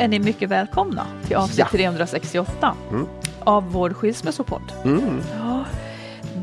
är 0.00 0.08
ni 0.08 0.18
mycket 0.18 0.48
välkomna 0.48 1.06
till 1.26 1.36
avsnitt 1.36 1.58
Ja. 1.58 1.66
368 1.70 2.74
Mm. 2.90 3.06
av 3.40 3.72
vår 3.72 3.90
skilsmässopodd. 3.90 4.72
Mm. 4.84 5.20
Ja, 5.38 5.64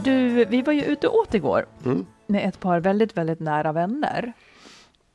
du, 0.03 0.45
vi 0.45 0.61
var 0.61 0.73
ju 0.73 0.81
ute 0.83 1.07
och 1.07 1.15
åt 1.15 1.33
igår 1.33 1.65
Mm. 1.85 2.05
med 2.27 2.49
ett 2.49 2.59
par 2.59 2.79
väldigt, 2.79 3.17
väldigt 3.17 3.39
nära 3.39 3.71
vänner. 3.71 4.33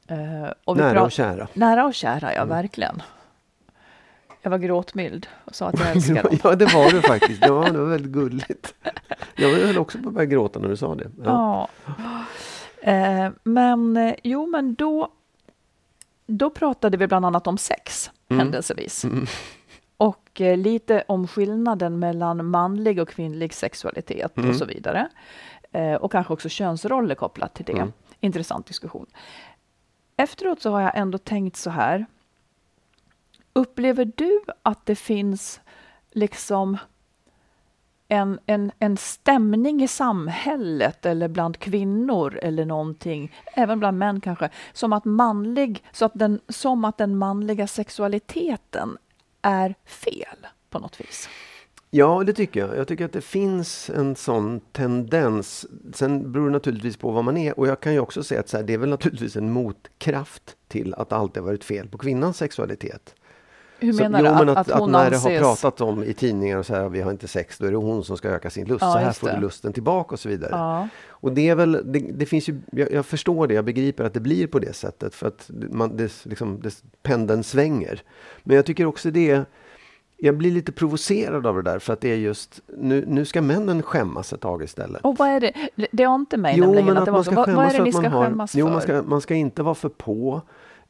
Eh, 0.08 0.16
och 0.64 0.76
vi 0.78 0.80
Nära 0.82 1.02
och 1.02 1.12
kära. 1.12 1.48
Nära 1.54 1.84
och 1.86 1.94
kära, 1.94 2.34
ja 2.34 2.42
Mm. 2.42 2.48
verkligen. 2.48 3.02
Jag 4.42 4.50
var 4.50 4.58
gråtmild 4.58 5.26
och 5.44 5.54
sa 5.54 5.66
att 5.68 5.78
jag 5.80 5.90
älskar 5.96 6.22
dem. 6.22 6.38
ja, 6.44 6.54
det 6.54 6.74
var 6.74 6.90
du 6.90 7.02
faktiskt. 7.02 7.42
Det 7.42 7.50
var, 7.50 7.70
det 7.70 7.78
var 7.78 7.86
väldigt 7.86 8.12
gulligt. 8.12 8.74
Jag 9.36 9.48
höll 9.54 9.78
också 9.78 9.98
på 9.98 10.08
att 10.08 10.14
börja 10.14 10.26
gråta 10.26 10.58
när 10.60 10.68
du 10.68 10.76
sa 10.76 10.94
det. 10.94 11.10
Ja. 11.24 11.68
Ja. 11.86 12.92
Eh, 12.92 13.30
men 13.42 14.14
jo, 14.24 14.46
men 14.46 14.74
då, 14.74 15.08
då 16.38 16.50
pratade 16.50 16.96
vi 16.96 17.06
bland 17.06 17.26
annat 17.26 17.46
om 17.46 17.58
sex, 17.58 18.10
Mm. 18.28 18.38
händelsevis. 18.40 19.04
Mm. 19.04 19.26
Och 19.96 20.40
eh, 20.40 20.56
lite 20.56 21.04
om 21.08 21.28
skillnaden 21.28 21.98
mellan 21.98 22.46
manlig 22.46 23.00
och 23.00 23.08
kvinnlig 23.08 23.54
sexualitet 23.54 24.36
Mm. 24.38 24.50
och 24.50 24.56
så 24.56 24.64
vidare. 24.64 25.08
Eh, 25.72 25.94
och 25.94 26.12
kanske 26.12 26.32
också 26.32 26.48
könsroller 26.48 27.14
kopplat 27.14 27.54
till 27.54 27.64
det. 27.64 27.72
Mm. 27.72 27.92
Intressant 28.20 28.66
diskussion. 28.66 29.06
Efteråt 30.16 30.62
så 30.62 30.70
har 30.70 30.80
jag 30.80 30.96
ändå 30.96 31.18
tänkt 31.18 31.56
så 31.56 31.70
här. 31.70 32.06
Upplever 33.52 34.12
du 34.16 34.40
att 34.62 34.86
det 34.86 34.94
finns 34.96 35.60
liksom 36.10 36.78
en, 38.12 38.38
en, 38.46 38.72
en 38.78 38.96
stämning 38.96 39.82
i 39.82 39.88
samhället 39.88 41.06
eller 41.06 41.28
bland 41.28 41.58
kvinnor 41.58 42.38
eller 42.42 42.64
någonting, 42.64 43.32
även 43.54 43.78
bland 43.78 43.98
män 43.98 44.20
kanske, 44.20 44.50
som 44.72 44.92
att, 44.92 45.04
manlig, 45.04 45.84
så 45.92 46.04
att 46.04 46.12
den, 46.14 46.40
som 46.48 46.84
att 46.84 46.98
den 46.98 47.16
manliga 47.16 47.66
sexualiteten 47.66 48.96
är 49.42 49.74
fel 49.84 50.46
på 50.70 50.78
något 50.78 51.00
vis? 51.00 51.28
ja, 51.90 52.22
det 52.26 52.32
tycker 52.32 52.60
jag. 52.60 52.76
Jag 52.76 52.88
tycker 52.88 53.04
att 53.04 53.12
det 53.12 53.20
finns 53.20 53.90
en 53.90 54.16
sån 54.16 54.60
tendens. 54.60 55.66
Sen 55.94 56.32
beror 56.32 56.46
det 56.46 56.52
naturligtvis 56.52 56.96
på 56.96 57.10
vad 57.10 57.24
man 57.24 57.36
är. 57.36 57.58
Och 57.58 57.66
jag 57.66 57.80
kan 57.80 57.92
ju 57.92 58.00
också 58.00 58.22
säga 58.22 58.40
att 58.40 58.48
så 58.48 58.56
här, 58.56 58.64
det 58.64 58.74
är 58.74 58.78
väl 58.78 58.88
naturligtvis 58.88 59.36
en 59.36 59.52
motkraft 59.52 60.56
till 60.68 60.94
att 60.94 61.08
det 61.08 61.16
alltid 61.16 61.42
har 61.42 61.48
varit 61.48 61.64
fel 61.64 61.88
på 61.88 61.98
kvinnans 61.98 62.36
sexualitet. 62.36 63.14
Hur 63.82 63.92
Så- 63.92 64.02
menar 64.02 64.18
jo, 64.20 64.24
du? 64.26 64.32
men 64.32 64.48
Att, 64.48 64.56
att, 64.58 64.70
att 64.70 64.80
hon 64.80 64.92
när 64.92 65.10
det 65.10 65.16
anses... 65.16 65.32
har 65.32 65.38
pratat 65.40 65.80
om 65.80 66.04
i 66.04 66.14
tidningar 66.14 66.58
och 66.58 66.66
så 66.66 66.74
här, 66.74 66.88
vi 66.88 67.00
har 67.00 67.10
inte 67.10 67.28
sex, 67.28 67.58
då 67.58 67.66
är 67.66 67.70
det 67.70 67.76
hon 67.76 68.04
som 68.04 68.16
ska 68.16 68.28
öka 68.28 68.50
sin 68.50 68.66
lust. 68.66 68.82
Ja, 68.82 68.92
så 68.92 68.98
här 68.98 69.12
får 69.12 69.28
det. 69.28 69.34
du 69.34 69.40
lusten 69.40 69.72
tillbaka 69.72 70.12
och 70.14 70.20
så 70.20 70.28
vidare. 70.28 70.50
Ja, 70.52 70.88
Och 71.08 71.32
det 71.32 71.48
är 71.48 71.54
väl, 71.54 71.72
det, 71.84 71.98
det 71.98 72.26
finns 72.26 72.48
ju, 72.48 72.60
jag, 72.72 72.92
jag 72.92 73.06
förstår 73.06 73.46
det, 73.46 73.54
jag 73.54 73.64
begriper 73.64 74.04
att 74.04 74.14
det 74.14 74.20
blir 74.20 74.46
på 74.46 74.58
det 74.58 74.72
sättet 74.72 75.14
för 75.14 75.26
att 75.28 75.50
man, 75.70 75.96
det, 75.96 76.12
liksom, 76.26 76.60
det, 76.62 76.82
pendeln 77.02 77.44
svänger. 77.44 78.02
Men 78.42 78.56
jag 78.56 78.66
tycker 78.66 78.86
också 78.86 79.10
det, 79.10 79.44
jag 80.16 80.36
blir 80.36 80.50
lite 80.50 80.72
provocerad 80.72 81.46
av 81.46 81.56
det 81.56 81.62
där 81.62 81.78
för 81.78 81.92
att 81.92 82.00
det 82.00 82.08
är 82.12 82.16
just, 82.16 82.60
nu, 82.78 83.04
nu 83.08 83.24
ska 83.24 83.42
männen 83.42 83.82
skämmas 83.82 84.32
ett 84.32 84.40
tag 84.40 84.62
istället. 84.62 85.02
och 85.04 85.16
vad 85.18 85.28
är 85.28 85.40
det? 85.40 85.52
Det- 85.76 85.86
Det 85.92 86.04
har 86.04 86.14
inte 86.14 86.36
mig 86.36 86.54
Jo, 86.58 86.64
nämligen 86.64 86.86
men 86.86 86.96
att 86.96 87.00
att 87.02 87.04
det 87.06 87.10
var 87.10 87.22
så. 87.22 87.30
Vad, 87.30 87.48
vad 87.50 87.66
är 87.66 87.78
det 87.78 87.84
ni 87.84 87.92
ska 87.92 88.02
man 88.02 88.12
har, 88.12 88.24
skämmas 88.24 88.54
jo, 88.54 88.66
för? 88.66 88.72
man 88.72 88.80
ska, 88.82 89.02
man 89.02 89.20
ska 89.20 89.34
inte 89.34 89.62
vara 89.62 89.74
för 89.74 89.88
på. 89.88 90.42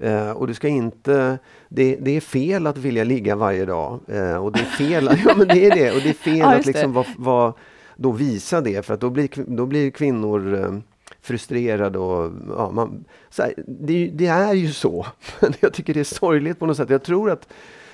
Eh, 0.02 0.30
och 0.30 0.46
du 0.46 0.54
ska 0.54 0.68
inte, 0.68 1.38
det, 1.68 1.96
det 2.00 2.16
är 2.16 2.20
fel 2.20 2.66
att 2.66 2.78
vilja 2.78 3.04
ligga 3.04 3.36
varje 3.36 3.64
dag. 3.64 4.00
Eh, 4.08 4.36
och 4.36 4.52
det 4.52 4.60
är 4.60 4.64
fel, 4.64 5.10
ja 5.26 5.34
men 5.36 5.48
det 5.48 5.66
är 5.66 5.74
det. 5.74 5.90
Och 5.92 6.00
det 6.02 6.08
är 6.08 6.12
fel 6.14 6.38
Ja, 6.38 6.54
att 6.54 6.66
liksom 6.66 6.92
vara, 6.92 7.06
vara, 7.16 7.52
då 7.96 8.12
visa 8.12 8.60
det 8.60 8.86
för 8.86 8.94
att 8.94 9.00
då 9.00 9.10
blir, 9.10 9.28
då 9.46 9.66
blir 9.66 9.90
kvinnor 9.90 10.54
eh, 10.54 10.72
frustrerade 11.20 11.98
och 11.98 12.32
ja, 12.56 12.70
man, 12.70 13.04
här, 13.38 13.54
det, 13.66 13.92
är 13.92 13.98
ju- 13.98 14.10
det 14.10 14.26
är 14.26 14.52
ju 14.54 14.72
så. 14.72 15.06
Men 15.40 15.52
jag 15.60 15.72
tycker 15.72 15.94
det 15.94 16.00
är 16.00 16.04
sorgligt 16.04 16.58
på 16.58 16.66
något 16.66 16.76
sätt. 16.76 16.90
Jag 16.90 17.02
tror 17.02 17.30
att, 17.30 17.48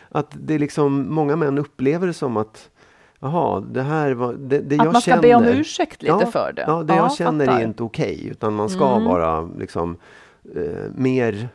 att 0.08 0.30
det 0.42 0.54
är 0.54 0.58
liksom, 0.58 1.14
många 1.14 1.36
män 1.36 1.58
upplever 1.58 2.06
det 2.06 2.12
som 2.12 2.36
att 2.36 2.70
Jaha, 3.20 3.60
det 3.60 3.82
här 3.82 4.10
var, 4.12 4.32
det, 4.32 4.58
det 4.58 4.75
att 4.75 4.84
jag 4.84 4.92
man 4.92 5.02
ska 5.02 5.10
känner. 5.10 5.22
be 5.22 5.34
om 5.34 5.44
ursäkt 5.44 6.02
lite 6.02 6.14
ja, 6.20 6.26
för 6.26 6.52
det? 6.56 6.64
Ja, 6.66 6.82
det 6.82 6.94
jag 6.96 7.12
känner 7.14 7.46
fattar. 7.46 7.60
är 7.60 7.64
inte 7.64 7.82
okej. 7.82 8.28
utan 8.30 8.54
man 8.54 8.69
ska 8.69 8.92
Mm. 8.92 9.04
vara 9.08 9.40
liksom 9.58 9.96
eh, 10.56 10.62
mer... 10.96 11.48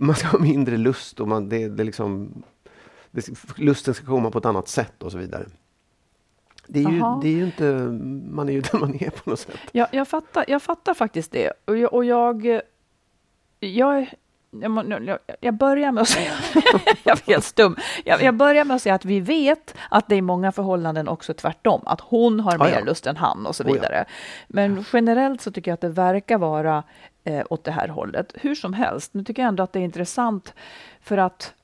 Man 0.00 0.14
ska 0.14 0.28
ha 0.28 0.38
mindre 0.38 0.76
lust 0.76 1.20
och 1.20 1.28
man, 1.28 1.48
det, 1.48 1.68
det 1.68 1.84
liksom... 1.84 2.42
Det, 3.10 3.28
lusten 3.56 3.94
ska 3.94 4.06
komma 4.06 4.30
på 4.30 4.38
ett 4.38 4.44
annat 4.46 4.68
sätt 4.68 5.02
och 5.02 5.12
så 5.12 5.18
vidare. 5.18 5.46
Det 6.66 6.78
är, 6.84 6.90
ju, 6.90 7.00
det 7.22 7.28
är 7.28 7.32
ju 7.36 7.44
inte... 7.44 7.64
Man 8.34 8.48
är 8.48 8.52
ju 8.52 8.60
den 8.60 8.80
man 8.80 8.94
är 8.94 9.10
på 9.10 9.30
något 9.30 9.38
sätt. 9.40 9.58
Jag, 9.72 9.88
jag, 9.90 10.08
fattar, 10.08 10.44
jag 10.48 10.62
fattar 10.62 10.94
faktiskt 10.94 11.32
det. 11.32 11.52
Och 11.64 11.76
jag, 11.76 11.94
och 11.94 12.04
jag, 12.04 12.60
jag, 13.60 14.06
jag, 14.50 14.70
må- 14.70 14.84
jag, 14.84 15.18
jag 15.40 15.54
börjar 15.54 15.92
med 15.92 16.02
att 16.02 16.08
säga, 16.08 16.32
jag 17.04 17.18
är 17.18 17.26
helt 17.26 17.44
stum. 17.44 17.76
Jag, 18.04 18.34
börjar 18.34 18.64
med 18.64 18.74
att 18.74 18.82
säga 18.82 18.94
att 18.94 19.04
vi 19.04 19.20
vet 19.20 19.74
att 19.90 20.08
det 20.08 20.16
i 20.16 20.22
många 20.22 20.52
förhållanden 20.52 21.08
också 21.08 21.32
är 21.32 21.36
tvärtom, 21.36 21.80
att 21.86 22.00
hon 22.00 22.40
har 22.40 22.52
Ja, 22.52 22.64
mer 22.64 22.78
ja. 22.78 22.84
lust 22.84 23.06
än 23.06 23.16
han 23.16 23.46
och 23.46 23.56
så 23.56 23.62
Oh, 23.64 23.68
ja. 23.68 23.74
vidare. 23.74 24.04
Men 24.48 24.84
generellt 24.92 25.40
så 25.40 25.50
tycker 25.52 25.70
jag 25.70 25.74
att 25.74 25.80
det 25.80 25.88
verkar 25.88 26.38
vara 26.38 26.82
eh, 27.24 27.46
åt 27.50 27.64
det 27.64 27.70
här 27.70 27.88
hållet. 27.88 28.32
Hur 28.34 28.54
som 28.54 28.72
helst, 28.72 29.14
nu 29.14 29.24
tycker 29.24 29.42
jag 29.42 29.48
ändå 29.48 29.62
att 29.62 29.72
det 29.72 29.78
är 29.78 29.84
intressant 29.84 30.54
för 31.00 31.18
att 31.18 31.54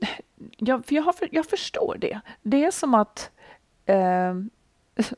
jag, 0.56 0.86
för 0.86 0.94
jag, 0.94 1.02
har, 1.02 1.14
jag 1.30 1.46
förstår 1.46 1.96
det. 2.00 2.20
Det 2.42 2.64
är 2.64 2.70
som 2.70 2.94
att 2.94 3.30
eh, 3.86 4.34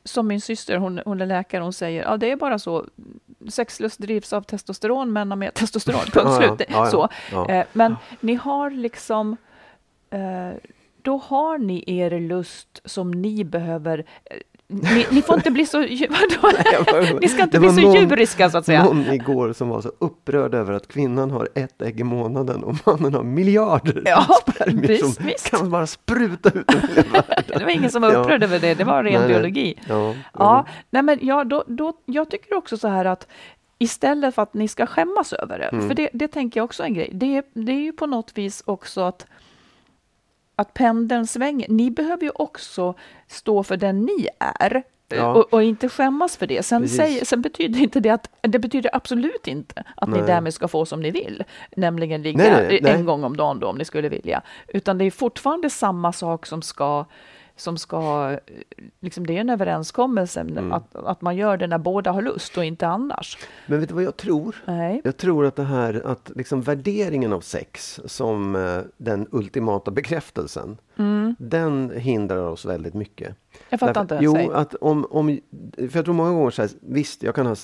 som 0.04 0.26
min 0.26 0.40
syster, 0.40 0.76
hon, 0.76 1.00
hon 1.04 1.20
är 1.20 1.26
läkare, 1.26 1.62
hon 1.62 1.72
säger 1.72 2.02
ja 2.02 2.16
det 2.16 2.30
är 2.30 2.36
bara 2.36 2.58
så. 2.58 2.86
Sexlust 3.48 3.98
drivs 3.98 4.32
av 4.32 4.42
testosteron, 4.42 5.12
män 5.12 5.30
har 5.30 5.36
mer 5.36 5.50
testosteron, 5.50 6.00
punkt 6.12 6.36
slut. 6.36 6.68
Ja, 6.68 6.84
ja. 6.84 6.86
Så. 6.90 7.08
Ja. 7.32 7.48
Eh, 7.48 7.66
men 7.72 7.96
ni 8.20 8.34
har 8.34 8.70
liksom 8.70 9.36
eh, 10.10 10.52
då 11.02 11.16
har 11.16 11.58
ni 11.58 11.84
er 11.86 12.20
lust 12.20 12.80
som 12.84 13.10
ni 13.10 13.44
behöver. 13.44 14.04
Ni, 14.70 15.06
ni 15.10 15.22
får 15.22 15.34
inte 15.36 15.50
bli 15.50 15.66
så... 15.66 15.78
Vadå? 16.08 16.40
var- 16.42 17.20
Ni 17.20 17.28
ska 17.28 17.42
inte 17.42 17.56
det 17.56 17.60
bli 17.60 17.68
var 17.68 17.74
så 17.74 17.80
någon- 17.80 17.94
djuriska 17.94 18.50
så 18.50 18.58
att 18.58 18.66
säga. 18.66 18.84
Någon 18.84 19.06
igår 19.12 19.52
som 19.52 19.68
var 19.68 19.80
så 19.80 19.92
upprörd 19.98 20.54
över 20.54 20.72
att 20.72 20.88
kvinnan 20.88 21.30
har 21.30 21.48
ett 21.54 21.82
ägg 21.82 22.00
i 22.00 22.04
månaden 22.04 22.64
och 22.64 22.74
mannen 22.86 23.14
har 23.14 23.22
miljarder 23.22 24.02
Ja, 24.04 24.26
spermier 24.48 24.96
som 24.96 25.26
visst, 25.26 25.50
kan 25.50 25.70
bara 25.70 25.86
spruta 25.86 26.48
ut. 26.50 26.66
Det 27.46 27.64
var 27.64 27.70
ingen 27.70 27.90
som 27.90 28.02
var 28.02 28.12
Ja. 28.12 28.18
upprörd 28.18 28.42
över 28.42 28.58
det, 28.58 28.74
det 28.74 28.84
var 28.84 29.04
ren 29.04 29.12
Nej, 29.12 29.20
nej. 29.20 29.28
biologi. 29.28 29.74
Ja, 29.88 30.14
Ja, 30.34 30.66
nej 30.90 31.02
men 31.02 31.18
ja, 31.22 31.44
då, 31.44 31.64
då, 31.66 31.92
jag 32.04 32.30
tycker 32.30 32.54
också 32.56 32.76
så 32.76 32.88
här 32.88 33.04
att 33.04 33.26
istället 33.78 34.34
för 34.34 34.42
att 34.42 34.54
ni 34.54 34.68
ska 34.68 34.86
skämmas 34.86 35.32
över 35.32 35.58
det, 35.58 35.64
Mm. 35.64 35.88
för 35.88 35.94
det, 35.94 36.08
det 36.12 36.28
tänker 36.28 36.60
jag 36.60 36.64
också 36.64 36.82
är 36.82 36.86
en 36.86 36.94
grej, 36.94 37.10
det, 37.12 37.42
det 37.54 37.72
är 37.72 37.80
ju 37.80 37.92
på 37.92 38.06
något 38.06 38.38
vis 38.38 38.62
också 38.66 39.00
att 39.00 39.26
att 40.58 40.74
pendeln 40.74 41.26
svänger. 41.26 41.66
Ni 41.68 41.90
behöver 41.90 42.22
ju 42.22 42.30
också 42.34 42.94
stå 43.26 43.62
för 43.62 43.76
den 43.76 44.00
ni 44.00 44.28
är. 44.38 44.82
Ja. 45.08 45.34
Och, 45.34 45.52
och 45.52 45.62
inte 45.62 45.88
skämmas 45.88 46.36
för 46.36 46.46
det. 46.46 46.62
Sen, 46.62 46.88
säger, 46.88 47.24
sen 47.24 47.42
betyder 47.42 47.80
inte 47.80 48.00
det 48.00 48.10
att 48.10 48.30
det 48.40 48.58
betyder 48.58 48.96
absolut 48.96 49.46
inte 49.46 49.84
att 49.96 50.08
ni 50.08 50.18
Nej. 50.18 50.26
därmed 50.26 50.54
ska 50.54 50.68
få 50.68 50.86
som 50.86 51.00
ni 51.00 51.10
vill, 51.10 51.44
nämligen 51.76 52.22
ligga 52.22 52.38
nej, 52.38 52.80
nej. 52.82 52.92
en 52.92 53.04
gång 53.04 53.24
om 53.24 53.36
dagen 53.36 53.60
då 53.60 53.66
om 53.66 53.78
ni 53.78 53.84
skulle 53.84 54.08
vilja. 54.08 54.42
Utan 54.68 54.98
det 54.98 55.04
är 55.04 55.10
fortfarande 55.10 55.70
samma 55.70 56.12
sak 56.12 56.46
som 56.46 56.62
ska 56.62 57.04
som 57.58 57.78
ska, 57.78 58.30
eh, 58.46 58.54
liksom 59.00 59.26
det 59.26 59.36
är 59.36 59.40
en 59.40 59.50
överenskommelse 59.50 60.40
Mm. 60.40 60.72
att, 60.72 60.94
att 60.96 61.20
man 61.22 61.36
gör 61.36 61.56
det 61.56 61.66
när 61.66 61.78
båda 61.78 62.10
har 62.12 62.22
lust 62.22 62.56
och 62.58 62.64
inte 62.64 62.86
annars. 62.88 63.38
Men 63.66 63.80
vet 63.80 63.88
du 63.88 63.94
vad 63.94 64.04
jag 64.04 64.16
tror? 64.16 64.56
Nej. 64.66 65.00
Jag 65.04 65.16
tror 65.16 65.46
att 65.46 65.56
det 65.56 65.62
här 65.64 66.02
att 66.06 66.30
liksom 66.36 66.62
värderingen 66.62 67.32
av 67.32 67.40
sex 67.40 68.00
som 68.04 68.56
eh, 68.56 68.80
den 68.96 69.26
ultimata 69.30 69.90
bekräftelsen, 69.90 70.76
den 71.38 71.90
hindrar 71.96 72.42
oss 72.48 72.64
väldigt 72.64 72.94
mycket. 72.94 73.26
Mm. 73.28 73.36
Jag 73.70 73.80
fattar 73.80 73.94
Därför- 74.04 74.14
inte. 74.14 74.24
Jo, 74.24 74.34
Säg. 74.34 74.48
att 74.52 74.74
om, 74.74 75.06
om, 75.10 75.38
för 75.76 75.96
jag 75.98 76.04
tror 76.04 76.14
många 76.14 76.30
gånger 76.30 76.50
så 76.50 76.62
här, 76.62 76.70
visst 76.80 77.22
jag 77.22 77.34
kan 77.34 77.46
ha, 77.46 77.56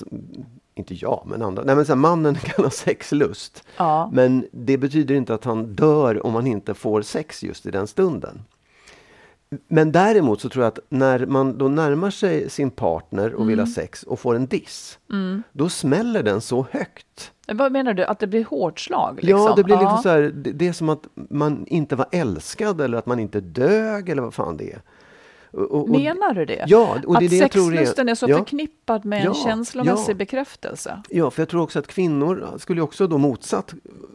inte 0.75 0.93
jag 0.93 1.23
men 1.25 1.41
andra, 1.41 1.63
nej 1.63 1.75
men 1.75 1.85
så 1.85 1.91
här, 1.91 1.97
mannen 1.97 2.35
kan 2.43 2.63
ha 2.65 2.71
sexlust. 2.71 3.63
Ja. 3.77 4.09
Men 4.13 4.47
det 4.51 4.77
betyder 4.77 5.15
inte 5.15 5.33
att 5.33 5.43
han 5.45 5.75
dör 5.75 6.25
om 6.25 6.35
han 6.35 6.47
inte 6.47 6.73
får 6.73 7.01
sex 7.01 7.43
just 7.43 7.65
i 7.65 7.71
den 7.71 7.87
stunden. 7.87 8.41
Men 9.67 9.91
däremot 9.91 10.41
så 10.41 10.49
tror 10.49 10.63
jag 10.63 10.71
att 10.71 10.79
när 10.89 11.25
man 11.25 11.57
då 11.57 11.67
närmar 11.67 12.09
sig 12.09 12.49
sin 12.49 12.71
partner 12.71 13.25
och 13.33 13.35
Mm. 13.41 13.47
vill 13.47 13.59
ha 13.59 13.67
sex 13.67 14.03
och 14.03 14.19
får 14.19 14.35
en 14.35 14.45
diss, 14.47 14.99
då 15.51 15.69
smäller 15.69 16.23
den 16.23 16.41
så 16.41 16.65
högt. 16.71 17.31
Vad 17.53 17.71
menar 17.71 17.93
du? 17.93 18.03
Att 18.03 18.19
det 18.19 18.27
blir 18.27 18.45
hårt 18.45 18.79
slag? 18.79 19.19
Liksom? 19.21 19.39
Ja, 19.41 19.53
det 19.55 19.63
blir 19.63 19.75
Ja. 19.75 19.81
liksom 19.81 20.03
så 20.03 20.09
här, 20.09 20.21
det, 20.21 20.51
det 20.51 20.67
är 20.67 20.73
som 20.73 20.89
att 20.89 21.03
man 21.29 21.65
inte 21.67 21.95
var 21.95 22.07
älskad 22.11 22.81
eller 22.81 22.97
att 22.97 23.05
man 23.05 23.19
inte 23.19 23.41
dög 23.41 24.09
eller 24.09 24.21
vad 24.21 24.33
fan 24.33 24.57
det 24.57 24.71
är. 24.73 24.81
Och, 25.55 25.71
och, 25.71 25.89
Menar 25.89 26.33
du 26.33 26.45
det? 26.45 26.65
Ja, 26.67 26.97
och 27.07 27.19
det 27.19 27.25
är 27.25 27.25
att 27.25 27.29
det 27.29 27.37
är- 27.37 27.39
sexlusten 27.39 28.09
är 28.09 28.15
så 28.15 28.25
ja. 28.29 28.37
förknippad 28.37 29.05
med 29.05 29.19
en 29.19 29.25
Ja, 29.25 29.33
känslomässig 29.33 30.13
ja. 30.13 30.17
bekräftelse? 30.17 31.01
Ja, 31.09 31.31
för 31.31 31.41
jag 31.41 31.49
tror 31.49 31.61
också 31.61 31.79
att 31.79 31.87
kvinnor 31.87 32.47
skulle 32.57 32.81
också 32.81 33.07
då 33.07 33.17
motsatt, 33.17 33.73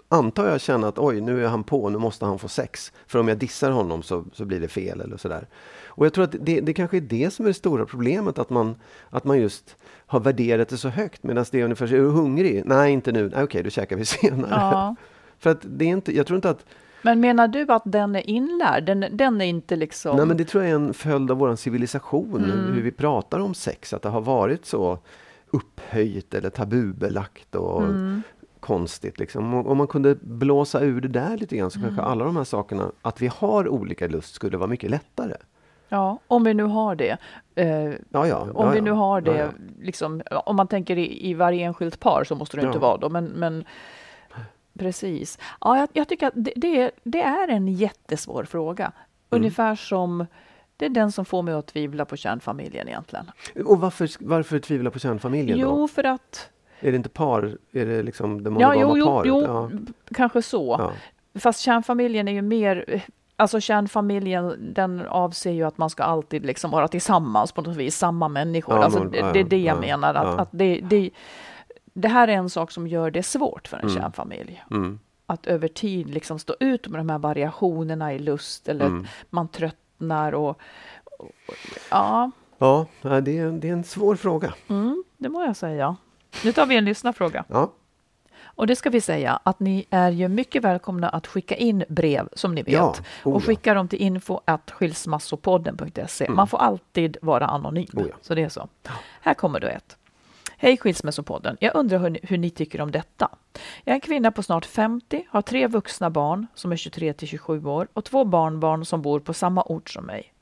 antar 0.08 0.48
jag, 0.48 0.60
känna 0.60 0.88
att 0.88 0.98
oj, 0.98 1.20
nu 1.20 1.44
är 1.44 1.48
han 1.48 1.64
på, 1.64 1.88
nu 1.88 1.98
måste 1.98 2.24
han 2.24 2.38
få 2.38 2.48
sex. 2.48 2.92
För 3.06 3.18
om 3.18 3.28
jag 3.28 3.38
dissar 3.38 3.70
honom 3.70 4.02
så, 4.02 4.24
så 4.32 4.44
blir 4.44 4.60
det 4.60 4.68
fel 4.68 5.00
eller 5.00 5.16
sådär. 5.16 5.46
Och 5.86 6.06
jag 6.06 6.12
tror 6.12 6.24
att 6.24 6.34
det, 6.40 6.60
det 6.60 6.72
kanske 6.74 6.96
är 6.96 7.00
det 7.00 7.32
som 7.32 7.44
är 7.44 7.50
det 7.50 7.54
stora 7.54 7.86
problemet, 7.86 8.38
att 8.38 8.50
man, 8.50 8.74
att 9.10 9.24
man 9.24 9.40
just 9.40 9.76
har 10.06 10.20
värderat 10.20 10.68
det 10.68 10.76
så 10.76 10.88
högt. 10.88 11.22
Medan 11.22 11.44
det 11.50 11.60
är 11.60 11.64
ungefär 11.64 11.94
är 11.94 11.98
du 11.98 12.08
hungrig? 12.08 12.62
Nej, 12.66 12.92
inte 12.92 13.12
nu. 13.12 13.28
Nej, 13.34 13.44
Okej, 13.44 13.62
då 13.62 13.70
käkar 13.70 13.96
vi 13.96 14.04
senare. 14.20 14.94
För 15.38 15.50
att 15.50 15.58
det 15.62 15.84
är 15.84 15.88
inte, 15.88 16.16
jag 16.16 16.26
tror 16.26 16.36
inte 16.36 16.50
att, 16.50 16.64
Men 17.02 17.20
menar 17.20 17.48
du 17.48 17.66
att 17.72 17.82
den 17.84 18.16
är 18.16 18.30
inlärd? 18.30 18.84
Den, 18.84 19.04
den 19.12 19.40
är 19.40 19.44
inte 19.44 19.76
liksom... 19.76 20.16
nej 20.16 20.26
men 20.26 20.36
det 20.36 20.44
tror 20.44 20.62
jag 20.64 20.70
är 20.70 20.74
en 20.74 20.94
följd 20.94 21.30
av 21.30 21.36
vår 21.38 21.56
civilisation, 21.56 22.44
Mm. 22.44 22.72
hur 22.74 22.82
vi 22.82 22.90
pratar 22.92 23.40
om 23.40 23.54
sex, 23.54 23.92
att 23.94 24.02
det 24.02 24.08
har 24.08 24.20
varit 24.20 24.66
så 24.66 24.98
upphöjt 25.50 26.34
eller 26.34 26.50
tabubelagt 26.50 27.54
och 27.54 27.82
Mm. 27.82 28.22
konstigt. 28.60 29.18
Liksom. 29.18 29.54
Om 29.54 29.78
man 29.78 29.86
kunde 29.86 30.14
blåsa 30.20 30.80
ur 30.80 31.00
det 31.00 31.08
där 31.08 31.36
lite 31.36 31.56
grann 31.56 31.70
så 31.70 31.78
Mm. 31.78 31.88
kanske 31.88 32.02
alla 32.12 32.24
de 32.24 32.36
här 32.36 32.44
sakerna, 32.44 32.92
att 33.02 33.20
vi 33.22 33.30
har 33.36 33.68
olika 33.68 34.06
lust 34.06 34.34
skulle 34.34 34.56
vara 34.56 34.68
mycket 34.68 34.90
lättare. 34.90 35.34
Ja, 35.88 36.18
om 36.28 36.44
vi 36.44 36.54
nu 36.54 36.62
har 36.62 36.94
det. 36.94 37.16
Eh, 37.54 37.68
Ja, 38.10 38.26
ja, 38.26 38.40
om 38.54 38.66
ja, 38.66 38.70
vi 38.70 38.80
nu 38.80 38.90
har 38.90 39.20
det, 39.20 39.48
liksom, 39.80 40.22
om 40.46 40.56
man 40.56 40.66
tänker 40.68 40.98
i, 40.98 41.30
i 41.30 41.34
varje 41.34 41.64
enskilt 41.64 42.00
par 42.00 42.24
så 42.24 42.34
måste 42.34 42.56
det 42.56 42.66
inte 42.66 42.78
vara 42.78 42.96
då, 42.96 43.08
men, 43.08 43.24
men 43.24 43.64
precis. 44.80 45.38
Ja, 45.60 45.78
jag, 45.78 45.88
jag 45.92 46.08
tycker 46.08 46.26
att 46.26 46.34
det, 46.36 46.52
det, 46.56 46.80
är, 46.80 46.90
det 47.02 47.22
är 47.22 47.48
en 47.48 47.68
jättesvår 47.68 48.44
fråga. 48.44 48.84
Mm. 48.84 48.94
Ungefär 49.30 49.74
som 49.74 50.26
det 50.76 50.86
är 50.86 50.90
den 50.90 51.12
som 51.12 51.24
får 51.24 51.42
mig 51.42 51.54
att 51.54 51.66
tvivla 51.66 52.04
på 52.04 52.16
kärnfamiljen 52.16 52.88
egentligen. 52.88 53.30
Och 53.64 53.80
varför, 53.80 54.10
varför 54.20 54.58
tvivla 54.58 54.90
på 54.90 54.98
kärnfamiljen 54.98 55.58
Jo, 55.58 55.68
då? 55.76 55.88
för 55.88 56.04
att... 56.04 56.50
Är 56.80 56.90
det 56.90 56.96
inte 56.96 57.08
par? 57.08 57.56
Är 57.72 57.86
det 57.86 58.02
liksom 58.02 58.42
det 58.42 58.48
Ja, 58.48 58.50
monogama 58.50 58.74
jo, 58.80 58.98
jo, 58.98 59.06
paret? 59.06 59.26
jo 59.28 59.42
Ja. 59.42 59.70
kanske 60.14 60.42
så. 60.42 60.76
Ja. 60.78 60.92
Fast 61.40 61.60
kärnfamiljen 61.60 62.28
är 62.28 62.32
ju 62.32 62.42
mer... 62.42 63.02
Alltså 63.36 63.60
kärnfamiljen, 63.60 64.74
den 64.74 65.06
avser 65.06 65.50
ju 65.50 65.64
att 65.64 65.78
man 65.78 65.90
ska 65.90 66.02
alltid 66.02 66.46
liksom 66.46 66.70
vara 66.70 66.88
tillsammans 66.88 67.52
på 67.52 67.62
något 67.62 67.76
vis, 67.76 67.96
samma 67.96 68.28
människor. 68.28 68.76
Ja, 68.76 68.84
alltså 68.84 69.04
det, 69.04 69.18
ja, 69.18 69.32
det 69.32 69.40
är 69.40 69.44
det 69.44 69.58
jag 69.58 69.76
ja, 69.76 69.80
menar. 69.80 70.14
Att, 70.14 70.26
ja. 70.26 70.40
att 70.40 70.48
det, 70.52 70.80
det, 70.80 71.10
det 71.92 72.08
här 72.08 72.28
är 72.28 72.32
en 72.32 72.50
sak 72.50 72.70
som 72.70 72.86
gör 72.88 73.10
det 73.10 73.22
svårt 73.22 73.68
för 73.68 73.76
en 73.76 73.88
kärnfamilj. 73.88 74.64
Mm. 74.70 74.98
Att 75.26 75.46
över 75.46 75.68
tid 75.68 76.10
liksom 76.10 76.38
stå 76.38 76.54
ut 76.60 76.88
med 76.88 77.00
de 77.00 77.08
här 77.10 77.18
variationerna 77.18 78.14
i 78.14 78.18
lust 78.18 78.68
eller 78.68 78.86
Mm. 78.86 79.06
man 79.30 79.48
tröttnar 79.48 80.32
och... 80.32 80.48
och 81.18 81.30
ja, 81.90 82.30
Ja, 82.58 82.86
nej, 83.02 83.22
det 83.22 83.38
är, 83.38 83.50
det 83.50 83.68
är 83.68 83.72
en 83.72 83.84
svår 83.84 84.16
fråga. 84.16 84.54
mm, 84.68 85.04
det 85.16 85.28
må 85.28 85.42
jag 85.44 85.56
säga. 85.56 85.96
Nu 86.44 86.52
tar 86.52 86.66
vi 86.66 86.76
en 86.76 86.84
lyssnarfråga. 86.84 87.44
Ja. 87.48 87.72
Och 88.42 88.66
det 88.66 88.76
ska 88.76 88.90
vi 88.90 89.00
säga 89.00 89.40
att 89.42 89.60
ni 89.60 89.86
är 89.90 90.10
ju 90.10 90.28
mycket 90.28 90.64
välkomna 90.64 91.08
att 91.08 91.26
skicka 91.26 91.54
in 91.56 91.84
brev 91.88 92.28
som 92.32 92.54
ni 92.54 92.62
vet. 92.62 92.74
Ja, 92.74 92.94
oh 93.24 93.34
och 93.34 93.42
ja. 93.42 93.46
skicka 93.46 93.74
dem 93.74 93.88
till 93.88 93.98
info 94.02 94.40
skilsmassopodden.se. 94.70 96.30
Man 96.30 96.48
får 96.48 96.58
alltid 96.58 97.16
vara 97.22 97.46
anonym. 97.46 97.86
Oh 97.92 98.06
ja. 98.08 98.14
Så 98.20 98.34
det 98.34 98.42
är 98.42 98.48
så. 98.48 98.68
Här 99.20 99.34
kommer 99.34 99.60
då 99.60 99.66
ett. 99.66 99.96
Hej 100.62 100.76
Skilsmässopodden. 100.76 101.56
Jag 101.60 101.74
undrar 101.74 101.98
hur 101.98 102.10
ni, 102.10 102.20
hur 102.22 102.38
ni 102.38 102.50
tycker 102.50 102.80
om 102.80 102.90
detta. 102.90 103.28
Jag 103.84 103.92
är 103.92 103.94
en 103.94 104.00
kvinna 104.00 104.30
på 104.30 104.42
snart 104.42 104.66
50, 104.66 105.26
har 105.30 105.42
tre 105.42 105.66
vuxna 105.66 106.10
barn 106.10 106.46
som 106.54 106.72
är 106.72 106.76
23 106.76 107.12
till 107.12 107.28
27 107.28 107.64
år 107.64 107.88
och 107.92 108.04
två 108.04 108.24
barnbarn 108.24 108.84
som 108.84 109.02
bor 109.02 109.20
på 109.20 109.34
samma 109.34 109.62
ort 109.62 109.90
som 109.90 110.04
mig. 110.04 110.34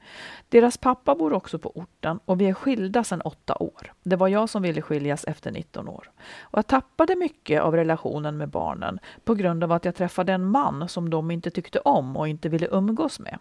Deras 0.48 0.76
pappa 0.76 1.14
bor 1.14 1.32
också 1.32 1.58
på 1.58 1.72
orten 1.74 2.20
och 2.24 2.40
vi 2.40 2.46
är 2.46 2.54
skilda 2.54 3.04
sedan 3.04 3.20
åtta 3.20 3.56
år. 3.60 3.92
Det 4.02 4.16
var 4.16 4.28
jag 4.28 4.48
som 4.48 4.62
ville 4.62 4.82
skiljas 4.82 5.24
efter 5.24 5.50
19 5.50 5.88
år. 5.88 6.10
Och 6.40 6.58
jag 6.58 6.66
tappade 6.66 7.16
mycket 7.16 7.62
av 7.62 7.74
relationen 7.76 8.36
med 8.36 8.48
barnen 8.48 8.98
på 9.24 9.34
grund 9.34 9.64
av 9.64 9.72
att 9.72 9.84
jag 9.84 9.94
träffade 9.94 10.32
en 10.32 10.50
man 10.50 10.88
som 10.88 11.10
de 11.10 11.30
inte 11.30 11.50
tyckte 11.50 11.78
om 11.78 12.16
och 12.16 12.28
inte 12.28 12.48
ville 12.48 12.68
umgås 12.70 13.20
med. 13.20 13.38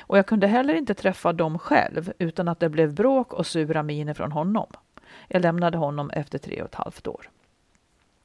Och 0.00 0.18
jag 0.18 0.26
kunde 0.26 0.46
heller 0.46 0.74
inte 0.74 0.94
träffa 0.94 1.32
dem 1.32 1.58
själv 1.58 2.12
utan 2.18 2.48
att 2.48 2.60
det 2.60 2.68
blev 2.68 2.94
bråk 2.94 3.32
och 3.32 3.46
sura 3.46 3.82
miner 3.82 4.14
från 4.14 4.32
honom. 4.32 4.66
Jag 5.32 5.42
lämnade 5.42 5.78
honom 5.78 6.10
efter 6.10 6.38
tre 6.38 6.62
och 6.62 6.68
ett 6.68 6.74
halvt 6.74 7.06
år. 7.06 7.30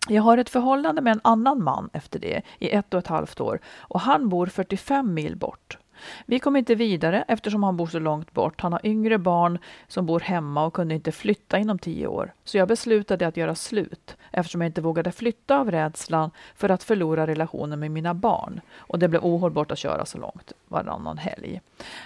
Jag 0.08 0.22
har 0.24 0.38
ett 0.38 0.50
förhållande 0.50 1.02
med 1.02 1.12
en 1.12 1.22
annan 1.24 1.64
man 1.64 1.90
efter 1.94 2.20
det 2.20 2.42
i 2.60 2.70
ett 2.70 2.94
och 2.94 3.00
ett 3.00 3.08
halvt 3.08 3.42
år 3.42 3.60
och 3.68 4.00
han 4.00 4.30
bor 4.30 4.48
45 4.48 5.14
mil 5.14 5.36
bort. 5.36 5.78
Vi 6.26 6.40
kom 6.40 6.56
inte 6.56 6.76
vidare 6.76 7.26
eftersom 7.28 7.64
han 7.64 7.78
bor 7.78 7.88
så 7.88 8.00
långt 8.00 8.32
bort. 8.32 8.62
Han 8.62 8.74
har 8.74 8.86
yngre 8.86 9.18
barn 9.18 9.60
som 9.88 10.06
bor 10.06 10.20
hemma 10.20 10.66
och 10.66 10.74
kunde 10.74 10.96
inte 10.96 11.12
flytta 11.12 11.58
inom 11.58 11.80
tio 11.80 12.08
år. 12.08 12.34
Så 12.44 12.58
jag 12.58 12.68
beslutade 12.68 13.28
att 13.28 13.38
göra 13.38 13.56
slut 13.56 14.18
eftersom 14.32 14.62
jag 14.62 14.70
inte 14.70 14.82
vågade 14.82 15.12
flytta 15.12 15.60
av 15.60 15.72
rädslan 15.72 16.32
för 16.56 16.70
att 16.70 16.84
förlora 16.84 17.28
relationen 17.28 17.80
med 17.80 17.92
mina 17.92 18.14
barn. 18.14 18.62
Och 18.78 19.00
det 19.00 19.08
blev 19.08 19.26
ohållbart 19.26 19.72
att 19.72 19.78
köra 19.80 20.06
så 20.06 20.18
långt 20.18 20.54
varannan 20.68 21.18
helg. 21.18 21.62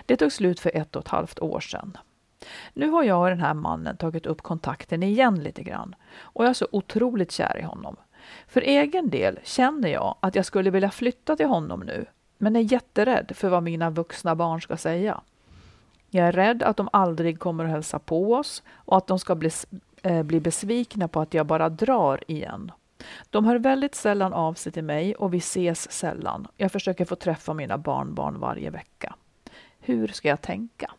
Det 0.06 0.18
tog 0.18 0.32
slut 0.32 0.60
för 0.60 0.78
ett 0.78 0.96
och 0.96 1.02
ett 1.02 1.08
halvt 1.08 1.40
år 1.40 1.60
sedan. 1.60 1.98
Nu 2.74 2.90
har 2.90 3.04
jag 3.04 3.22
och 3.22 3.30
den 3.30 3.42
här 3.42 3.54
mannen 3.54 3.98
tagit 3.98 4.26
upp 4.26 4.42
kontakten 4.42 5.04
igen 5.04 5.44
lite 5.44 5.64
grann 5.64 5.96
och 6.20 6.44
jag 6.44 6.50
är 6.50 6.54
så 6.54 6.68
otroligt 6.72 7.32
kär 7.32 7.58
i 7.58 7.62
honom. 7.62 7.96
För 8.48 8.62
egen 8.62 9.10
del 9.10 9.40
känner 9.44 9.90
jag 9.90 10.16
att 10.20 10.36
jag 10.36 10.46
skulle 10.46 10.70
vilja 10.70 10.92
flytta 10.92 11.36
till 11.36 11.46
honom 11.46 11.80
nu, 11.80 12.06
men 12.38 12.56
är 12.56 12.74
jätterädd 12.74 13.32
för 13.36 13.50
vad 13.50 13.64
mina 13.64 13.90
vuxna 13.90 14.36
barn 14.36 14.62
ska 14.62 14.78
säga. 14.78 15.22
Jag 16.10 16.28
är 16.28 16.32
rädd 16.32 16.64
att 16.64 16.78
de 16.78 16.90
aldrig 16.94 17.40
kommer 17.40 17.64
att 17.66 17.70
hälsa 17.70 18.00
på 18.00 18.34
oss 18.34 18.64
och 18.70 18.98
att 18.98 19.08
de 19.08 19.20
ska 19.20 19.36
bli, 19.36 19.50
eh, 20.02 20.24
bli 20.24 20.40
besvikna 20.40 21.08
på 21.08 21.22
att 21.22 21.34
jag 21.34 21.46
bara 21.46 21.70
drar 21.70 22.24
igen. 22.28 22.72
De 23.30 23.46
hör 23.46 23.60
väldigt 23.60 23.96
sällan 23.96 24.34
av 24.34 24.54
sig 24.54 24.72
till 24.72 24.84
mig 24.84 25.16
och 25.16 25.34
vi 25.34 25.38
ses 25.38 25.92
sällan. 25.92 26.48
Jag 26.58 26.72
försöker 26.72 27.06
få 27.06 27.16
träffa 27.16 27.54
mina 27.54 27.78
barnbarn 27.78 28.40
varje 28.40 28.70
vecka. 28.70 29.16
Hur 29.80 30.08
ska 30.08 30.28
jag 30.28 30.42
tänka? 30.42 30.92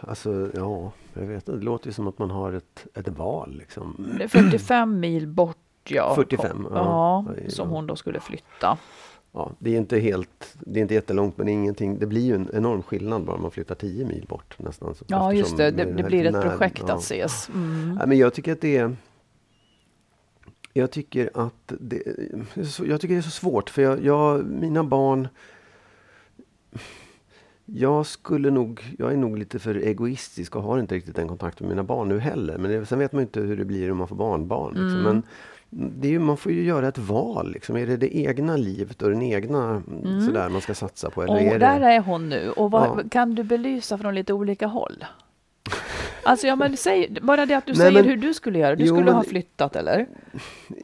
Alltså, 0.00 0.50
ja, 0.54 0.92
jag 1.14 1.22
vet 1.22 1.34
inte. 1.34 1.52
Det 1.52 1.64
låter 1.64 1.86
ju 1.86 1.92
som 1.92 2.08
att 2.08 2.18
man 2.18 2.30
har 2.30 2.52
ett, 2.52 2.86
ett 2.94 3.08
val 3.08 3.54
liksom. 3.58 4.14
Det 4.18 4.24
är 4.24 4.28
45 4.28 5.00
mil 5.00 5.26
bort, 5.26 5.56
ja. 5.88 6.14
45, 6.14 6.66
ja. 6.70 6.76
ja 6.76 7.34
Ja. 7.44 7.50
som 7.50 7.68
hon 7.68 7.86
då 7.86 7.96
skulle 7.96 8.20
flytta. 8.20 8.78
ja, 9.32 9.50
det 9.58 9.74
är 9.74 9.78
inte 9.78 9.98
helt, 9.98 10.56
det 10.60 10.80
är 10.80 10.82
inte 10.82 10.94
jättelångt 10.94 11.36
men 11.36 11.46
det, 11.46 11.52
är 11.52 11.54
ingenting, 11.54 11.98
det 11.98 12.06
blir 12.06 12.22
ju 12.22 12.34
en 12.34 12.50
enorm 12.52 12.82
skillnad 12.82 13.24
bara 13.24 13.36
man 13.36 13.50
flyttar 13.50 13.74
10 13.74 14.04
mil 14.04 14.26
bort 14.28 14.58
nästan. 14.58 14.94
Ja 15.06 15.32
just 15.32 15.56
det, 15.56 15.70
det, 15.70 15.84
det 15.84 16.02
blir 16.02 16.24
ett 16.24 16.32
när, 16.32 16.42
projekt 16.42 16.84
ja. 16.86 16.94
att 16.94 17.00
ses. 17.00 17.48
Mm. 17.48 17.96
Ja, 18.00 18.06
men 18.06 18.18
jag 18.18 18.34
tycker 18.34 18.52
att 18.52 18.60
det 18.60 18.76
är 18.76 18.96
jag 20.72 20.90
tycker 20.90 21.30
att 21.34 21.72
det, 21.80 22.02
jag 22.84 23.00
tycker 23.00 23.14
det 23.14 23.20
är 23.20 23.22
så 23.22 23.30
svårt 23.30 23.70
för 23.70 23.82
jag, 23.82 24.04
jag, 24.04 24.44
mina 24.44 24.84
barn 24.84 25.28
jag 27.72 28.06
skulle 28.06 28.50
nog, 28.50 28.94
jag 28.98 29.12
är 29.12 29.16
nog 29.16 29.38
lite 29.38 29.58
för 29.58 29.74
egoistisk 29.74 30.56
och 30.56 30.62
har 30.62 30.78
inte 30.78 30.94
riktigt 30.94 31.16
den 31.16 31.28
kontakten 31.28 31.66
med 31.66 31.76
mina 31.76 31.84
barn 31.84 32.08
nu 32.08 32.18
heller. 32.18 32.58
Men 32.58 32.70
det, 32.70 32.86
sen 32.86 32.98
vet 32.98 33.12
man 33.12 33.22
inte 33.22 33.40
hur 33.40 33.56
det 33.56 33.64
blir 33.64 33.90
om 33.90 33.98
man 33.98 34.08
får 34.08 34.16
barnbarn. 34.16 34.68
Liksom. 34.68 35.00
Mm. 35.00 35.02
Men 35.02 35.22
det 35.70 36.14
är, 36.14 36.18
man 36.18 36.36
får 36.36 36.52
ju 36.52 36.62
göra 36.62 36.88
ett 36.88 36.98
val. 36.98 37.52
Liksom. 37.52 37.76
Är 37.76 37.86
det 37.86 37.96
det 37.96 38.16
egna 38.16 38.56
livet 38.56 39.02
och 39.02 39.10
den 39.10 39.22
egna 39.22 39.82
mm. 40.04 40.20
sådär 40.20 40.48
man 40.48 40.60
ska 40.60 40.74
satsa 40.74 41.10
på? 41.10 41.22
Eller 41.22 41.34
och 41.34 41.40
är 41.40 41.58
där 41.58 41.80
det... 41.80 41.86
är 41.86 42.00
hon 42.00 42.28
nu. 42.28 42.50
Och 42.50 42.70
vad, 42.70 42.82
ja. 42.82 43.08
Kan 43.10 43.34
du 43.34 43.42
belysa 43.42 43.98
från 43.98 44.14
lite 44.14 44.32
olika 44.32 44.66
håll? 44.66 45.04
Alltså, 46.22 46.46
ja, 46.46 46.56
men 46.56 46.76
säg, 46.76 47.18
bara 47.22 47.46
det 47.46 47.54
att 47.54 47.66
du 47.66 47.72
Nej, 47.72 47.78
säger 47.78 47.92
men, 47.92 48.04
hur 48.04 48.16
du 48.16 48.34
skulle 48.34 48.58
göra. 48.58 48.76
Du 48.76 48.84
jo, 48.84 48.94
skulle 48.94 49.04
men, 49.04 49.14
ha 49.14 49.24
flyttat, 49.24 49.76
eller? 49.76 50.06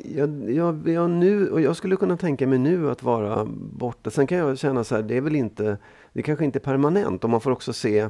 Jag, 0.04 0.50
jag, 0.50 0.88
jag, 0.88 1.10
nu, 1.10 1.48
och 1.48 1.60
jag 1.60 1.76
skulle 1.76 1.96
kunna 1.96 2.16
tänka 2.16 2.46
mig 2.46 2.58
nu 2.58 2.90
att 2.90 3.02
vara 3.02 3.44
borta. 3.54 4.10
Sen 4.10 4.26
kan 4.26 4.38
jag 4.38 4.58
känna 4.58 4.84
så 4.84 4.94
här, 4.94 5.02
det 5.02 5.16
är 5.16 5.20
väl 5.20 5.36
inte, 5.36 5.78
det 6.14 6.22
kanske 6.22 6.44
inte 6.44 6.58
är 6.58 6.60
permanent. 6.60 7.24
Och 7.24 7.30
man 7.30 7.40
får 7.40 7.50
också 7.50 7.72
se 7.72 8.08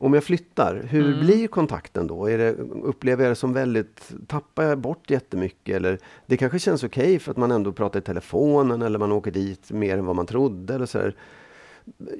om 0.00 0.14
jag 0.14 0.24
flyttar, 0.24 0.82
hur 0.88 1.06
mm. 1.06 1.20
blir 1.20 1.48
kontakten 1.48 2.06
då? 2.06 2.26
Är 2.26 2.38
det, 2.38 2.52
upplever 2.82 3.24
jag 3.24 3.30
det 3.30 3.36
som 3.36 3.52
väldigt, 3.52 4.12
tappar 4.26 4.64
jag 4.64 4.78
bort 4.78 5.10
jättemycket? 5.10 5.76
Eller 5.76 5.98
det 6.26 6.36
kanske 6.36 6.58
känns 6.58 6.84
okej 6.84 7.02
okay 7.02 7.18
för 7.18 7.30
att 7.30 7.36
man 7.36 7.50
ändå 7.50 7.72
pratar 7.72 7.98
i 7.98 8.02
telefonen 8.02 8.82
eller 8.82 8.98
man 8.98 9.12
åker 9.12 9.30
dit 9.30 9.70
mer 9.70 9.98
än 9.98 10.06
vad 10.06 10.16
man 10.16 10.26
trodde. 10.26 10.74
Eller 10.74 10.86
så. 10.86 11.12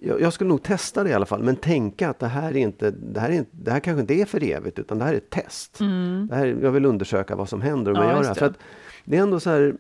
Jag, 0.03 0.21
jag, 0.21 0.33
skulle 0.33 0.49
nog 0.49 0.63
testa 0.63 1.05
det 1.05 1.11
i 1.11 1.13
alla 1.13 1.27
fall, 1.27 1.43
men 1.43 1.57
tänka 1.57 2.11
att 2.11 2.19
det 2.19 2.27
här, 2.27 2.49
är 2.49 2.57
inte, 2.57 2.91
det, 2.91 3.21
här 3.21 3.29
är 3.29 3.35
inte, 3.35 3.51
det 3.53 3.71
här 3.71 3.81
kanske 3.81 4.01
inte 4.01 4.15
är 4.15 4.25
för 4.25 4.43
evigt, 4.43 4.79
utan 4.79 4.99
det 4.99 5.05
här 5.05 5.13
är 5.13 5.17
ett 5.17 5.31
test. 5.31 5.81
Mm. 5.81 6.27
Det 6.31 6.37
här, 6.37 6.47
jag 6.63 6.71
vill 6.71 6.85
undersöka 6.85 7.37
vad 7.37 7.49
som 7.49 7.61
händer 7.61 7.93
om 7.93 7.97
ja, 7.97 8.05
jag 8.05 8.13
gör 8.13 8.23
det 8.23 8.29
här. 8.29 8.35
För 8.35 8.47
att 8.47 8.59
det 9.05 9.17
är 9.17 9.23
ändå 9.23 9.41
så 9.41 9.51
här, 9.51 9.75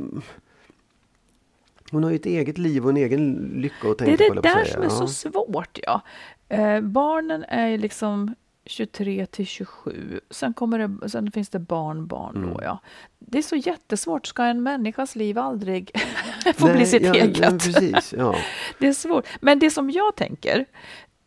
hon 1.90 2.04
har 2.04 2.10
ju 2.10 2.16
ett 2.16 2.26
eget 2.26 2.58
liv 2.58 2.84
och 2.84 2.90
en 2.90 2.96
egen 2.96 3.34
lycka 3.54 3.90
att 3.90 3.98
tänka 3.98 4.12
på. 4.12 4.16
Det 4.16 4.24
är 4.24 4.34
det 4.34 4.40
där 4.40 4.64
som 4.64 4.82
är 4.82 4.86
ja. 4.86 4.90
så 4.90 5.08
svårt. 5.08 5.78
ja. 5.82 6.00
Eh, 6.48 6.80
barnen 6.80 7.44
är 7.48 7.78
liksom 7.78 8.34
23 8.68 9.26
till 9.26 9.46
27. 9.46 10.20
Sen, 10.30 10.54
kommer 10.54 10.78
det, 10.78 11.08
sen 11.08 11.32
finns 11.32 11.48
det 11.48 11.58
barnbarn 11.58 12.36
mm. 12.36 12.50
då, 12.50 12.60
ja. 12.62 12.78
Det 13.18 13.38
är 13.38 13.42
så 13.42 13.56
jättesvårt. 13.56 14.26
Ska 14.26 14.44
en 14.44 14.62
människas 14.62 15.16
liv 15.16 15.38
aldrig 15.38 15.90
få 16.54 16.66
Nej, 16.66 16.76
bli 16.76 16.86
sitt 16.86 17.02
ja, 17.02 17.14
eget? 17.14 17.64
Precis, 17.64 18.14
ja. 18.18 18.34
det 18.78 18.86
är 18.86 18.92
svårt. 18.92 19.26
Men 19.40 19.58
det 19.58 19.70
som 19.70 19.90
jag 19.90 20.16
tänker 20.16 20.64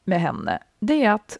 med 0.03 0.21
henne, 0.21 0.59
det 0.79 1.03
är 1.03 1.11
att 1.11 1.37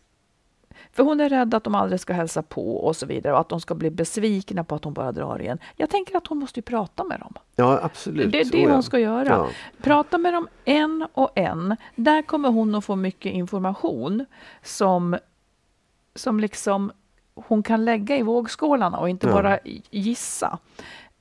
för 0.94 1.04
hon 1.04 1.20
är 1.20 1.30
rädd 1.30 1.54
att 1.54 1.64
de 1.64 1.76
aldrig 1.76 2.00
ska 2.00 2.14
hälsa 2.14 2.42
på 2.42 2.78
och 2.78 2.96
så 2.96 3.06
vidare 3.06 3.34
och 3.34 3.40
att 3.40 3.50
de 3.50 3.62
ska 3.62 3.76
bli 3.76 3.90
besvikna 3.90 4.64
på 4.64 4.76
att 4.76 4.84
hon 4.84 4.94
bara 4.94 5.12
drar 5.12 5.42
igen. 5.42 5.60
Jag 5.76 5.90
tänker 5.90 6.18
att 6.18 6.28
hon 6.28 6.38
måste 6.38 6.62
prata 6.62 7.04
med 7.04 7.20
dem. 7.20 7.34
Ja, 7.56 7.80
absolut. 7.84 8.32
Det 8.32 8.42
är 8.42 8.52
det 8.52 8.72
hon 8.72 8.84
ska 8.84 9.00
göra. 9.00 9.30
Ja. 9.30 9.48
Prata 9.82 10.18
med 10.18 10.34
dem 10.34 10.48
en 10.66 11.08
och 11.14 11.32
en. 11.36 11.76
Där 11.96 12.22
kommer 12.22 12.50
hon 12.50 12.76
att 12.76 12.86
få 12.86 12.96
mycket 12.96 13.34
information 13.34 14.26
som, 14.64 15.18
som 16.16 16.40
liksom 16.40 16.92
hon 17.36 17.64
kan 17.64 17.86
lägga 17.86 18.18
i 18.18 18.22
vågskålarna 18.22 18.98
och 18.98 19.10
inte 19.10 19.28
ja. 19.28 19.34
bara 19.34 19.60
gissa. 19.90 20.60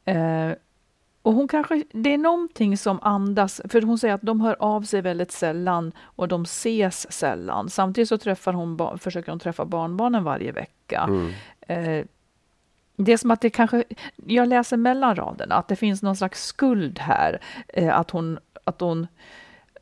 Eh, 0.05 0.51
och 1.23 1.33
hon 1.33 1.49
kanske, 1.49 1.85
det 1.93 2.15
är 2.15 2.19
någonting 2.19 2.77
som 2.77 3.01
andas, 3.03 3.61
för 3.69 3.83
hon 3.83 3.99
säger 3.99 4.15
att 4.15 4.23
de 4.23 4.41
hör 4.41 4.57
av 4.59 4.83
sig 4.83 5.03
väldigt 5.03 5.33
sällan 5.33 5.93
och 6.01 6.29
de 6.29 6.43
ses 6.43 7.13
sällan. 7.13 7.71
Samtidigt 7.71 8.09
så 8.09 8.19
träffar 8.19 8.53
hon, 8.53 8.99
försöker 8.99 9.33
hon 9.33 9.39
träffa 9.39 9.65
barnbarnen 9.65 10.25
varje 10.25 10.53
vecka. 10.53 11.09
Mm. 11.09 11.33
Eh, 11.61 12.05
det 12.97 13.13
är 13.13 13.17
som 13.17 13.31
att 13.31 13.41
det 13.41 13.51
kanske, 13.51 13.85
jag 14.17 14.49
läser 14.49 14.77
mellan 14.77 15.17
raderna, 15.17 15.55
att 15.55 15.69
det 15.69 15.77
finns 15.77 16.03
någon 16.03 16.17
slags 16.17 16.45
skuld 16.45 16.99
här. 16.99 17.41
Eh, 17.69 17.99
att 17.99 18.11
hon, 18.11 18.39
att 18.65 18.81
hon 18.81 19.07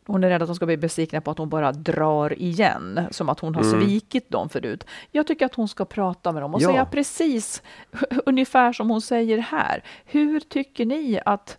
hon 0.08 0.24
är 0.24 0.28
rädd 0.28 0.42
att 0.42 0.48
de 0.48 0.54
ska 0.56 0.66
bli 0.66 0.76
besvikna 0.76 1.20
på 1.20 1.30
att 1.30 1.38
hon 1.38 1.48
bara 1.48 1.72
drar 1.72 2.42
igen, 2.42 3.00
som 3.10 3.28
att 3.28 3.40
hon 3.40 3.54
har 3.54 3.62
mm. 3.62 3.80
svikit 3.80 4.30
dem 4.30 4.48
förut. 4.48 4.84
Jag 5.10 5.26
tycker 5.26 5.46
att 5.46 5.54
hon 5.54 5.68
ska 5.68 5.84
prata 5.84 6.32
med 6.32 6.42
dem 6.42 6.54
och 6.54 6.62
ja. 6.62 6.68
säga 6.68 6.84
precis 6.84 7.62
ungefär 8.26 8.72
som 8.72 8.90
hon 8.90 9.00
säger 9.00 9.38
här. 9.38 9.84
Hur 10.04 10.40
tycker 10.40 10.86
ni 10.86 11.20
att 11.24 11.58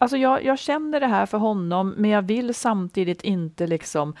Alltså 0.00 0.16
jag, 0.16 0.44
jag 0.44 0.58
känner 0.58 1.00
det 1.00 1.06
här 1.06 1.26
för 1.26 1.38
honom, 1.38 1.94
men 1.96 2.10
jag 2.10 2.22
vill 2.22 2.54
samtidigt 2.54 3.22
inte 3.22 3.66
liksom 3.66 4.14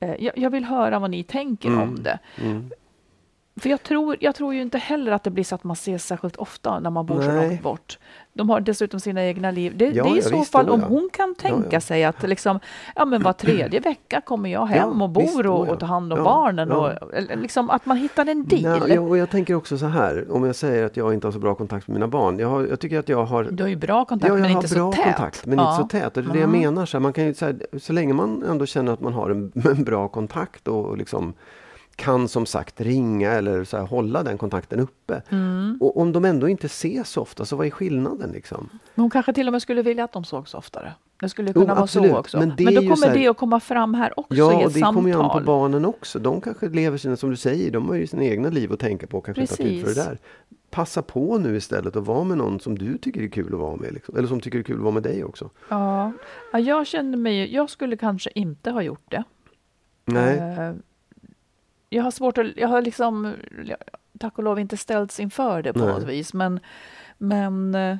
eh, 0.00 0.14
jag, 0.18 0.38
jag, 0.38 0.50
vill 0.50 0.64
höra 0.64 0.98
vad 0.98 1.10
ni 1.10 1.22
tänker 1.22 1.68
mm. 1.68 1.82
om 1.82 2.02
det. 2.02 2.18
Mm. 2.42 2.70
För 3.56 3.68
jag 3.68 3.82
tror, 3.82 4.16
jag 4.20 4.34
tror 4.34 4.54
ju 4.54 4.62
inte 4.62 4.78
heller 4.78 5.12
att 5.12 5.24
det 5.24 5.30
blir 5.30 5.44
så 5.44 5.54
att 5.54 5.64
man 5.64 5.74
ses 5.74 6.06
särskilt 6.06 6.36
ofta 6.36 6.80
när 6.80 6.90
man 6.90 7.06
bor 7.06 7.18
Nej. 7.18 7.26
så 7.26 7.34
långt 7.34 7.62
bort. 7.62 7.98
De 8.32 8.50
har 8.50 8.60
dessutom 8.60 9.00
sina 9.00 9.24
egna 9.24 9.50
liv. 9.50 9.76
Det, 9.76 9.84
ja, 9.90 10.04
det 10.04 10.10
är 10.10 10.16
i 10.16 10.22
så 10.22 10.44
fall 10.44 10.68
om 10.68 10.82
hon 10.82 11.08
kan 11.12 11.34
tänka 11.34 11.68
ja, 11.70 11.80
sig 11.80 12.04
att 12.04 12.22
liksom, 12.22 12.60
ja 12.94 13.04
men 13.04 13.22
var 13.22 13.32
tredje 13.32 13.80
vecka 13.80 14.20
kommer 14.20 14.50
jag 14.50 14.66
hem 14.66 15.02
och 15.02 15.10
bor 15.10 15.22
visst, 15.22 15.38
och, 15.38 15.68
och 15.68 15.80
tar 15.80 15.86
hand 15.86 16.12
om 16.12 16.24
barnen. 16.24 16.72
Och, 16.72 16.92
liksom 17.34 17.70
att 17.70 17.86
man 17.86 17.96
hittar 17.96 18.26
en 18.26 18.44
deal. 18.44 18.88
Nej, 18.88 18.98
och 18.98 19.18
jag 19.18 19.30
tänker 19.30 19.54
också 19.54 19.78
så 19.78 19.86
här, 19.86 20.26
om 20.30 20.44
jag 20.44 20.56
säger 20.56 20.86
att 20.86 20.96
jag 20.96 21.14
inte 21.14 21.26
har 21.26 21.32
så 21.32 21.38
bra 21.38 21.54
kontakt 21.54 21.88
med 21.88 21.94
mina 21.94 22.08
barn. 22.08 22.38
Jag, 22.38 22.48
har, 22.48 22.66
jag 22.66 22.80
tycker 22.80 22.98
att 22.98 23.08
jag 23.08 23.24
har... 23.24 23.44
Du 23.44 23.62
har 23.62 23.70
ju 23.70 23.76
bra 23.76 24.04
kontakt 24.04 24.34
men 24.34 24.50
inte 24.50 24.68
så 24.68 24.92
tät. 24.92 25.04
Kontakt, 25.04 25.46
men 25.46 25.58
inte 25.58 25.76
så 25.76 25.88
tät. 25.88 26.16
Och 26.16 26.22
det 26.22 26.30
är 26.30 26.32
det 26.32 26.40
jag 26.40 26.50
menar. 26.50 26.86
Så, 26.86 26.96
här, 26.96 27.02
man 27.02 27.12
kan 27.12 27.24
ju, 27.24 27.34
så, 27.34 27.44
här, 27.44 27.56
så 27.78 27.92
länge 27.92 28.14
man 28.14 28.42
ändå 28.42 28.66
känner 28.66 28.92
att 28.92 29.00
man 29.00 29.12
har 29.12 29.30
en, 29.30 29.52
en 29.64 29.84
bra 29.84 30.08
kontakt 30.08 30.68
och 30.68 30.98
liksom 30.98 31.34
kan 31.96 32.28
som 32.28 32.46
sagt 32.46 32.80
ringa 32.80 33.30
eller 33.30 33.64
så 33.64 33.76
här, 33.76 33.84
hålla 33.84 34.22
den 34.22 34.38
kontakten 34.38 34.80
uppe. 34.80 35.22
Mm. 35.30 35.78
Och 35.80 36.00
om 36.00 36.12
de 36.12 36.24
ändå 36.24 36.48
inte 36.48 36.66
ses 36.66 37.08
så 37.08 37.20
ofta, 37.20 37.44
så 37.44 37.56
vad 37.56 37.66
är 37.66 37.70
skillnaden? 37.70 38.30
Liksom? 38.30 38.68
hon 38.94 39.10
kanske 39.10 39.32
till 39.32 39.46
och 39.48 39.52
med 39.52 39.62
skulle 39.62 39.82
vilja 39.82 40.04
att 40.04 40.12
de 40.12 40.24
sågs 40.24 40.54
oftare. 40.54 40.92
Det 41.20 41.28
skulle 41.28 41.52
kunna 41.52 41.64
jo, 41.64 41.68
vara 41.68 41.82
absolut. 41.82 42.10
så 42.10 42.18
också. 42.18 42.38
Men, 42.38 42.48
Men 42.58 42.74
då 42.74 42.80
kommer 42.80 43.06
här, 43.06 43.14
det 43.14 43.28
att 43.28 43.36
komma 43.36 43.60
fram 43.60 43.94
här 43.94 44.18
också 44.18 44.38
ja, 44.38 44.60
i 44.60 44.64
ett 44.64 44.74
det 44.74 44.80
samtal. 44.80 44.94
kommer 44.94 45.10
ju 45.10 45.16
an 45.16 45.30
på 45.30 45.40
barnen 45.40 45.84
också. 45.84 46.18
De 46.18 46.40
kanske 46.40 46.68
lever 46.68 46.98
sina, 46.98 47.16
som 47.16 47.30
du 47.30 47.36
säger, 47.36 47.70
de 47.70 47.88
har 47.88 47.94
ju 47.94 48.06
sina 48.06 48.24
egna 48.24 48.48
liv 48.48 48.72
att 48.72 48.80
tänka 48.80 49.06
på 49.06 49.18
och 49.18 49.24
kanske 49.24 49.40
Precis. 49.40 49.60
inte 49.60 49.72
har 49.72 49.76
tid 49.76 49.86
för 49.86 49.94
det 49.94 50.08
där. 50.08 50.18
Passa 50.70 51.02
på 51.02 51.38
nu 51.38 51.56
istället 51.56 51.96
att 51.96 52.06
vara 52.06 52.24
med 52.24 52.38
någon 52.38 52.60
som 52.60 52.78
du 52.78 52.98
tycker 52.98 53.22
är 53.22 53.28
kul 53.28 53.54
att 53.54 53.60
vara 53.60 53.76
med. 53.76 53.92
Liksom. 53.92 54.16
Eller 54.16 54.28
som 54.28 54.40
tycker 54.40 54.58
det 54.58 54.62
är 54.62 54.64
kul 54.64 54.76
att 54.76 54.82
vara 54.82 54.94
med 54.94 55.02
dig 55.02 55.24
också. 55.24 55.50
Ja, 55.68 56.12
jag 56.52 56.86
känner 56.86 57.18
mig, 57.18 57.54
jag 57.54 57.70
skulle 57.70 57.96
kanske 57.96 58.30
inte 58.34 58.70
ha 58.70 58.82
gjort 58.82 59.10
det. 59.10 59.24
Nej. 60.04 60.38
Uh, 60.38 60.76
jag 61.94 62.02
har 62.02 62.10
svårt 62.10 62.38
att, 62.38 62.46
jag 62.56 62.68
har 62.68 62.82
liksom, 62.82 63.34
tack 64.18 64.38
och 64.38 64.44
lov 64.44 64.58
inte 64.58 64.76
ställts 64.76 65.20
inför 65.20 65.62
det 65.62 65.72
på 65.72 65.78
Nej. 65.78 65.88
något 65.88 66.02
vis, 66.02 66.34
men, 66.34 66.60
men, 67.18 67.74
eh, 67.74 67.96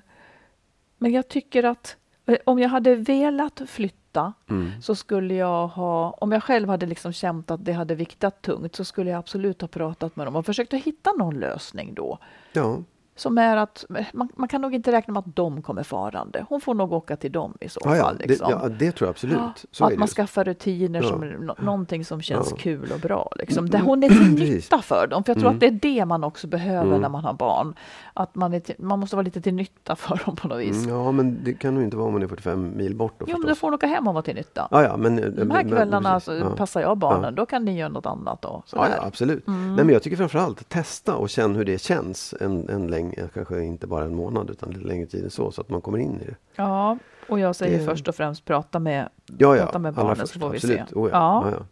men 0.99 1.13
jag 1.13 1.29
tycker 1.29 1.63
att 1.63 1.97
eh, 2.27 2.37
om 2.45 2.59
jag 2.59 2.69
hade 2.69 2.95
velat 2.95 3.63
flytta 3.67 4.33
mm. 4.51 4.83
så 4.83 4.95
skulle 4.95 5.35
jag 5.35 5.67
ha, 5.67 6.11
om 6.11 6.33
jag 6.33 6.43
själv 6.43 6.69
hade 6.69 6.87
liksom 6.87 7.13
känt 7.13 7.51
att 7.51 7.65
det 7.65 7.73
hade 7.73 7.95
viktat 7.95 8.43
tungt 8.43 8.77
så 8.77 8.85
skulle 8.85 9.11
jag 9.11 9.19
absolut 9.19 9.61
ha 9.61 9.69
pratat 9.69 10.17
med 10.17 10.27
dem 10.27 10.37
och 10.37 10.47
försökt 10.47 10.75
att 10.75 10.83
hitta 10.83 11.13
någon 11.13 11.41
lösning 11.41 11.95
då. 11.95 12.19
Ja 12.53 12.79
som 13.17 13.39
är 13.39 13.57
att 13.57 13.85
man, 14.13 14.29
man, 14.35 14.49
kan 14.49 14.61
nog 14.61 14.75
inte 14.75 14.93
räkna 14.93 15.13
med 15.13 15.21
att 15.21 15.37
de 15.37 15.63
kommer 15.63 15.83
farande. 15.83 16.47
Hon 16.49 16.61
får 16.61 16.75
nog 16.75 16.93
åka 16.93 17.17
till 17.17 17.33
dem 17.33 17.55
i 17.61 17.69
så 17.69 17.81
ja, 17.85 17.95
fall. 17.95 18.19
Liksom. 18.19 18.51
Det, 18.51 18.59
ja, 18.63 18.69
det 18.69 18.93
tror 18.93 19.07
jag 19.07 19.11
absolut. 19.11 19.67
Ja, 19.79 19.87
att 19.87 19.99
man 19.99 20.09
skaffar 20.09 20.45
rutiner 20.45 21.03
ja. 21.03 21.09
som 21.09 21.21
no, 21.21 21.55
någonting 21.59 22.05
som 22.05 22.23
känns 22.23 22.53
kul 22.59 22.93
och 22.93 23.01
bra. 23.01 23.33
Liksom. 23.37 23.71
Där 23.71 23.79
hon 23.79 24.03
är 24.03 24.09
till 24.09 24.35
nytta 24.35 24.83
för 24.83 25.07
dem. 25.07 25.25
För 25.25 25.33
jag 25.33 25.39
tror 25.39 25.51
mm. 25.51 25.57
att 25.57 25.61
det 25.61 25.67
är 25.67 25.95
det 25.97 26.05
man 26.05 26.25
också 26.25 26.47
behöver 26.47 26.87
mm. 26.87 27.01
när 27.01 27.09
man 27.09 27.25
har 27.25 27.33
barn. 27.33 27.75
Att 28.15 28.35
man, 28.35 28.61
till, 28.61 28.75
man 28.79 28.99
måste 28.99 29.17
vara 29.17 29.25
lite 29.25 29.41
till 29.41 29.55
nytta 29.55 29.97
för 29.97 30.23
dem 30.25 30.37
på 30.37 30.49
något 30.49 30.61
vis. 30.61 30.85
Mm, 30.85 30.97
ja, 30.97 31.13
men 31.13 31.45
det 31.45 31.55
kan 31.55 31.75
nog 31.75 31.83
inte 31.83 31.97
vara 31.97 32.07
om 32.07 32.13
man 32.13 32.23
är 32.23 32.29
45 32.29 32.77
mil 32.77 32.97
bort. 32.97 33.15
Då, 33.19 33.27
jo, 33.29 33.39
men 33.39 33.49
då 33.49 33.55
får 33.55 33.67
hon 33.67 33.75
åka 33.75 33.87
hem 33.87 34.09
och 34.09 34.15
vara 34.15 34.23
till 34.23 34.35
nytta. 34.35 34.69
Ja, 34.71 34.83
ja, 34.83 34.97
men, 34.97 35.37
De 35.37 35.51
här 35.51 35.63
kvällarna 35.63 36.21
men, 36.27 36.57
passar 36.57 36.81
jag 36.81 36.99
barnen, 36.99 37.35
då 37.35 37.47
kan 37.47 37.65
ni 37.65 37.79
göra 37.79 37.89
något 37.89 38.07
annat. 38.07 38.43
Då, 38.43 38.63
ja, 38.73 38.89
ja, 38.97 39.07
absolut. 39.07 39.47
Mm. 39.49 39.75
Nej, 39.75 39.85
men 39.85 39.93
jag 39.93 40.03
tycker 40.03 40.17
framförallt 40.17 40.69
testa 40.69 41.15
och 41.15 41.31
känna 41.31 41.55
hur 41.55 41.65
det 41.65 41.81
känns 41.81 42.35
en, 42.41 42.69
en 42.69 42.87
länge, 43.05 43.29
kanske 43.35 43.65
inte 43.65 43.87
bara 43.87 44.05
en 44.05 44.15
månad 44.15 44.51
utan 44.51 44.71
lite 44.71 44.87
längre 44.87 45.07
tid 45.07 45.25
än 45.25 45.31
så, 45.31 45.51
så 45.51 45.61
att 45.61 45.69
man 45.69 45.81
kommer 45.81 45.99
in 45.99 46.21
i 46.21 46.25
det. 46.25 46.37
Ja, 46.57 46.99
och 47.29 47.41
jag 47.41 47.57
säger 47.57 47.79
det... 47.79 47.85
först 47.85 48.09
och 48.09 48.15
främst 48.15 48.45
prata 48.45 48.79
med, 48.79 49.09
ja, 49.39 49.57
ja, 49.57 49.65
prata 49.65 49.79
med 49.79 49.95
barnen 49.95 50.17
först, 50.17 50.33
så 50.33 50.39
får 50.41 50.49
vi 50.49 50.57
absolut. 50.57 50.89
se. 50.89 50.95
Oh, 50.95 51.11
ja. 51.11 51.51
Ja. 51.51 51.67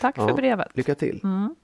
Tack 0.00 0.16
för 0.16 0.32
brevet. 0.32 0.68
Lycka 0.74 0.94
till. 0.94 1.20
Mm. 1.24 1.54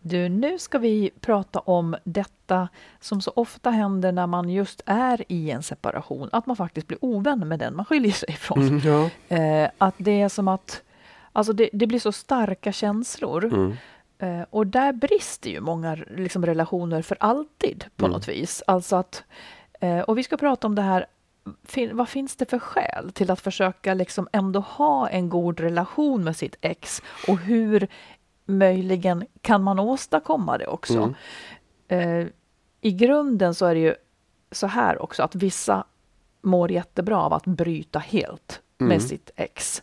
Du, 0.00 0.28
nu 0.28 0.58
ska 0.58 0.78
vi 0.78 1.10
prata 1.20 1.58
om 1.58 1.96
detta 2.04 2.68
som 3.00 3.20
så 3.20 3.32
ofta 3.36 3.70
händer 3.70 4.12
när 4.12 4.26
man 4.26 4.48
just 4.48 4.82
är 4.86 5.24
i 5.28 5.50
en 5.50 5.62
separation, 5.62 6.28
att 6.32 6.46
man 6.46 6.56
faktiskt 6.56 6.86
blir 6.86 6.98
ovän 7.00 7.48
med 7.48 7.58
den 7.58 7.76
man 7.76 7.84
skiljer 7.84 8.12
sig 8.12 8.28
ifrån. 8.28 8.80
Mm, 8.84 9.10
eh, 9.28 9.70
att 9.78 9.94
det 9.98 10.20
är 10.20 10.28
som 10.28 10.48
att 10.48 10.82
alltså 11.32 11.52
det, 11.52 11.70
det 11.72 11.86
blir 11.86 11.98
så 11.98 12.12
starka 12.12 12.72
känslor. 12.72 13.44
Mm. 13.44 13.74
Eh, 14.18 14.42
och 14.50 14.66
där 14.66 14.92
brister 14.92 15.50
ju 15.50 15.60
många 15.60 15.94
liksom, 15.94 16.46
relationer 16.46 17.02
för 17.02 17.16
alltid 17.20 17.84
på 17.96 18.06
mm. 18.06 18.16
något 18.16 18.28
vis. 18.28 18.62
Alltså 18.66 18.96
att, 18.96 19.24
eh, 19.80 20.00
och 20.00 20.18
vi 20.18 20.22
ska 20.22 20.36
prata 20.36 20.66
om 20.66 20.74
det 20.74 20.82
här 20.82 21.06
fin, 21.64 21.96
vad 21.96 22.08
finns 22.08 22.36
det 22.36 22.50
för 22.50 22.58
skäl 22.58 23.12
till 23.12 23.30
att 23.30 23.40
försöka 23.40 23.94
liksom 23.94 24.28
ändå 24.32 24.60
ha 24.60 25.08
en 25.08 25.28
god 25.28 25.60
relation 25.60 26.24
med 26.24 26.36
sitt 26.36 26.56
ex 26.60 27.02
och 27.28 27.38
hur 27.38 27.88
möjligen 28.44 29.26
kan 29.40 29.62
man 29.62 29.78
åstadkomma 29.78 30.58
det 30.58 30.66
också? 30.66 31.14
Mm. 31.88 32.20
Eh, 32.22 32.28
I 32.80 32.92
grunden 32.92 33.54
så 33.54 33.66
är 33.66 33.74
det 33.74 33.80
ju 33.80 33.94
så 34.50 34.66
här 34.66 35.02
också 35.02 35.22
att 35.22 35.34
vissa 35.34 35.84
mår 36.42 36.70
jättebra 36.72 37.22
av 37.22 37.32
att 37.32 37.46
bryta 37.46 37.98
helt 37.98 38.60
Mm. 38.80 38.88
med 38.88 39.02
sitt 39.02 39.30
ex. 39.36 39.82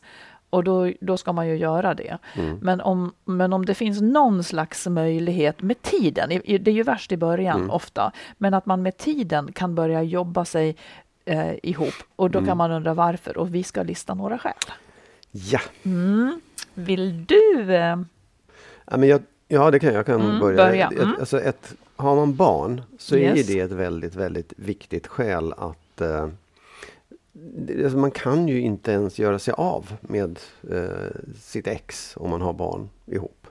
Och 0.51 0.63
då, 0.63 0.91
då 1.01 1.17
ska 1.17 1.34
man 1.34 1.48
ju 1.48 1.55
göra 1.58 1.93
det. 1.93 2.17
Mm. 2.36 2.58
Men, 2.62 2.81
om, 2.81 3.13
men 3.25 3.53
om 3.53 3.65
det 3.65 3.74
finns 3.74 4.01
någon 4.01 4.43
slags 4.43 4.88
möjlighet 4.88 5.62
med 5.62 5.81
tiden, 5.81 6.29
det 6.29 6.67
är 6.67 6.75
ju 6.75 6.84
värst 6.84 7.12
i 7.12 7.17
början 7.17 7.58
Mm. 7.58 7.70
ofta, 7.70 8.12
men 8.38 8.53
att 8.53 8.65
man 8.65 8.81
med 8.81 8.98
tiden 8.98 9.51
kan 9.51 9.75
börja 9.75 10.03
jobba 10.03 10.46
sig 10.46 10.75
eh, 11.25 11.53
ihop. 11.63 11.93
Och 12.15 12.31
då 12.31 12.39
Mm. 12.39 12.48
kan 12.48 12.58
man 12.58 12.72
undra 12.72 12.93
varför. 12.93 13.38
Och 13.38 13.55
vi 13.55 13.63
ska 13.63 13.84
lista 13.84 14.13
några 14.13 14.38
skäl. 14.38 14.53
Ja, 15.31 15.60
Mm. 15.84 16.41
Vill 16.74 17.25
du? 17.25 17.75
Eh, 17.75 17.98
ja, 18.86 18.98
men 18.98 19.03
jag, 19.10 19.22
ja 19.48 19.72
det 19.72 19.79
kan 19.79 19.89
jag, 19.89 19.98
jag 19.98 20.05
kan 20.05 20.22
Mm, 20.22 20.39
börja. 20.39 20.58
börja. 20.67 20.88
Ett, 20.88 21.00
Mm. 21.00 21.15
alltså 21.20 21.41
ett, 21.41 21.74
har 21.96 22.15
man 22.15 22.36
barn 22.36 22.81
så 23.00 23.15
är 23.15 23.20
Yes. 23.20 23.50
ju 23.50 23.53
det 23.53 23.60
ett 23.62 23.72
väldigt, 23.72 24.15
väldigt 24.15 24.53
viktigt 24.58 25.08
skäl 25.08 25.53
att 25.58 26.01
eh, 26.01 26.27
man 27.95 28.11
kan 28.11 28.47
ju 28.47 28.61
inte 28.61 28.91
ens 28.91 29.19
göra 29.19 29.39
sig 29.39 29.53
av 29.57 29.93
med 30.01 30.39
eh, 30.71 30.79
sitt 31.41 31.67
ex 31.67 32.13
om 32.17 32.29
man 32.29 32.41
har 32.41 32.53
barn 32.53 32.89
ihop. 33.05 33.47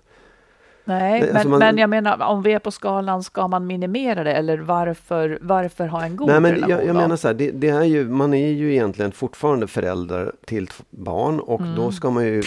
nej, 0.85 1.11
Nej, 1.11 1.21
men, 1.21 1.31
alltså 1.37 1.49
man- 1.49 1.59
men 1.59 1.79
jag 1.79 1.91
menar 1.91 2.23
om 2.23 2.43
vi 2.43 2.53
är 2.53 2.59
på 2.59 2.71
skalan, 2.71 3.23
ska 3.23 3.49
man 3.49 3.67
minimera 3.67 4.25
det? 4.25 4.33
Eller 4.33 4.59
varför, 4.59 5.39
varför 5.43 5.87
ha 5.87 6.05
en 6.05 6.17
god 6.17 6.29
Nej, 6.29 6.41
men 6.41 6.51
relation? 6.53 6.71
jag, 6.71 6.87
jag 6.87 6.97
menar 6.97 7.17
så 7.17 7.29
här, 7.29 7.35
det, 7.35 7.51
det 7.51 7.69
är 7.69 7.85
ju, 7.85 8.09
man 8.09 8.35
är 8.35 8.49
ju 8.51 8.73
egentligen 8.73 9.13
fortfarande 9.13 9.67
föräldrar 9.67 10.33
till 10.47 10.71
barn 10.91 11.41
och 11.41 11.61
Mm. 11.61 11.75
då 11.77 11.93
ska 11.93 12.11
man 12.11 12.25
ju 12.25 12.43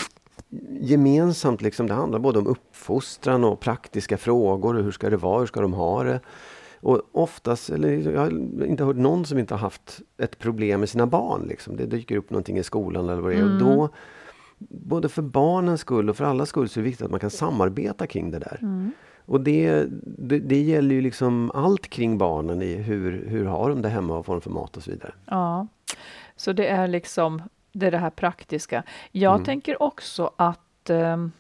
gemensamt, 0.80 1.62
liksom, 1.62 1.88
det 1.88 1.94
handlar 1.94 2.20
både 2.20 2.40
om 2.40 2.48
uppfostran 2.48 3.44
och 3.44 3.60
praktiska 3.60 4.18
frågor. 4.18 4.74
Hur 4.74 4.92
ska 4.92 5.10
det 5.10 5.18
vara? 5.18 5.40
Hur 5.40 5.46
ska 5.48 5.62
de 5.62 5.74
ha 5.74 6.04
det? 6.04 6.20
Och 6.84 7.02
oftast, 7.12 7.70
eller 7.70 8.12
jag 8.12 8.20
har 8.22 8.30
inte 8.66 8.84
hört 8.84 8.96
någon 8.96 9.26
som 9.26 9.38
inte 9.38 9.54
har 9.54 9.60
haft 9.60 10.02
ett 10.18 10.40
problem 10.40 10.80
med 10.80 10.90
sina 10.90 11.08
barn. 11.08 11.46
Liksom. 11.48 11.76
Det 11.76 11.86
dyker 11.86 12.18
upp 12.18 12.30
någonting 12.30 12.58
i 12.58 12.64
skolan 12.64 13.10
eller 13.10 13.22
vad 13.22 13.32
det 13.32 13.38
är. 13.38 13.42
Mm. 13.42 13.54
Och 13.54 13.60
då, 13.60 13.90
både 14.70 15.10
för 15.10 15.22
barnens 15.22 15.82
skull 15.82 16.10
och 16.10 16.18
för 16.18 16.26
allas 16.26 16.50
skull 16.50 16.70
så 16.70 16.80
är 16.80 16.84
det 16.84 16.90
viktigt 16.90 17.06
att 17.06 17.12
man 17.12 17.20
kan 17.20 17.30
samarbeta 17.30 18.08
kring 18.08 18.32
det 18.32 18.40
där. 18.40 18.58
Mm. 18.62 18.92
Och 19.26 19.42
det, 19.42 19.86
det, 20.18 20.40
det 20.40 20.62
gäller 20.62 20.96
ju 20.96 21.02
liksom 21.02 21.52
allt 21.54 21.88
kring 21.90 22.18
barnen 22.18 22.62
i 22.62 22.74
hur, 22.76 23.26
hur 23.28 23.46
har 23.46 23.70
de 23.70 23.82
det 23.82 23.90
hemma, 23.90 24.14
vad 24.14 24.26
får 24.26 24.34
de 24.34 24.42
för 24.42 24.50
mat 24.50 24.78
och 24.78 24.84
så 24.84 24.92
vidare. 24.92 25.14
Ja, 25.26 25.68
så 26.36 26.54
det 26.54 26.68
är 26.68 26.88
liksom 26.88 27.42
det, 27.72 27.86
är 27.88 27.92
det 27.92 27.98
här 27.98 28.10
praktiska. 28.10 28.84
Jag 29.12 29.34
Mm. 29.34 29.46
tänker 29.46 29.84
också 29.84 30.32
att 30.36 30.90
ehm, 30.90 31.32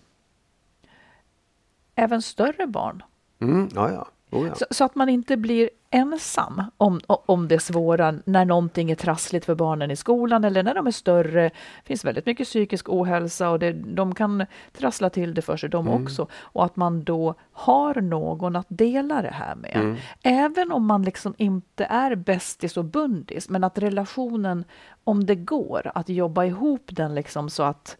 även 1.95 2.21
större 2.21 2.67
barn, 2.67 3.03
Mm, 3.39 3.69
ja, 3.75 3.91
ja. 3.91 4.07
Oh, 4.33 4.47
ja. 4.47 4.55
så, 4.55 4.65
så 4.71 4.83
att 4.83 4.95
man 4.95 5.09
inte 5.09 5.37
blir 5.37 5.69
ensam 5.89 6.61
om, 6.77 6.99
om 7.07 7.47
det 7.47 7.59
svåra 7.59 8.13
när 8.25 8.45
någonting 8.45 8.91
är 8.91 8.95
trassligt 8.95 9.45
för 9.45 9.55
barnen 9.55 9.91
i 9.91 9.95
skolan 9.95 10.43
eller 10.43 10.63
när 10.63 10.73
de 10.75 10.87
är 10.87 10.91
större. 10.91 11.43
Det 11.43 11.51
finns 11.85 12.05
väldigt 12.05 12.25
mycket 12.25 12.47
psykisk 12.47 12.89
ohälsa 12.89 13.49
och 13.49 13.59
det, 13.59 13.71
de 13.73 14.15
kan 14.15 14.45
trassla 14.77 15.09
till 15.09 15.33
det 15.33 15.41
för 15.41 15.57
sig 15.57 15.69
de 15.69 15.87
Mm. 15.87 16.03
också. 16.03 16.27
Och 16.33 16.65
att 16.65 16.75
man 16.75 17.03
då 17.03 17.35
har 17.51 17.95
någon 18.01 18.55
att 18.55 18.65
dela 18.69 19.21
det 19.21 19.33
här 19.33 19.55
med. 19.55 19.75
Mm. 19.75 19.95
Även 20.23 20.71
om 20.71 20.85
man 20.85 21.03
liksom 21.03 21.33
inte 21.37 21.85
är 21.85 22.15
bästis 22.15 22.77
och 22.77 22.85
bundis, 22.85 23.49
men 23.49 23.63
att 23.63 23.77
relationen, 23.77 24.65
om 25.03 25.25
det 25.25 25.35
går, 25.35 25.91
att 25.95 26.09
jobba 26.09 26.43
ihop 26.45 26.85
den 26.91 27.15
liksom 27.15 27.49
så 27.49 27.63
att 27.63 27.97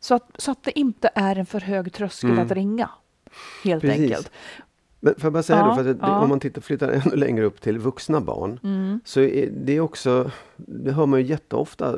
så 0.00 0.14
att, 0.14 0.30
så 0.38 0.50
att 0.50 0.62
det 0.64 0.78
inte 0.78 1.10
är 1.14 1.36
en 1.36 1.46
för 1.46 1.60
hög 1.60 1.92
tröskel 1.92 2.30
Mm. 2.30 2.44
att 2.46 2.52
ringa. 2.52 2.90
Helt 3.64 3.82
Precis. 3.82 4.00
enkelt. 4.02 4.30
Men 5.00 5.14
får 5.14 5.24
jag 5.24 5.32
bara 5.32 5.42
säga 5.42 5.58
Ja, 5.58 5.66
då, 5.68 5.74
för 5.74 5.80
att 5.90 6.00
det, 6.00 6.06
ja. 6.06 6.20
om 6.20 6.28
man 6.28 6.40
tittar, 6.40 6.60
flyttar 6.60 6.88
ännu 6.88 7.16
längre 7.16 7.44
upp 7.44 7.60
till 7.60 7.78
vuxna 7.78 8.20
barn. 8.20 8.60
Mm. 8.62 9.00
Så 9.04 9.20
är 9.20 9.50
det 9.64 9.80
också, 9.80 10.30
det 10.56 10.92
hör 10.92 11.06
man 11.06 11.20
ju 11.20 11.26
jätteofta 11.26 11.94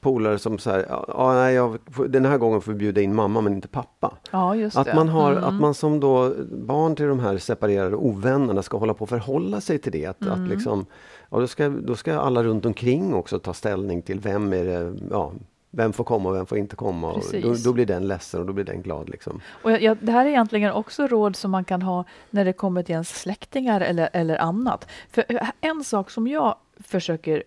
polare 0.00 0.38
som 0.38 0.58
säger, 0.58 0.86
ja, 1.08 1.32
nej, 1.34 1.54
jag, 1.54 1.78
den 2.08 2.24
här 2.24 2.38
gången 2.38 2.60
får 2.60 2.72
vi 2.72 2.78
bjuda 2.78 3.00
in 3.00 3.14
mamma 3.14 3.40
men 3.40 3.52
inte 3.52 3.68
pappa. 3.68 4.12
Ja. 4.30 4.54
Att 4.74 4.94
man, 4.94 5.08
har, 5.08 5.32
Mm. 5.32 5.44
att 5.44 5.54
man 5.54 5.74
som 5.74 6.00
då 6.00 6.32
barn 6.52 6.96
till 6.96 7.06
de 7.06 7.20
här 7.20 7.38
separerade 7.38 7.96
ovännerna 7.96 8.62
ska 8.62 8.76
hålla 8.78 8.94
på 8.94 9.04
att 9.04 9.10
förhålla 9.10 9.60
sig 9.60 9.78
till 9.78 9.92
det. 9.92 10.06
Att, 10.06 10.22
Mm. 10.22 10.32
att 10.44 10.48
liksom, 10.50 10.86
ja, 11.30 11.40
då, 11.40 11.46
ska, 11.46 11.68
då 11.68 11.94
ska 11.96 12.18
alla 12.18 12.42
runt 12.44 12.66
omkring 12.66 13.14
också 13.14 13.38
ta 13.38 13.54
ställning 13.54 14.02
till 14.02 14.20
vem 14.20 14.52
är 14.52 14.64
det, 14.64 14.94
ja, 15.10 15.32
vem 15.76 15.92
får 15.92 16.04
komma 16.04 16.28
och 16.28 16.36
vem 16.36 16.46
får 16.46 16.58
inte 16.58 16.76
komma. 16.76 17.12
Och 17.12 17.24
då, 17.42 17.54
då 17.64 17.72
blir 17.72 17.86
den 17.86 18.08
ledsen 18.08 18.40
och 18.40 18.46
då 18.46 18.52
blir 18.52 18.64
den 18.64 18.82
glad. 18.82 19.08
Liksom. 19.08 19.40
Och 19.48 19.70
jag, 19.70 19.82
jag, 19.82 19.96
det 20.00 20.12
här 20.12 20.26
är 20.26 20.30
egentligen 20.30 20.72
också 20.72 21.06
råd 21.06 21.36
som 21.36 21.50
man 21.50 21.64
kan 21.64 21.82
ha 21.82 22.04
när 22.30 22.44
det 22.44 22.52
kommer 22.52 22.82
till 22.82 22.92
ens 22.92 23.20
släktingar 23.20 23.80
eller, 23.80 24.08
eller 24.12 24.36
annat. 24.36 24.88
För 25.10 25.24
eh, 25.28 25.48
en 25.60 25.84
sak 25.84 26.10
som 26.10 26.26
jag 26.26 26.56
försöker 26.80 27.42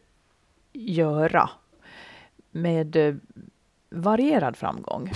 göra 0.73 1.49
med 2.51 2.95
eh, 2.95 3.15
varierad 3.91 4.55
framgång, 4.57 5.11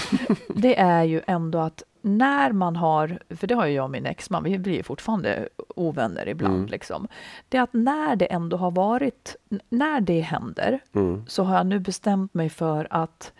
det 0.55 0.79
är 0.79 1.03
ju 1.03 1.21
ändå 1.27 1.59
att 1.59 1.83
när 2.01 2.51
man 2.51 2.75
har, 2.75 3.19
för 3.29 3.47
det 3.47 3.55
har 3.55 3.65
ju 3.65 3.73
jag 3.73 3.83
och 3.83 3.91
min 3.91 4.05
exman, 4.05 4.43
vi 4.43 4.59
blir 4.59 4.83
fortfarande 4.83 5.49
ovänner 5.75 6.27
ibland, 6.29 6.55
Mm. 6.55 6.67
liksom. 6.69 7.07
Det 7.49 7.57
är 7.57 7.61
att 7.61 7.73
när 7.73 8.15
det 8.15 8.25
ändå 8.25 8.57
har 8.57 8.71
varit, 8.71 9.35
när 9.69 10.01
det 10.01 10.19
händer, 10.21 10.79
Mm. 10.95 11.25
så 11.27 11.43
har 11.43 11.57
jag 11.57 11.65
nu 11.65 11.79
bestämt 11.79 12.33
mig 12.33 12.49
för 12.49 12.87
att 12.89 13.31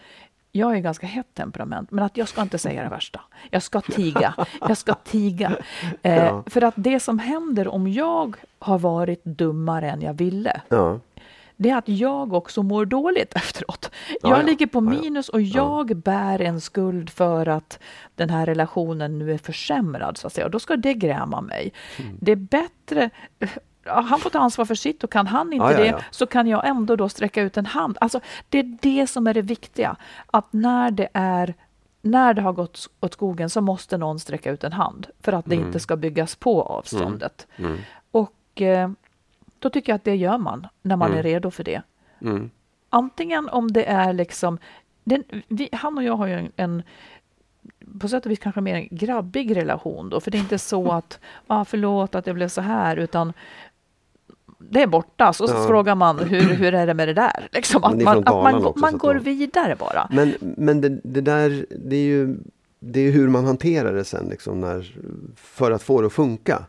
jag 0.51 0.75
är 0.75 0.79
ganska 0.79 1.07
hett 1.07 1.33
temperament, 1.33 1.91
men 1.91 2.03
att 2.05 2.17
jag 2.17 2.27
ska 2.27 2.41
inte 2.41 2.57
säga 2.57 2.83
det 2.83 2.89
värsta. 2.89 3.21
Jag 3.51 3.63
ska 3.63 3.81
tiga. 3.81 4.33
Jag 4.67 4.77
ska 4.77 4.93
tiga. 4.93 5.55
Eh, 6.01 6.15
Ja. 6.25 6.43
För 6.47 6.61
att 6.63 6.73
det 6.77 6.99
som 6.99 7.19
händer 7.19 7.67
om 7.67 7.87
jag 7.87 8.35
har 8.59 8.79
varit 8.79 9.23
dummare 9.23 9.89
än 9.91 10.01
jag 10.01 10.13
ville, 10.13 10.61
Ja. 10.69 10.99
Det 11.63 11.69
är 11.69 11.77
att 11.77 11.89
jag 11.89 12.33
också 12.33 12.63
mår 12.63 12.85
dåligt 12.85 13.33
efteråt. 13.35 13.89
Ja, 14.09 14.29
jag 14.29 14.39
ja. 14.39 14.43
ligger 14.45 14.67
på 14.67 14.79
Ja, 14.79 14.93
ja. 14.93 15.01
minus 15.01 15.29
och 15.29 15.41
jag 15.41 15.95
bär 15.97 16.41
en 16.41 16.61
skuld 16.61 17.09
för 17.09 17.47
att 17.47 17.79
den 18.15 18.29
här 18.29 18.45
relationen 18.45 19.19
nu 19.19 19.31
är 19.33 19.37
försämrad, 19.37 20.17
så 20.17 20.27
att 20.27 20.33
säga. 20.33 20.45
Och 20.45 20.51
då 20.51 20.59
ska 20.59 20.75
det 20.75 20.93
gräma 20.93 21.41
mig. 21.41 21.73
Mm. 21.99 22.17
Det 22.21 22.31
är 22.31 22.35
bättre 22.35 23.09
Ja, 23.85 24.01
han 24.01 24.19
får 24.19 24.29
ta 24.29 24.39
ansvar 24.39 24.65
för 24.65 24.75
sitt 24.75 25.03
och 25.03 25.11
kan 25.11 25.27
han 25.27 25.53
inte 25.53 25.65
Ja, 25.65 25.71
ja, 25.71 25.77
det 25.77 25.85
ja. 25.85 25.99
så 26.11 26.25
kan 26.25 26.47
jag 26.47 26.67
ändå 26.67 26.95
då 26.95 27.09
sträcka 27.09 27.41
ut 27.41 27.57
en 27.57 27.65
hand. 27.65 27.97
Alltså, 28.01 28.19
det 28.49 28.59
är 28.59 28.77
det 28.81 29.07
som 29.07 29.27
är 29.27 29.33
det 29.33 29.41
viktiga. 29.41 29.95
Att 30.25 30.53
när 30.53 30.91
det 30.91 31.09
är 31.13 31.53
när 32.01 32.33
det 32.33 32.41
har 32.41 32.53
gått 32.53 32.89
åt 32.99 33.13
skogen 33.13 33.49
så 33.49 33.61
måste 33.61 33.97
någon 33.97 34.19
sträcka 34.19 34.51
ut 34.51 34.63
en 34.63 34.73
hand 34.73 35.07
för 35.21 35.33
att 35.33 35.45
det 35.45 35.55
Mm. 35.55 35.67
inte 35.67 35.79
ska 35.79 35.95
byggas 35.95 36.35
på 36.35 36.61
avståndet. 36.61 37.47
Mm. 37.57 37.77
Och 38.11 38.61
eh, 38.61 38.89
då 39.63 39.69
tycker 39.69 39.91
jag 39.91 39.95
att 39.95 40.03
det 40.03 40.15
gör 40.15 40.37
man 40.37 40.67
när 40.81 40.95
man 40.95 41.07
Mm. 41.07 41.19
är 41.19 41.23
redo 41.23 41.51
för 41.51 41.63
det. 41.63 41.81
Mm. 42.21 42.49
Antingen 42.89 43.49
om 43.49 43.71
det 43.71 43.85
är 43.85 44.13
liksom, 44.13 44.57
den, 45.03 45.23
vi, 45.47 45.69
han 45.71 45.97
och 45.97 46.03
jag 46.03 46.15
har 46.15 46.27
ju 46.27 46.33
en, 46.33 46.51
en 46.55 46.83
på 47.99 48.07
sätt 48.07 48.25
och 48.25 48.31
vis 48.31 48.39
kanske 48.39 48.61
mer 48.61 48.75
en 48.75 48.87
grabbig 48.97 49.55
relation 49.55 50.09
då, 50.09 50.19
för 50.19 50.31
det 50.31 50.37
är 50.37 50.39
inte 50.39 50.59
så 50.59 50.91
att, 50.91 51.19
ah, 51.47 51.65
förlåt 51.65 52.15
att 52.15 52.25
det 52.25 52.33
blev 52.33 52.47
så 52.47 52.61
här, 52.61 52.97
utan 52.97 53.33
det 54.59 54.81
är 54.81 54.87
borta, 54.87 55.33
så 55.33 55.45
Ja. 55.49 55.65
frågar 55.67 55.95
man 55.95 56.19
hur, 56.19 56.41
hur 56.55 56.73
är 56.73 56.87
det 56.87 56.93
med 56.93 57.07
det 57.07 57.13
där? 57.13 57.47
Liksom, 57.51 57.83
att 57.83 58.01
man, 58.01 58.17
att 58.17 58.25
man, 58.33 58.55
också, 58.55 58.73
så 58.73 58.79
man 58.79 58.97
går 58.97 59.13
de- 59.13 59.19
vidare 59.19 59.75
bara. 59.79 60.07
Men, 60.11 60.33
men 60.39 60.81
det, 60.81 60.89
det 61.03 61.21
där, 61.21 61.65
det 61.69 61.95
är 61.95 62.05
ju 62.05 62.37
det 62.85 62.99
är 62.99 63.11
hur 63.11 63.29
man 63.29 63.45
hanterar 63.45 63.93
det 63.93 64.03
sen 64.05 64.25
liksom 64.29 64.59
när, 64.61 64.95
för 65.35 65.71
att 65.71 65.83
få 65.83 66.01
det 66.01 66.07
att 66.07 66.13
funka. 66.13 66.65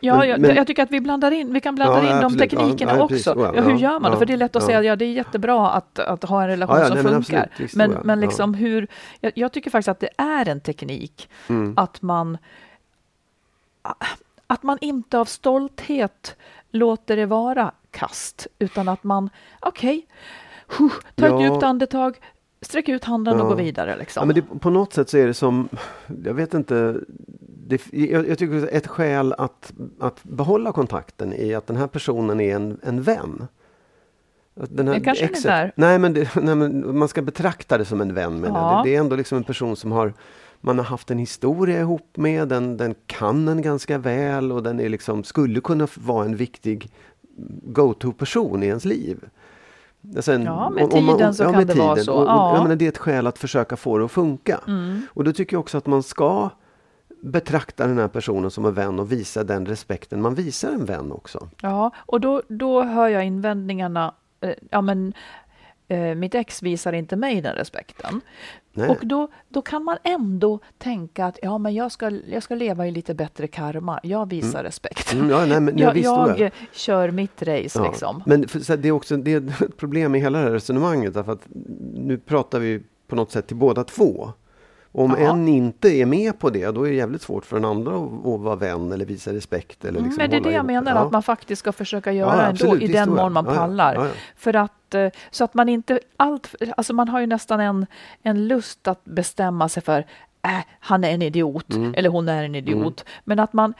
Ja, 0.00 0.16
Men- 0.18 0.28
jag, 0.28 0.40
men- 0.40 0.56
jag 0.56 0.66
tycker 0.66 0.82
att 0.82 0.90
vi 0.90 1.00
blandar 1.00 1.30
in, 1.30 1.52
vi 1.52 1.60
kan 1.60 1.74
blanda 1.74 1.94
Ja, 1.96 2.00
in 2.14 2.20
de 2.20 2.24
absolut. 2.24 2.50
Teknikerna 2.50 2.96
ja, 2.96 3.02
också. 3.04 3.34
ja, 3.36 3.52
ja, 3.56 3.62
hur 3.62 3.76
gör 3.76 4.00
man 4.00 4.10
det? 4.10 4.16
För 4.18 4.26
det 4.26 4.32
är 4.32 4.36
lätt 4.36 4.56
att 4.56 4.62
säga, 4.62 4.82
ja 4.82 4.96
det 4.96 5.04
är 5.04 5.12
jättebra 5.12 5.70
att, 5.70 5.98
att 5.98 6.24
ha 6.24 6.42
en 6.42 6.48
relation 6.48 6.76
som 6.86 6.94
nej, 6.94 7.02
men 7.04 7.12
funkar. 7.12 7.38
absolut. 7.42 7.60
Visst, 7.60 7.76
men, 7.76 7.90
men 8.04 8.20
liksom 8.20 8.54
hur, 8.54 8.88
jag, 9.20 9.32
jag 9.34 9.52
tycker 9.52 9.70
faktiskt 9.70 9.88
att 9.88 10.00
det 10.00 10.10
är 10.16 10.48
en 10.48 10.60
teknik 10.60 11.28
Mm. 11.48 11.74
att 11.76 12.02
man 12.02 12.38
att 14.46 14.62
man 14.62 14.78
inte 14.80 15.18
av 15.18 15.24
stolthet 15.24 16.36
låter 16.70 17.16
det 17.16 17.26
vara 17.26 17.72
kast, 17.90 18.46
utan 18.58 18.88
att 18.88 19.04
man, 19.04 19.30
okej, 19.60 20.06
okay, 20.68 20.88
ta 21.14 21.26
ett 21.36 21.42
djupt 21.42 21.62
andetag, 21.62 22.16
sträck 22.60 22.88
ut 22.88 23.04
handen 23.04 23.40
och 23.40 23.48
gå 23.48 23.54
vidare. 23.54 23.96
Liksom. 23.98 24.20
Ja, 24.20 24.26
men 24.26 24.34
det, 24.34 24.60
på 24.60 24.70
något 24.70 24.92
sätt 24.92 25.08
så 25.10 25.18
är 25.18 25.26
det 25.26 25.34
som, 25.34 25.68
jag 26.24 26.34
vet 26.34 26.54
inte, 26.54 26.96
det, 27.68 27.82
jag, 27.92 28.28
jag 28.28 28.38
tycker 28.38 28.68
ett 28.72 28.86
skäl 28.86 29.32
att, 29.38 29.72
att 30.00 30.24
behålla 30.24 30.72
kontakten 30.72 31.32
är 31.32 31.56
att 31.56 31.66
den 31.66 31.76
här 31.76 31.86
personen 31.86 32.40
är 32.40 32.56
en, 32.56 32.80
en 32.82 33.02
vän. 33.02 33.46
Den 34.54 34.86
Det 34.86 35.00
kanske 35.00 35.24
inte 35.24 35.50
är. 35.50 35.72
nej, 35.76 35.98
men 35.98 36.12
det, 36.12 36.34
nej, 36.42 36.54
men 36.54 36.98
man 36.98 37.08
ska 37.08 37.22
betrakta 37.22 37.78
det 37.78 37.84
som 37.84 38.00
en 38.00 38.14
vän. 38.14 38.40
Med 38.40 38.50
Ja. 38.50 38.82
det. 38.84 38.90
det 38.90 38.96
är 38.96 39.00
ändå 39.00 39.16
liksom 39.16 39.38
en 39.38 39.44
person 39.44 39.76
som 39.76 39.92
har 39.92 40.12
man 40.60 40.78
har 40.78 40.84
haft 40.84 41.10
en 41.10 41.18
historia 41.18 41.80
ihop 41.80 42.16
med, 42.16 42.48
den, 42.48 42.76
den 42.76 42.94
kan 43.06 43.48
en 43.48 43.62
ganska 43.62 43.98
väl 43.98 44.52
och 44.52 44.62
den 44.62 44.80
är 44.80 44.88
liksom, 44.88 45.24
skulle 45.24 45.60
kunna 45.60 45.88
vara 45.94 46.24
en 46.24 46.36
viktig 46.36 46.90
go-to-person 47.62 48.62
i 48.62 48.66
ens 48.66 48.84
liv. 48.84 49.18
Sen, 50.20 50.42
ja, 50.42 50.70
med 50.70 50.90
tiden 50.90 51.04
man, 51.04 51.34
så 51.34 51.42
ja, 51.42 51.52
kan 51.52 51.66
det 51.66 51.72
tiden. 51.72 51.86
vara 51.86 51.96
så. 51.96 52.12
Och, 52.12 52.22
och, 52.22 52.28
ja. 52.28 52.62
menar, 52.62 52.76
det 52.76 52.84
är 52.84 52.88
ett 52.88 52.98
skäl 52.98 53.26
att 53.26 53.38
försöka 53.38 53.76
få 53.76 53.98
det 53.98 54.04
att 54.04 54.10
funka. 54.12 54.60
Mm. 54.68 55.00
Och 55.14 55.24
då 55.24 55.32
tycker 55.32 55.54
jag 55.56 55.60
också 55.60 55.78
att 55.78 55.86
man 55.86 56.02
ska 56.02 56.50
betrakta 57.26 57.86
den 57.86 57.98
här 57.98 58.08
personen 58.08 58.50
som 58.50 58.64
en 58.64 58.74
vän 58.74 58.98
och 58.98 59.12
visa 59.12 59.44
den 59.44 59.66
respekten 59.66 60.22
man 60.22 60.34
visar 60.34 60.72
en 60.72 60.84
vän 60.84 61.12
också. 61.12 61.48
Ja, 61.62 61.90
och 61.96 62.20
då, 62.20 62.42
då 62.48 62.82
hör 62.82 63.08
jag 63.08 63.24
invändningarna. 63.24 64.14
Eh, 64.40 64.50
ja, 64.70 64.80
men 64.80 65.12
eh, 65.88 66.14
mitt 66.14 66.34
ex 66.34 66.62
visar 66.62 66.92
inte 66.92 67.16
mig 67.16 67.40
den 67.40 67.54
respekten. 67.54 68.20
Nej. 68.72 68.88
Och 68.88 69.06
då, 69.06 69.28
då 69.48 69.62
kan 69.62 69.84
man 69.84 69.96
ändå 70.02 70.58
tänka 70.78 71.26
att 71.26 71.38
ja, 71.42 71.58
men 71.58 71.74
jag, 71.74 71.92
ska, 71.92 72.10
jag 72.10 72.42
ska 72.42 72.54
leva 72.54 72.86
i 72.86 72.90
lite 72.90 73.14
bättre 73.14 73.46
karma. 73.46 74.00
Jag 74.02 74.30
visar 74.30 74.58
mm. 74.58 74.64
respekt. 74.64 75.12
Mm, 75.12 75.30
ja, 75.30 75.46
nej, 75.46 75.60
men, 75.60 75.78
jag, 75.78 75.96
jag, 75.96 76.38
jag 76.38 76.50
kör 76.72 77.10
mitt 77.10 77.42
race. 77.42 77.78
Ja. 77.78 77.88
Liksom. 77.88 78.22
Men 78.26 78.48
för, 78.48 78.76
det 78.76 78.88
är 78.88 78.92
också 78.92 79.16
det 79.16 79.32
är 79.32 79.64
ett 79.64 79.76
problem 79.76 80.14
i 80.14 80.18
hela 80.18 80.38
det 80.38 80.44
här 80.44 80.52
resonemanget. 80.52 81.14
Därför 81.14 81.32
att 81.32 81.46
nu 81.94 82.18
pratar 82.18 82.58
vi 82.58 82.82
på 83.06 83.16
något 83.16 83.32
sätt 83.32 83.46
till 83.46 83.56
båda 83.56 83.84
två. 83.84 84.32
Om 84.98 85.10
Aha. 85.10 85.20
en 85.20 85.48
inte 85.48 85.88
är 85.88 86.06
med 86.06 86.38
på 86.38 86.50
det, 86.50 86.70
då 86.70 86.86
är 86.86 86.90
det 86.90 86.96
jävligt 86.96 87.22
svårt 87.22 87.44
för 87.44 87.56
den 87.56 87.64
andra 87.64 87.96
att, 87.96 88.26
att 88.26 88.40
vara 88.40 88.56
vän 88.56 88.92
eller 88.92 89.04
visa 89.04 89.32
respekt. 89.32 89.84
Eller 89.84 90.00
liksom 90.00 90.16
men 90.16 90.30
det 90.30 90.36
är 90.36 90.40
det 90.40 90.50
jag 90.50 90.66
menar, 90.66 90.94
ja. 90.94 90.98
att 90.98 91.12
man 91.12 91.22
faktiskt 91.22 91.58
ska 91.58 91.72
försöka 91.72 92.12
göra 92.12 92.36
ja, 92.36 92.42
ändå, 92.42 92.78
i 92.78 92.86
den 92.86 93.10
mån 93.10 93.32
man 93.32 93.44
pallar. 93.44 93.94
Ja, 93.94 94.06
för 94.36 94.56
att, 94.56 94.94
eh, 94.94 95.08
så 95.30 95.44
att 95.44 95.54
man 95.54 95.68
inte 95.68 96.00
allt, 96.16 96.54
alltså 96.76 96.92
man 96.92 97.08
har 97.08 97.20
ju 97.20 97.26
nästan 97.26 97.60
en, 97.60 97.86
en 98.22 98.48
lust 98.48 98.88
att 98.88 99.04
bestämma 99.04 99.68
sig 99.68 99.82
för, 99.82 99.98
äh, 100.42 100.50
han 100.80 101.04
är 101.04 101.10
en 101.10 101.22
idiot, 101.22 101.74
mm. 101.74 101.94
eller 101.96 102.08
hon 102.08 102.28
är 102.28 102.44
en 102.44 102.54
idiot. 102.54 103.04
Mm. 103.06 103.22
Men 103.24 103.38
att 103.38 103.52
man, 103.52 103.74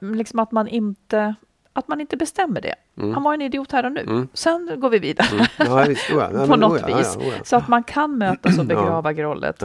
liksom 0.00 0.38
att 0.38 0.52
man 0.52 0.68
inte 0.68 1.34
att 1.72 1.88
man 1.88 2.00
inte 2.00 2.16
bestämmer 2.16 2.60
det. 2.60 2.74
Mm. 2.98 3.14
Han 3.14 3.22
var 3.22 3.34
en 3.34 3.42
idiot 3.42 3.72
här 3.72 3.86
och 3.86 3.92
nu. 3.92 4.00
Mm. 4.00 4.28
Sen 4.34 4.70
går 4.76 4.90
vi 4.90 4.98
vidare. 4.98 5.28
Mm. 5.32 5.46
Ja, 5.58 5.84
visst, 5.88 6.10
ja. 6.10 6.46
på 6.46 6.56
något 6.56 6.88
vis. 6.88 7.18
Så 7.44 7.56
att 7.56 7.68
man 7.68 7.82
kan 7.82 8.18
mötas 8.18 8.58
och 8.58 8.64
begrava 8.66 9.12
grollet. 9.12 9.62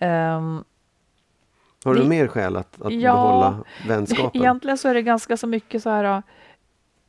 Um, 0.00 0.64
har 1.84 1.94
du 1.94 2.02
det, 2.02 2.08
mer 2.08 2.26
skäl 2.26 2.56
att, 2.56 2.82
att 2.82 2.92
ja, 2.92 3.12
behålla 3.12 3.64
vänskapen? 3.88 4.30
Egentligen 4.42 4.78
så 4.78 4.88
är 4.88 4.94
det 4.94 5.02
ganska 5.02 5.36
så 5.36 5.46
mycket 5.46 5.82
så 5.82 5.90
här. 5.90 6.22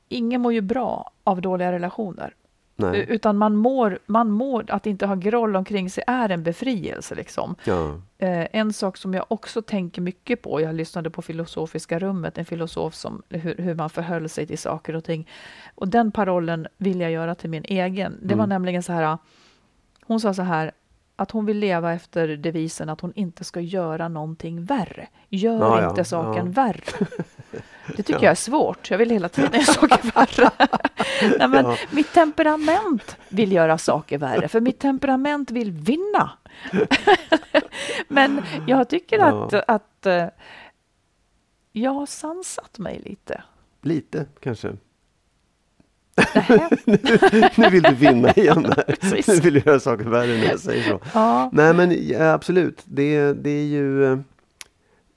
Ingen 0.10 0.42
mår 0.42 0.54
ju 0.54 0.62
bra 0.62 1.12
av 1.24 1.42
dåliga 1.42 1.72
relationer. 1.72 2.34
Nej. 2.80 3.06
Utan 3.10 3.38
man 3.38 3.56
mår, 3.56 4.00
man 4.06 4.32
mår, 4.32 4.66
att 4.68 4.86
inte 4.86 5.06
ha 5.06 5.16
groll 5.16 5.56
omkring 5.56 5.90
sig 5.90 6.04
är 6.08 6.30
en 6.30 6.44
befrielse. 6.44 7.16
Liksom. 7.16 7.56
Ja. 7.64 8.02
Eh, 8.18 8.48
en 8.52 8.74
sak 8.74 8.98
som 8.98 9.14
jag 9.14 9.26
också 9.28 9.62
tänker 9.62 10.02
mycket 10.02 10.42
på, 10.42 10.62
jag 10.62 10.76
lyssnade 10.76 11.10
på 11.10 11.22
Filosofiska 11.22 12.00
rummet, 12.00 12.38
en 12.38 12.46
filosof 12.46 12.94
som 12.94 13.22
hur, 13.30 13.56
hur 13.58 13.76
man 13.76 13.90
förhöll 13.90 14.30
sig 14.30 14.48
till 14.48 14.58
saker 14.58 14.96
och 14.96 15.04
ting. 15.04 15.28
Och 15.76 15.88
den 15.88 16.12
parollen 16.12 16.68
vill 16.78 17.02
jag 17.02 17.12
göra 17.12 17.36
till 17.36 17.50
min 17.50 17.64
egen. 17.68 18.18
Det 18.22 18.36
var 18.36 18.44
mm. 18.44 18.50
nämligen 18.50 18.84
så 18.84 18.94
här, 18.94 19.18
hon 20.06 20.20
sa 20.20 20.34
så 20.34 20.42
här, 20.42 20.72
att 21.20 21.32
hon 21.32 21.46
vill 21.46 21.58
leva 21.58 21.94
efter 21.94 22.28
devisen 22.28 22.90
att 22.90 23.02
hon 23.02 23.14
inte 23.16 23.44
ska 23.44 23.60
göra 23.60 24.08
någonting 24.08 24.66
värre. 24.66 25.08
Gör 25.30 25.82
ja, 25.82 25.90
inte 25.90 26.00
ja, 26.00 26.06
saken 26.06 26.46
ja. 26.46 26.52
värre. 26.52 27.08
Det 27.96 28.04
tycker 28.04 28.24
jag 28.24 28.32
är 28.32 28.36
svårt. 28.36 28.92
Jag 28.92 28.98
vill 28.98 29.10
hela 29.10 29.30
tiden 29.30 29.52
göra 29.54 29.64
saker 29.74 30.12
värre. 30.16 30.52
Nej, 31.40 31.48
men 31.48 31.76
Mitt 31.92 32.14
temperament 32.14 33.18
vill 33.30 33.52
göra 33.52 33.78
saker 33.78 34.18
värre, 34.18 34.48
för 34.48 34.62
mitt 34.62 34.80
temperament 34.80 35.52
vill 35.52 35.72
vinna. 35.72 36.32
men 38.08 38.42
jag 38.68 38.90
tycker 38.90 39.20
att, 39.20 39.54
att 39.54 40.06
eh, 40.06 40.26
jag 41.72 41.92
har 41.92 42.06
sansat 42.06 42.80
mig 42.80 43.02
lite. 43.06 43.44
Lite, 43.82 44.26
kanske? 44.40 44.78
nu 47.56 47.70
vill 47.70 47.84
du 47.84 47.96
vinna 47.96 48.32
igen 48.32 48.74
nu 49.28 49.34
vill 49.34 49.54
du 49.54 49.62
göra 49.66 49.80
saker 49.80 50.06
värre 50.06 50.38
när 50.38 50.46
jag 50.46 50.60
säger 50.60 50.84
så. 50.84 51.00
Ja. 51.14 51.50
Nej 51.54 51.74
men 51.74 52.22
absolut, 52.22 52.82
det, 52.86 53.34
det 53.34 53.50
är 53.50 53.66
ju 53.66 54.18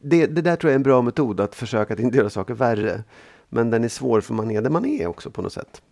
det, 0.03 0.27
det 0.27 0.43
där 0.43 0.57
tror 0.57 0.71
jag 0.71 0.75
är 0.75 0.79
en 0.79 0.83
bra 0.83 1.03
metod 1.03 1.41
att 1.41 1.55
försöka 1.55 1.95
att 1.95 2.01
inte 2.01 2.17
göra 2.19 2.31
saker 2.31 2.55
värre. 2.55 3.03
Men 3.49 3.71
den 3.71 3.85
är 3.85 3.89
svår 3.89 4.21
för 4.21 4.35
man 4.35 4.51
är 4.51 4.63
där 4.63 4.71
man 4.71 4.87
är 4.87 5.07
också 5.07 5.31
på 5.31 5.43
något 5.43 5.53
sätt. 5.53 5.83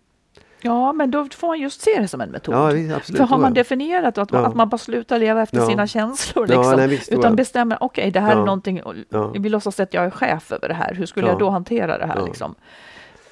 Ja, 0.61 0.93
men 0.93 1.11
då 1.11 1.29
får 1.37 1.49
man 1.49 1.61
just 1.61 1.81
se 1.81 2.01
det 2.01 2.09
som 2.09 2.21
en 2.21 2.31
metod. 2.31 2.55
Ja, 2.55 2.97
absolut, 2.97 3.19
för 3.19 3.25
har 3.25 3.39
man 3.39 3.55
definierat 3.55 4.19
att, 4.19 4.33
ja. 4.33 4.39
att 4.39 4.55
man 4.55 4.69
bara 4.69 4.79
slutar 4.79 5.19
leva 5.19 5.43
efter 5.43 5.59
ja. 5.59 5.67
sina 5.67 5.87
känslor, 5.87 6.47
liksom, 6.47 6.77
nej, 6.77 6.89
visst, 6.89 7.09
utan 7.09 7.37
bestämmer, 7.37 7.79
okej, 7.81 8.03
okay, 8.03 8.11
det 8.11 8.21
här 8.21 8.37
är 8.37 8.45
någonting, 8.45 8.83
vi 9.39 9.49
låtsas 9.49 9.81
att 9.81 9.95
jag 9.95 10.05
är 10.05 10.11
chef 10.11 10.53
över 10.53 10.69
det 10.69 10.75
här, 10.75 10.95
hur 10.95 11.07
skulle 11.07 11.27
jag 11.27 11.39
då 11.39 11.51
hantera 11.51 11.99
det 11.99 12.07
här? 12.07 12.23
Liksom? 12.25 12.55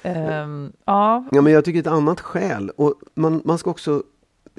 Um, 0.07 0.73
ja. 0.85 1.25
ja, 1.31 1.41
men 1.41 1.53
jag 1.53 1.65
tycker 1.65 1.79
ett 1.79 1.87
annat 1.87 2.19
skäl, 2.19 2.69
och 2.69 2.93
man, 3.15 3.41
man 3.45 3.57
ska 3.57 3.69
också 3.69 4.03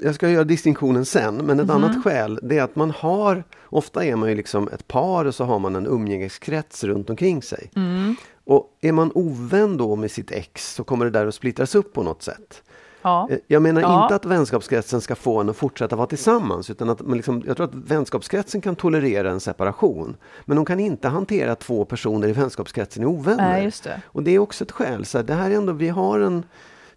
jag 0.01 0.15
ska 0.15 0.29
göra 0.29 0.43
distinktionen 0.43 1.05
sen, 1.05 1.35
men 1.35 1.59
ett 1.59 1.69
mm. 1.69 1.83
annat 1.83 2.03
skäl 2.03 2.39
det 2.43 2.57
är 2.57 2.63
att 2.63 2.75
man 2.75 2.91
har, 2.91 3.43
ofta 3.63 4.05
är 4.05 4.15
man 4.15 4.29
ju 4.29 4.35
liksom 4.35 4.67
ett 4.67 4.87
par 4.87 5.25
och 5.25 5.35
så 5.35 5.43
har 5.43 5.59
man 5.59 5.75
en 5.75 5.87
umgängeskrets 5.87 6.83
runt 6.83 7.09
omkring 7.09 7.41
sig. 7.41 7.71
Mm. 7.75 8.15
Och 8.43 8.77
är 8.81 8.91
man 8.91 9.11
ovän 9.15 9.77
då 9.77 9.95
med 9.95 10.11
sitt 10.11 10.31
ex 10.31 10.73
så 10.73 10.83
kommer 10.83 11.05
det 11.05 11.11
där 11.11 11.27
att 11.27 11.35
splittras 11.35 11.75
upp 11.75 11.93
på 11.93 12.03
något 12.03 12.23
sätt. 12.23 12.63
Ja. 13.01 13.27
Eh, 13.31 13.37
jag 13.47 13.61
menar 13.61 13.81
ja. 13.81 14.03
inte 14.03 14.15
att 14.15 14.25
vänskapskretsen 14.25 15.01
ska 15.01 15.15
få 15.15 15.39
en 15.39 15.49
att 15.49 15.57
fortsätta 15.57 15.95
vara 15.95 16.07
tillsammans. 16.07 16.69
Utan 16.69 16.89
att 16.89 17.01
man 17.01 17.17
liksom, 17.17 17.43
jag 17.47 17.57
tror 17.57 17.67
att 17.67 17.75
vänskapskretsen 17.75 18.61
kan 18.61 18.75
tolerera 18.75 19.31
en 19.31 19.39
separation. 19.39 20.15
Men 20.45 20.55
de 20.55 20.65
kan 20.65 20.79
inte 20.79 21.07
hantera 21.07 21.51
att 21.51 21.59
två 21.59 21.85
personer 21.85 22.27
i 22.27 22.31
vänskapskretsen 22.31 23.03
är 23.03 23.07
ovänner. 23.07 23.51
Nej, 23.51 23.71
det. 23.83 24.01
Och 24.05 24.23
det 24.23 24.31
är 24.31 24.39
också 24.39 24.63
ett 24.63 24.71
skäl. 24.71 25.05
Så 25.05 25.21
det 25.21 25.33
här 25.33 25.51
är 25.51 25.55
ändå, 25.55 25.73
vi 25.73 25.89
har 25.89 26.19
en 26.19 26.43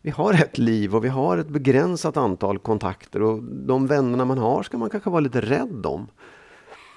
vi 0.04 0.10
har 0.10 0.32
ett 0.32 0.58
liv 0.58 0.96
och 0.96 1.04
vi 1.04 1.08
har 1.08 1.38
ett 1.38 1.48
begränsat 1.48 2.16
antal 2.16 2.58
kontakter 2.58 3.22
och 3.22 3.42
de 3.42 3.86
vännerna 3.86 4.24
man 4.24 4.38
har 4.38 4.62
ska 4.62 4.78
man 4.78 4.90
kanske 4.90 5.10
vara 5.10 5.20
lite 5.20 5.40
rädd 5.40 5.86
om. 5.86 6.06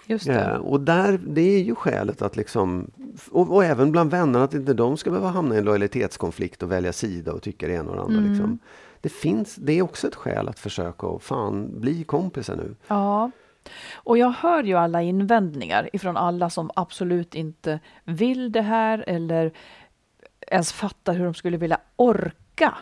Just 0.07 0.25
det. 0.25 0.33
Ja, 0.33 0.57
och 0.57 0.81
där, 0.81 1.19
det 1.27 1.41
är 1.41 1.63
ju 1.63 1.75
skälet 1.75 2.21
att 2.21 2.35
liksom, 2.35 2.91
och, 3.31 3.53
och, 3.53 3.65
även 3.65 3.91
bland 3.91 4.11
vännerna 4.11 4.45
att 4.45 4.53
inte 4.53 4.73
de 4.73 4.97
ska 4.97 5.09
behöva 5.09 5.29
hamna 5.29 5.55
i 5.55 5.57
en 5.57 5.63
lojalitetskonflikt 5.63 6.63
och 6.63 6.71
välja 6.71 6.93
sida 6.93 7.33
och 7.33 7.41
tycka 7.41 7.67
det 7.67 7.73
ena 7.73 7.89
och 7.89 7.95
det 7.95 8.01
andra. 8.01 8.17
Mm. 8.17 8.31
Liksom 8.31 8.59
det 9.05 9.09
finns, 9.09 9.55
det 9.55 9.73
är 9.73 9.81
också 9.81 10.07
ett 10.07 10.15
skäl 10.15 10.49
att 10.49 10.59
försöka 10.59 11.07
och 11.07 11.23
fan 11.23 11.79
bli 11.79 12.03
kompisar 12.03 12.55
nu. 12.55 12.75
Ja. 12.87 13.31
Och 13.93 14.17
jag 14.17 14.29
hör 14.29 14.63
ju 14.63 14.75
alla 14.75 15.01
invändningar 15.01 15.89
ifrån 15.93 16.17
alla 16.17 16.49
som 16.49 16.71
absolut 16.75 17.35
inte 17.35 17.79
vill 18.03 18.51
det 18.51 18.61
här 18.61 19.03
eller 19.07 19.51
ens 20.47 20.73
fattar 20.73 21.13
hur 21.13 21.25
de 21.25 21.33
skulle 21.33 21.57
vilja 21.57 21.79
orka. 21.95 22.77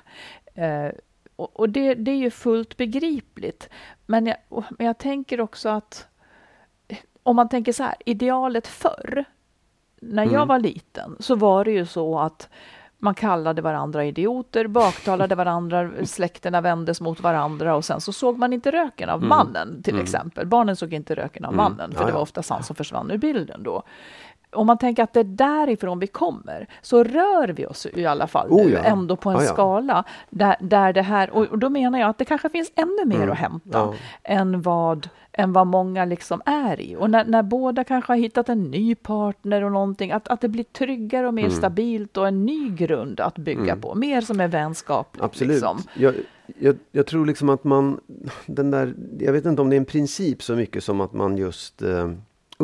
Eh, 0.54 0.90
och, 1.36 1.60
och 1.60 1.70
det, 1.70 1.94
det, 1.94 2.12
är 2.12 2.16
ju 2.16 2.32
fullt 2.32 2.78
begripligt. 2.78 3.70
Men 4.06 4.26
jag, 4.26 4.38
men 4.50 4.88
jag 4.88 4.98
tänker 4.98 5.42
också 5.42 5.70
att 5.70 6.08
om 7.24 7.36
man 7.36 7.50
tänker 7.50 7.74
så 7.74 7.84
här, 7.84 7.96
idealet 8.06 8.68
förr, 8.68 9.26
när 10.02 10.24
jag 10.24 10.34
mm. 10.34 10.48
var 10.48 10.60
liten, 10.60 11.16
så 11.20 11.36
var 11.36 11.66
det 11.66 11.72
ju 11.72 11.86
så 11.86 12.20
att 12.20 12.50
man 13.04 13.14
kallade 13.14 13.62
varandra 13.62 14.06
idioter, 14.06 14.68
baktalade 14.68 15.36
varandra, 15.36 15.90
släkterna 16.06 16.62
vändes 16.62 17.02
mot 17.02 17.20
varandra 17.20 17.76
och 17.76 17.86
sen 17.86 18.02
så 18.02 18.14
såg 18.14 18.38
man 18.38 18.54
inte 18.54 18.72
röken 18.72 19.10
av 19.10 19.18
mm. 19.18 19.30
mannen 19.30 19.84
till 19.84 19.94
mm. 19.94 20.04
exempel. 20.04 20.48
Barnen 20.48 20.76
såg 20.76 20.94
inte 20.94 21.16
röken 21.16 21.46
av 21.46 21.54
mm. 21.54 21.64
mannen, 21.64 21.92
för 21.92 22.06
det 22.06 22.12
var 22.12 22.22
ofta 22.22 22.42
han 22.50 22.64
som 22.64 22.76
försvann 22.76 23.12
ur 23.12 23.18
bilden 23.18 23.64
då. 23.64 23.84
Om 24.54 24.68
man 24.68 24.78
tänker 24.78 25.04
att 25.04 25.14
det 25.14 25.20
är 25.20 25.24
därifrån 25.24 26.00
vi 26.00 26.08
kommer, 26.08 26.68
så 26.82 27.04
rör 27.04 27.48
vi 27.48 27.66
oss 27.66 27.88
i 27.94 28.06
alla 28.06 28.28
fall 28.28 28.48
oh, 28.50 28.66
nu 28.66 28.78
ändå 28.78 29.16
på 29.16 29.30
en 29.30 29.36
ja, 29.36 29.54
skala 29.54 30.04
där, 30.30 30.56
där 30.60 30.94
det 30.94 31.02
här, 31.02 31.30
och, 31.30 31.60
då 31.60 31.70
menar 31.70 32.00
jag 32.00 32.10
att 32.10 32.18
det 32.18 32.26
kanske 32.26 32.50
finns 32.50 32.72
ännu 32.76 33.06
mer 33.06 33.16
mm. 33.16 33.32
att 33.32 33.38
hämta 33.38 33.94
än 34.24 34.62
vad 34.62 35.10
än 35.38 35.54
vad 35.54 35.68
många 35.68 36.06
liksom 36.06 36.42
är 36.46 36.82
i. 36.82 36.96
Och 36.96 37.10
när, 37.10 37.26
när 37.26 37.44
båda 37.44 37.84
kanske 37.84 38.12
har 38.12 38.18
hittat 38.18 38.50
en 38.50 38.64
ny 38.64 38.96
partner 38.96 39.64
och 39.64 39.72
någonting, 39.72 40.12
att, 40.12 40.28
att 40.28 40.42
det 40.42 40.48
blir 40.48 40.64
tryggare 40.64 41.28
och 41.28 41.34
mer 41.34 41.44
mm. 41.44 41.56
stabilt 41.56 42.18
och 42.18 42.28
en 42.28 42.46
ny 42.46 42.70
grund 42.70 43.20
att 43.20 43.38
bygga 43.38 43.62
mm. 43.62 43.82
på. 43.82 43.96
Mer 43.96 44.22
som 44.22 44.40
är 44.40 44.48
vänskapligt. 44.48 45.24
Absolut. 45.24 45.52
Liksom. 45.52 45.82
Jag, 45.94 46.16
jag, 46.60 46.76
jag, 46.92 47.08
tror 47.08 47.26
liksom 47.26 47.50
att 47.50 47.64
man, 47.64 48.00
den 48.46 48.72
där, 48.72 48.96
jag 49.20 49.34
vet 49.34 49.46
inte 49.46 49.62
om 49.62 49.70
det 49.70 49.76
är 49.76 49.78
en 49.78 49.86
princip 49.86 50.44
så 50.44 50.56
mycket 50.56 50.84
som 50.84 51.02
att 51.02 51.14
man 51.14 51.38
just 51.38 51.82
eh, 51.82 52.12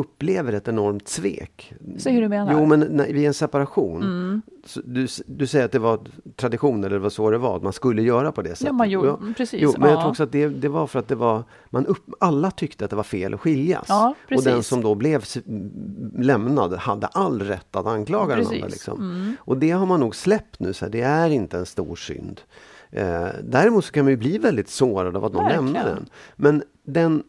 upplever 0.00 0.52
ett 0.52 0.68
enormt 0.68 1.08
svek. 1.08 1.74
Så 1.98 2.10
hur 2.10 2.22
du 2.22 2.28
menar? 2.28 2.52
Jo, 2.52 2.66
men 2.66 2.80
när, 2.80 3.12
vid 3.12 3.26
en 3.26 3.34
separation. 3.34 4.02
Mm. 4.02 4.42
Du, 4.84 5.06
du 5.26 5.46
säger 5.46 5.64
att 5.64 5.72
det 5.72 5.78
var 5.78 6.00
tradition 6.36 6.84
eller 6.84 6.96
det 6.96 7.02
var 7.02 7.10
så 7.10 7.30
det 7.30 7.38
var, 7.38 7.56
att 7.56 7.62
man 7.62 7.72
skulle 7.72 8.02
göra 8.02 8.32
på 8.32 8.42
det 8.42 8.48
sättet. 8.48 8.66
Ja, 8.66 8.72
man 8.72 8.90
gjorde, 8.90 9.08
ja. 9.08 9.18
precis. 9.36 9.60
Jo, 9.62 9.74
men 9.78 9.88
ja. 9.88 9.94
jag 9.94 10.00
tror 10.00 10.10
också 10.10 10.22
att 10.22 10.32
det, 10.32 10.48
det 10.48 10.68
var 10.68 10.86
för 10.86 10.98
att 10.98 11.08
det 11.08 11.14
var, 11.14 11.44
man 11.70 11.86
upp, 11.86 12.04
alla 12.20 12.50
tyckte 12.50 12.84
att 12.84 12.90
det 12.90 12.96
var 12.96 13.02
fel 13.02 13.34
att 13.34 13.40
skiljas. 13.40 13.86
Ja, 13.88 14.14
och 14.36 14.42
den 14.44 14.62
som 14.62 14.82
då 14.82 14.94
blev 14.94 15.24
lämnad 16.18 16.74
hade 16.74 17.06
all 17.06 17.42
rätt 17.42 17.76
att 17.76 17.86
anklaga 17.86 18.36
den 18.36 18.46
andra. 18.46 18.66
Liksom. 18.66 19.00
Mm. 19.00 19.36
Och 19.40 19.56
det 19.56 19.70
har 19.70 19.86
man 19.86 20.00
nog 20.00 20.16
släppt 20.16 20.60
nu, 20.60 20.72
så 20.72 20.84
här, 20.84 20.92
det 20.92 21.00
är 21.00 21.30
inte 21.30 21.58
en 21.58 21.66
stor 21.66 21.96
synd. 21.96 22.40
Eh, 22.90 23.26
däremot 23.42 23.84
så 23.84 23.92
kan 23.92 24.04
man 24.04 24.10
ju 24.10 24.16
bli 24.16 24.38
väldigt 24.38 24.68
sårad 24.68 25.16
av 25.16 25.24
att 25.24 25.32
någon 25.32 25.48
lämnar 25.48 25.84
den. 25.84 26.06
Men 26.36 26.62
den 26.84 27.22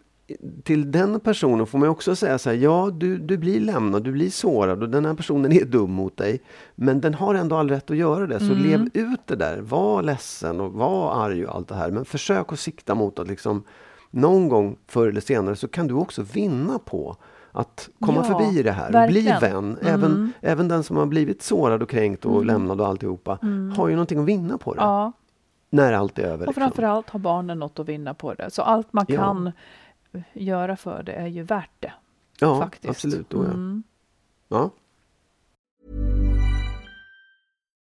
till 0.64 0.92
den 0.92 1.20
personen 1.20 1.68
får 1.68 1.80
man 1.80 1.90
också 1.90 2.16
säga 2.16 2.38
så 2.38 2.50
här, 2.50 2.58
ja 2.58 2.90
du, 2.94 3.18
du 3.18 3.38
blir 3.38 3.60
lämnad, 3.60 4.04
du 4.04 4.12
blir 4.12 4.30
sårad 4.30 4.84
och 4.84 4.90
den 4.90 5.06
här 5.06 5.14
personen 5.14 5.52
är 5.52 5.66
dum 5.66 5.92
mot 5.92 6.18
dig. 6.18 6.42
Men 6.76 7.02
den 7.02 7.14
har 7.14 7.36
ändå 7.36 7.56
all 7.56 7.70
rätt 7.70 7.92
att 7.92 7.98
göra 7.98 8.28
det, 8.28 8.40
så 8.40 8.54
mm. 8.54 8.58
lev 8.58 8.90
ut 8.94 9.20
det 9.26 9.36
där. 9.36 9.62
Var 9.62 10.02
ledsen 10.02 10.62
och 10.62 10.74
var 10.74 11.26
arg 11.26 11.46
och 11.46 11.56
allt 11.56 11.68
det 11.68 11.76
här. 11.76 11.92
Men 11.92 12.06
försök 12.06 12.52
att 12.52 12.60
sikta 12.60 12.96
mot 12.96 13.20
att 13.20 13.28
liksom 13.28 13.64
någon 14.12 14.50
gång 14.50 14.78
förr 14.88 15.08
eller 15.08 15.22
senare 15.22 15.56
så 15.56 15.68
kan 15.68 15.88
du 15.88 15.94
också 15.94 16.22
vinna 16.22 16.80
på 16.80 17.18
att 17.52 17.90
komma 18.00 18.26
ja, 18.30 18.40
förbi 18.40 18.64
det 18.64 18.72
här, 18.72 18.92
verkligen. 18.92 19.40
bli 19.40 19.48
vän. 19.50 19.78
Även, 19.82 20.12
mm. 20.12 20.32
även 20.42 20.68
den 20.68 20.84
som 20.84 20.98
har 20.98 21.06
blivit 21.06 21.42
sårad 21.42 21.84
och 21.84 21.90
kränkt 21.90 22.26
och 22.26 22.36
mm. 22.36 22.48
lämnad 22.48 22.82
och 22.82 22.88
alltihopa 22.88 23.38
mm. 23.42 23.72
har 23.78 23.88
ju 23.88 23.96
någonting 23.96 24.20
att 24.20 24.26
vinna 24.26 24.58
på 24.58 24.74
det. 24.74 24.82
Ja. 24.82 25.12
När 25.70 25.94
allt 25.94 26.20
är 26.20 26.24
över. 26.24 26.34
Och 26.34 26.40
liksom. 26.40 26.54
framförallt 26.54 27.10
har 27.10 27.20
barnen 27.20 27.60
något 27.60 27.80
att 27.80 27.90
vinna 27.90 28.14
på 28.14 28.34
det. 28.34 28.52
Så 28.52 28.62
allt 28.62 28.94
man 28.94 29.06
kan 29.06 29.46
ja. 29.46 29.52
Göra 30.34 30.76
för 30.78 31.04
det 31.04 31.14
är 31.14 31.28
ju 31.28 31.44
värt 31.44 31.72
det. 31.80 31.94
Ja, 32.40 32.60
faktiskt. 32.60 32.90
absolut. 32.90 33.30
Då, 33.30 33.38
ja. 33.38 33.50
Mm. 33.50 33.84
ja. 34.48 34.70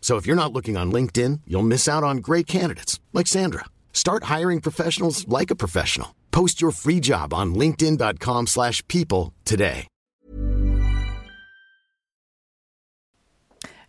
So 0.00 0.16
if 0.16 0.26
you're 0.26 0.42
not 0.42 0.52
looking 0.52 0.78
on 0.78 0.90
LinkedIn, 0.90 1.40
you'll 1.46 1.68
miss 1.68 1.88
out 1.88 2.04
on 2.04 2.22
great 2.22 2.46
candidates 2.46 2.98
like 3.12 3.26
Sandra. 3.26 3.64
Start 3.92 4.24
hiring 4.24 4.62
professionals 4.62 5.28
like 5.28 5.50
a 5.50 5.56
professional. 5.56 6.14
Post 6.30 6.62
your 6.62 6.72
free 6.72 7.00
job 7.02 7.34
on 7.34 7.54
linkedin.com/people 7.54 9.34
today. 9.44 9.86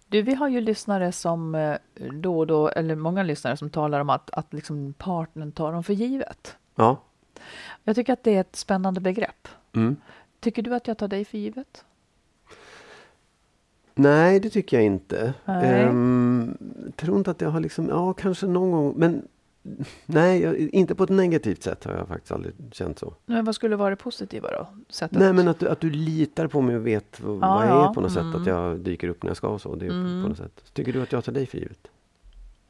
Du, 0.09 0.21
vi 0.21 0.33
har 0.33 0.47
ju 0.47 0.61
lyssnare 0.61 1.11
som 1.11 1.55
eh, 1.55 1.75
då 2.13 2.39
och 2.39 2.47
då, 2.47 2.69
eller 2.69 2.95
många 2.95 3.23
lyssnare 3.23 3.57
som 3.57 3.69
talar 3.69 3.99
om 3.99 4.09
att, 4.09 4.29
att 4.29 4.53
liksom 4.53 4.93
partnern 4.93 5.51
tar 5.51 5.71
dem 5.73 5.83
för 5.83 5.93
givet. 5.93 6.55
Ja. 6.75 7.01
Jag 7.83 7.95
tycker 7.95 8.13
att 8.13 8.23
det 8.23 8.35
är 8.35 8.41
ett 8.41 8.55
spännande 8.55 9.01
begrepp. 9.01 9.47
Mm. 9.75 9.95
Tycker 10.39 10.61
du 10.61 10.75
att 10.75 10.87
jag 10.87 10.97
tar 10.97 11.07
dig 11.07 11.25
för 11.25 11.37
givet? 11.37 11.85
Nej, 13.99 14.39
det 14.39 14.49
tycker 14.49 14.77
jag 14.77 14.85
inte. 14.85 15.33
Nej. 15.45 15.85
Um, 15.85 16.57
tror 16.95 17.17
inte 17.17 17.31
att 17.31 17.41
jag 17.41 17.49
har 17.49 17.59
liksom, 17.59 17.89
ja 17.89 18.13
kanske 18.13 18.47
någon 18.47 18.71
gång, 18.71 18.93
men 18.97 19.27
Nej, 20.05 20.41
jag, 20.41 20.59
inte 20.59 20.95
på 20.95 21.03
ett 21.03 21.09
negativt 21.09 21.63
sätt 21.63 21.83
har 21.83 21.93
jag 21.93 22.07
faktiskt 22.07 22.31
aldrig 22.31 22.53
känt 22.71 22.99
så. 22.99 23.13
Men 23.25 23.45
vad 23.45 23.55
skulle 23.55 23.75
vara 23.75 23.89
det 23.89 23.95
positiva 23.95 24.51
då? 24.51 24.67
Sättet? 24.89 25.19
Nej, 25.19 25.33
men 25.33 25.47
att 25.47 25.59
du, 25.59 25.69
att 25.69 25.79
du 25.79 25.89
litar 25.89 26.47
på 26.47 26.61
mig 26.61 26.75
och 26.75 26.87
vet 26.87 27.21
vad, 27.21 27.37
vad 27.37 27.65
jag 27.65 27.69
ja. 27.69 27.89
är 27.89 27.93
på 27.93 28.01
något 28.01 28.17
mm. 28.17 28.31
sätt. 28.31 28.41
Att 28.41 28.47
jag 28.47 28.79
dyker 28.79 29.07
upp 29.07 29.23
när 29.23 29.29
jag 29.29 29.37
ska 29.37 29.47
och 29.47 29.61
så. 29.61 29.75
Det 29.75 29.85
är 29.85 29.89
mm. 29.89 30.23
på 30.23 30.29
något 30.29 30.37
sätt. 30.37 30.63
Tycker 30.73 30.93
du 30.93 31.01
att 31.01 31.11
jag 31.11 31.23
tar 31.23 31.31
dig 31.31 31.45
för 31.45 31.57
givet? 31.57 31.87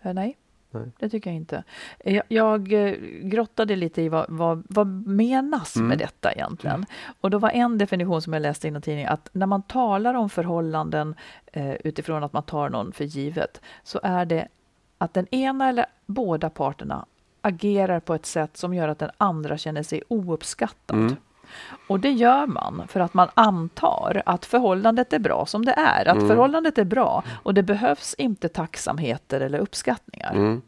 Eh, 0.02 0.14
nej. 0.14 0.38
Nej. 0.72 0.92
Det 1.00 1.10
tycker 1.10 1.30
jag 1.30 1.38
inte. 1.38 1.64
Jag, 2.04 2.24
jag 2.28 2.74
eh, 2.74 2.94
grottade 3.22 3.76
lite 3.76 4.02
i 4.02 4.10
vad, 4.10 4.26
vad, 4.30 4.64
vad 4.70 4.88
menas 5.08 5.76
mm. 5.76 5.88
med 5.88 5.98
detta 5.98 6.32
egentligen. 6.32 6.76
Mm. 6.76 6.86
Och 7.22 7.30
då 7.30 7.38
var 7.38 7.50
en 7.50 7.78
definition 7.78 8.22
som 8.22 8.34
jag 8.34 8.42
läste 8.42 8.68
i 8.68 8.72
en 8.72 8.82
tidning 8.82 9.06
att 9.06 9.30
när 9.32 9.46
man 9.46 9.62
talar 9.62 10.14
om 10.14 10.30
förhållanden 10.30 11.16
eh, 11.46 11.74
utifrån 11.74 12.24
att 12.24 12.34
man 12.34 12.44
tar 12.44 12.70
någon 12.70 12.92
för 12.92 13.06
givet 13.06 13.62
så 13.84 14.00
är 14.04 14.26
det 14.26 14.48
att 14.98 15.14
den 15.14 15.28
ena 15.28 15.70
eller 15.70 15.86
båda 16.06 16.50
parterna 16.50 17.06
agerar 17.42 18.00
på 18.00 18.14
ett 18.14 18.26
sätt 18.26 18.58
som 18.58 18.74
gör 18.74 18.88
att 18.88 19.00
den 19.00 19.12
andra 19.18 19.58
känner 19.58 19.84
sig 19.84 20.02
ouppskattad. 20.08 20.98
Mm. 20.98 21.16
Och 21.88 22.00
det 22.00 22.12
gör 22.12 22.48
man 22.48 22.84
för 22.88 23.00
att 23.00 23.14
man 23.14 23.30
antar 23.34 24.24
att 24.26 24.46
förhållandet 24.46 25.14
är 25.14 25.20
bra 25.20 25.46
som 25.46 25.66
det 25.66 25.72
är. 25.72 26.08
Att 26.08 26.16
mm. 26.16 26.28
förhållandet 26.28 26.78
är 26.78 26.84
bra 26.84 27.24
och 27.44 27.54
det 27.54 27.64
behövs 27.64 28.14
inte 28.14 28.50
tacksamheter 28.50 29.42
eller 29.42 29.60
uppskattningar. 29.60 30.34
Mm. 30.34 30.62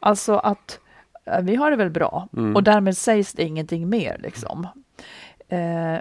Alltså 0.00 0.36
att 0.36 0.80
eh, 1.24 1.40
vi 1.40 1.56
har 1.56 1.70
det 1.70 1.76
väl 1.76 1.90
bra 1.90 2.28
mm. 2.36 2.56
och 2.56 2.62
därmed 2.62 2.96
sägs 2.96 3.32
det 3.32 3.42
ingenting 3.42 3.88
mer. 3.88 4.16
Liksom. 4.18 4.66
Eh, 5.48 5.98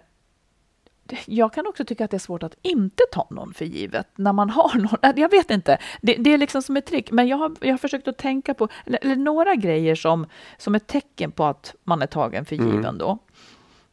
jag 1.26 1.54
kan 1.54 1.68
också 1.68 1.86
tycka 1.86 2.06
att 2.06 2.12
det 2.12 2.18
är 2.18 2.20
svårt 2.20 2.44
att 2.44 2.56
inte 2.62 3.04
ta 3.12 3.28
någon 3.30 3.54
för 3.54 3.66
givet 3.66 4.08
när 4.16 4.34
man 4.34 4.50
har 4.50 4.78
någon. 4.78 5.20
Jag 5.20 5.32
vet 5.32 5.52
inte, 5.52 5.78
det, 6.02 6.16
det 6.16 6.34
är 6.34 6.38
liksom 6.38 6.62
som 6.62 6.78
ett 6.78 6.86
trick. 6.86 7.12
Men 7.12 7.28
jag 7.28 7.38
har, 7.38 7.56
jag 7.62 7.74
har 7.74 7.78
försökt 7.78 8.08
att 8.08 8.18
tänka 8.18 8.54
på 8.54 8.68
eller, 8.86 9.00
eller 9.02 9.16
några 9.16 9.56
grejer 9.56 9.96
som, 9.96 10.26
som 10.58 10.76
ett 10.76 10.88
tecken 10.88 11.32
på 11.32 11.46
att 11.46 11.76
man 11.84 12.02
är 12.02 12.08
tagen 12.08 12.46
för 12.46 12.56
given 12.56 12.76
mm. 12.76 12.98
då. 12.98 13.18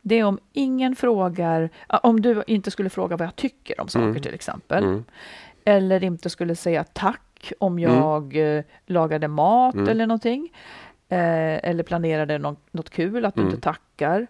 Det 0.02 0.14
är 0.18 0.24
om 0.24 0.38
ingen 0.52 0.96
frågar, 0.96 1.70
om 1.88 2.22
du 2.22 2.42
inte 2.46 2.70
skulle 2.70 2.90
fråga 2.90 3.16
vad 3.16 3.26
jag 3.26 3.36
tycker 3.36 3.80
om 3.80 3.88
saker 3.88 4.06
mm. 4.06 4.22
till 4.22 4.34
exempel. 4.34 4.84
Mm. 4.84 5.04
Eller 5.64 6.04
inte 6.04 6.30
skulle 6.30 6.56
säga 6.56 6.84
tack 6.84 7.52
om 7.58 7.78
mm. 7.78 7.92
jag 7.92 8.36
mm. 8.36 8.64
lagade 8.86 9.28
mat 9.28 9.74
mm. 9.74 9.88
eller 9.88 10.06
någonting. 10.06 10.52
Eh, 11.08 11.68
eller 11.68 11.82
planerade 11.82 12.38
något, 12.38 12.58
något 12.70 12.90
kul, 12.90 13.24
att 13.24 13.34
du 13.34 13.42
inte 13.42 13.60
tackar 13.60 14.26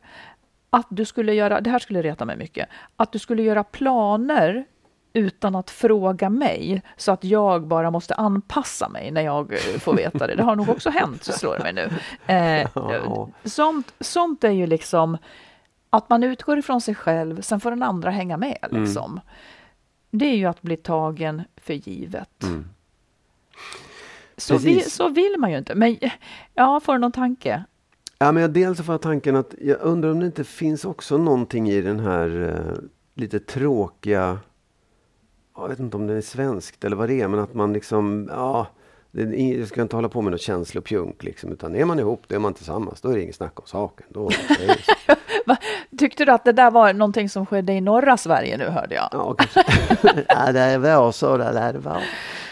att 0.70 0.86
du 0.88 1.04
skulle 1.04 1.34
göra, 1.34 1.60
det 1.60 1.70
här 1.70 1.78
skulle 1.78 2.02
reta 2.02 2.24
mig 2.24 2.36
mycket, 2.36 2.68
att 2.96 3.12
du 3.12 3.18
skulle 3.18 3.42
göra 3.42 3.64
planer 3.64 4.64
utan 5.12 5.54
att 5.54 5.70
fråga 5.70 6.30
mig 6.30 6.82
så 6.96 7.12
att 7.12 7.24
jag 7.24 7.66
bara 7.66 7.90
måste 7.90 8.14
anpassa 8.14 8.88
mig 8.88 9.10
när 9.10 9.20
jag 9.20 9.52
eh, 9.52 9.78
får 9.80 9.94
veta 9.94 10.26
det. 10.26 10.34
Det 10.34 10.42
har 10.42 10.56
nog 10.56 10.68
också 10.68 10.90
hänt, 10.90 11.24
slår 11.24 11.56
det 11.58 11.62
mig 11.62 11.72
nu. 11.72 11.90
Eh, 12.34 12.68
sånt, 13.44 13.94
sånt 14.00 14.44
är 14.44 14.50
ju 14.50 14.66
liksom 14.66 15.18
att 15.92 16.10
man 16.10 16.22
utgår 16.22 16.58
ifrån 16.58 16.80
sig 16.80 16.94
själv, 16.94 17.40
sen 17.40 17.60
får 17.60 17.70
den 17.70 17.82
andra 17.82 18.10
hänga 18.10 18.36
med. 18.36 18.58
Mm. 18.70 18.82
Liksom. 18.82 19.12
Mm. 19.12 19.24
Det 20.10 20.24
är 20.24 20.36
ju 20.36 20.46
att 20.46 20.62
bli 20.62 20.76
tagen 20.76 21.42
för 21.56 21.74
givet. 21.74 22.42
Mm. 22.42 22.64
Så, 24.36 24.58
vill, 24.58 24.90
så 24.90 25.08
vill 25.08 25.36
man 25.38 25.50
ju 25.50 25.58
inte. 25.58 25.74
Men 25.74 25.98
ja, 26.54 26.80
får 26.80 26.92
du 26.92 26.98
någon 26.98 27.12
tanke? 27.12 27.64
Ja, 28.18 28.32
men 28.32 28.40
jag, 28.40 28.50
dels 28.50 28.82
får 28.82 28.92
jag 28.92 29.02
tanken 29.02 29.36
att 29.36 29.54
jag 29.60 29.80
undrar 29.80 30.10
om 30.10 30.20
det 30.20 30.26
inte 30.26 30.44
finns 30.44 30.84
också 30.84 31.18
någonting 31.18 31.70
i 31.70 31.80
den 31.80 32.00
här 32.00 32.54
eh, 32.56 32.84
lite 33.14 33.38
tråkiga, 33.40 34.38
jag 35.56 35.68
vet 35.68 35.78
inte 35.78 35.96
om 35.96 36.06
det 36.06 36.14
är 36.14 36.20
svenskt 36.20 36.84
eller 36.84 36.96
vad 36.96 37.08
det 37.08 37.20
är, 37.20 37.28
men 37.28 37.40
att 37.40 37.54
man 37.54 37.72
liksom, 37.72 38.28
ja, 38.30 38.66
Det, 39.10 39.22
jag 39.22 39.68
ska 39.68 39.82
inte 39.82 39.96
hålla 39.96 40.08
på 40.08 40.22
med 40.22 40.30
något 40.30 40.40
känslopjunk 40.40 41.22
liksom, 41.22 41.52
utan 41.52 41.74
är 41.74 41.84
man 41.84 41.98
ihop, 41.98 42.22
då 42.28 42.34
är 42.34 42.38
man 42.38 42.54
tillsammans. 42.54 43.00
Då 43.00 43.08
är 43.08 43.14
det 43.14 43.22
inget 43.22 43.34
snack 43.34 43.60
om 43.60 43.66
saken. 43.66 44.06
Då, 44.10 44.28
det 44.28 44.78
så. 44.82 45.14
Tyckte 45.98 46.24
du 46.24 46.32
att 46.32 46.44
det 46.44 46.52
där 46.52 46.70
var 46.70 46.92
någonting 46.92 47.28
som 47.28 47.46
skedde 47.46 47.72
i 47.72 47.80
norra 47.80 48.16
Sverige 48.16 48.56
nu 48.56 48.64
hörde 48.64 48.94
jag? 48.94 49.08
Ja, 49.12 49.36
ja, 50.28 50.52
det 50.52 50.78
var 50.78 51.12
så 51.12 51.36
det 51.36 51.52
där 51.52 51.72
det 51.72 51.78
var. 51.78 52.02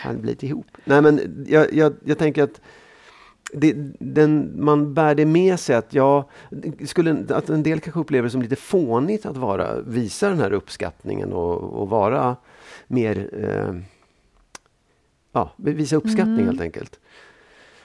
Hade 0.00 0.18
blivit 0.18 0.42
ihop. 0.42 0.66
Nej, 0.84 1.02
men 1.02 1.44
jag, 1.48 1.74
jag, 1.74 1.94
jag 2.04 2.18
tänker 2.18 2.42
att 2.42 2.60
det, 3.52 3.72
den, 3.98 4.64
man 4.64 4.94
bär 4.94 5.14
det 5.14 5.26
med 5.26 5.60
sig 5.60 5.76
att 5.76 5.94
jag 5.94 6.24
skulle, 6.86 7.24
att 7.28 7.48
en 7.48 7.62
del 7.62 7.80
kanske 7.80 8.00
upplever 8.00 8.22
det 8.24 8.30
som 8.30 8.42
lite 8.42 8.56
fånigt 8.56 9.26
att 9.26 9.36
vara, 9.36 9.80
visa 9.80 10.28
den 10.28 10.38
här 10.38 10.52
uppskattningen 10.52 11.32
och, 11.32 11.80
och 11.80 11.88
vara 11.88 12.36
mer, 12.86 13.30
eh, 13.32 13.74
ja, 15.32 15.52
visa 15.56 15.96
uppskattning 15.96 16.46
helt 16.46 16.60
enkelt. 16.60 17.00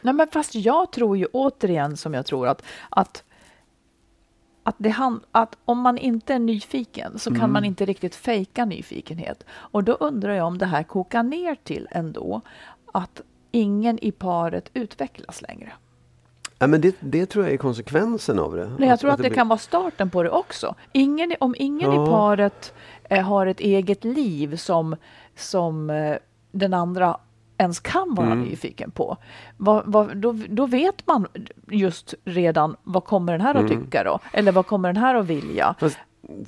Nej, 0.02 0.14
men 0.14 0.28
fast 0.28 0.56
jag 0.56 0.92
tror 0.92 1.18
ju 1.18 1.26
återigen 1.26 1.98
som 1.98 2.14
jag 2.14 2.26
tror 2.26 2.48
att, 2.48 2.64
att, 2.90 3.24
att, 4.68 4.76
det 4.78 4.90
han, 4.90 5.20
att 5.32 5.58
om 5.66 5.80
man 5.82 5.98
inte 5.98 6.34
är 6.34 6.40
nyfiken 6.40 7.20
så 7.20 7.36
kan 7.36 7.52
man 7.52 7.66
inte 7.66 7.86
riktigt 7.86 8.16
fejka 8.16 8.66
nyfikenhet. 8.66 9.44
Och 9.52 9.84
då 9.84 9.94
undrar 9.94 10.34
jag 10.34 10.48
om 10.48 10.58
det 10.58 10.66
här 10.66 10.84
kokar 10.84 11.24
ner 11.24 11.56
till 11.64 11.88
ändå 11.92 12.42
att 12.94 13.22
ingen 13.52 14.00
i 14.06 14.12
paret 14.12 14.70
utvecklas 14.74 15.42
längre. 15.42 15.72
Ja, 16.60 16.68
men 16.68 16.82
det, 16.82 16.96
det 17.00 17.26
tror 17.26 17.46
jag 17.46 17.54
är 17.54 17.58
konsekvensen 17.58 18.40
av 18.40 18.56
det. 18.56 18.72
Nej, 18.80 18.90
jag 18.90 19.00
tror 19.00 19.12
att 19.12 19.18
det 19.18 19.24
blir- 19.24 19.34
kan 19.34 19.48
vara 19.48 19.60
starten 19.60 20.10
på 20.10 20.24
det 20.24 20.30
också. 20.30 20.76
Ingen, 20.92 21.34
om 21.40 21.56
ingen 21.58 21.92
Ja. 21.94 22.04
i 22.04 22.08
paret 22.10 22.74
eh, 23.10 23.22
har 23.26 23.48
ett 23.48 23.60
eget 23.60 24.04
liv 24.04 24.56
som, 24.56 24.96
som 25.36 25.90
eh, 25.90 26.16
den 26.52 26.74
andra 26.74 27.18
ens 27.58 27.80
kan 27.80 28.16
vara 28.16 28.28
Mm. 28.28 28.42
nyfiken 28.42 28.92
på, 28.92 29.18
vad, 29.58 29.84
vad, 29.86 30.18
då, 30.18 30.36
då 30.50 30.66
vet 30.66 31.08
man 31.08 31.28
just 31.68 32.14
redan 32.26 32.76
vad 32.84 33.04
kommer 33.04 33.32
den 33.32 33.42
här 33.42 33.56
att 33.56 33.72
Mm. 33.72 33.84
tycka 33.84 34.04
då? 34.04 34.20
Eller 34.34 34.52
vad 34.52 34.68
kommer 34.68 34.90
den 34.90 34.98
här 35.04 35.16
att 35.16 35.26
vilja? 35.26 35.76
Fast, 35.80 35.98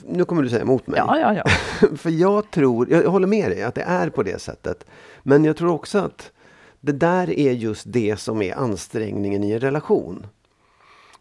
nu 0.05 0.25
kommer 0.25 0.43
du 0.43 0.49
säga 0.49 0.61
emot 0.61 0.87
mig. 0.87 0.97
Ja, 1.07 1.19
ja, 1.19 1.33
ja. 1.33 1.43
För 1.97 2.09
jag 2.09 2.51
tror, 2.51 2.89
jag 2.91 3.09
håller 3.11 3.27
med 3.27 3.51
dig 3.51 3.63
att 3.63 3.75
det 3.75 3.81
är 3.81 4.09
på 4.09 4.23
det 4.23 4.41
sättet. 4.41 4.85
Men 5.23 5.45
jag 5.45 5.57
tror 5.57 5.71
också 5.71 5.97
att 5.99 6.31
det 6.79 6.91
där 6.91 7.29
är 7.39 7.51
just 7.51 7.83
det 7.87 8.19
som 8.19 8.41
är 8.41 8.55
ansträngningen 8.55 9.43
i 9.43 9.51
en 9.51 9.59
relation. 9.59 10.25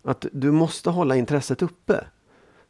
Att 0.04 0.26
du 0.32 0.50
måste 0.52 0.90
hålla 0.90 1.16
intresset 1.16 1.62
uppe. 1.62 2.04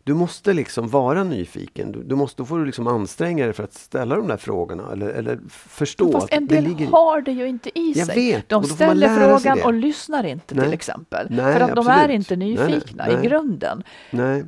Du 0.07 0.15
måste 0.15 0.53
liksom 0.53 0.89
vara 0.89 1.25
nyfiken. 1.25 1.93
Du, 1.93 2.03
du 2.03 2.15
måste, 2.15 2.43
då 2.43 2.47
får 2.47 2.59
du 2.59 2.65
liksom 2.67 2.87
anstränga 2.87 3.45
dig 3.45 3.53
för 3.53 3.65
att 3.65 3.75
ställa 3.75 4.17
de 4.17 4.29
där 4.29 4.37
frågorna 4.37 4.93
eller, 4.93 5.09
eller 5.09 5.39
förstå 5.49 6.13
Fast 6.13 6.25
att 6.25 6.33
en 6.33 6.47
det 6.47 6.55
del 6.55 6.65
ligger 6.65 6.85
i- 6.87 6.89
har 6.89 7.21
det 7.21 7.33
ju 7.33 7.47
inte 7.49 7.79
i 7.79 7.93
Jag 7.97 8.07
sig. 8.07 8.17
vet, 8.33 8.49
de 8.49 8.65
ställer 8.65 9.17
frågan 9.17 9.57
det. 9.59 9.65
och 9.65 9.73
lyssnar 9.73 10.25
inte 10.25 10.55
Nej. 10.55 10.65
till 10.65 10.75
exempel. 10.75 11.27
Nej, 11.31 11.55
för 11.55 11.61
att 11.61 11.75
de 11.77 11.87
är 11.87 11.91
absolut. 11.93 12.15
inte 12.15 12.37
nyfikna 12.37 13.07
nej. 13.07 13.17
i 13.25 13.27
grunden. 13.27 13.83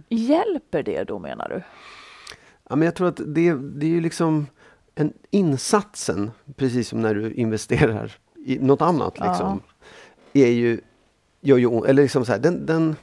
Hjälper 0.08 0.82
det 0.82 1.04
då 1.04 1.18
menar 1.18 1.48
du? 1.48 1.62
Ja, 2.70 2.76
men 2.76 2.86
jag 2.86 2.94
tror 2.94 3.08
att 3.08 3.16
det, 3.26 3.54
det 3.54 3.86
är 3.86 3.90
ju 3.90 4.00
liksom 4.00 4.46
en 4.94 5.12
insatsen, 5.30 6.30
precis 6.56 6.88
som 6.88 7.02
när 7.02 7.14
du 7.14 7.32
investerar 7.32 8.12
i 8.46 8.58
något 8.58 8.82
annat. 8.82 9.14
Ja. 9.18 9.28
Liksom, 9.30 9.60
är 10.32 10.46
ju, 10.50 10.80
gör 11.40 11.56
ju, 11.56 11.84
eller 11.86 12.02
liksom 12.02 12.24
så 12.24 12.32
här, 12.32 12.38
den, 12.38 12.66
den, 12.66 12.96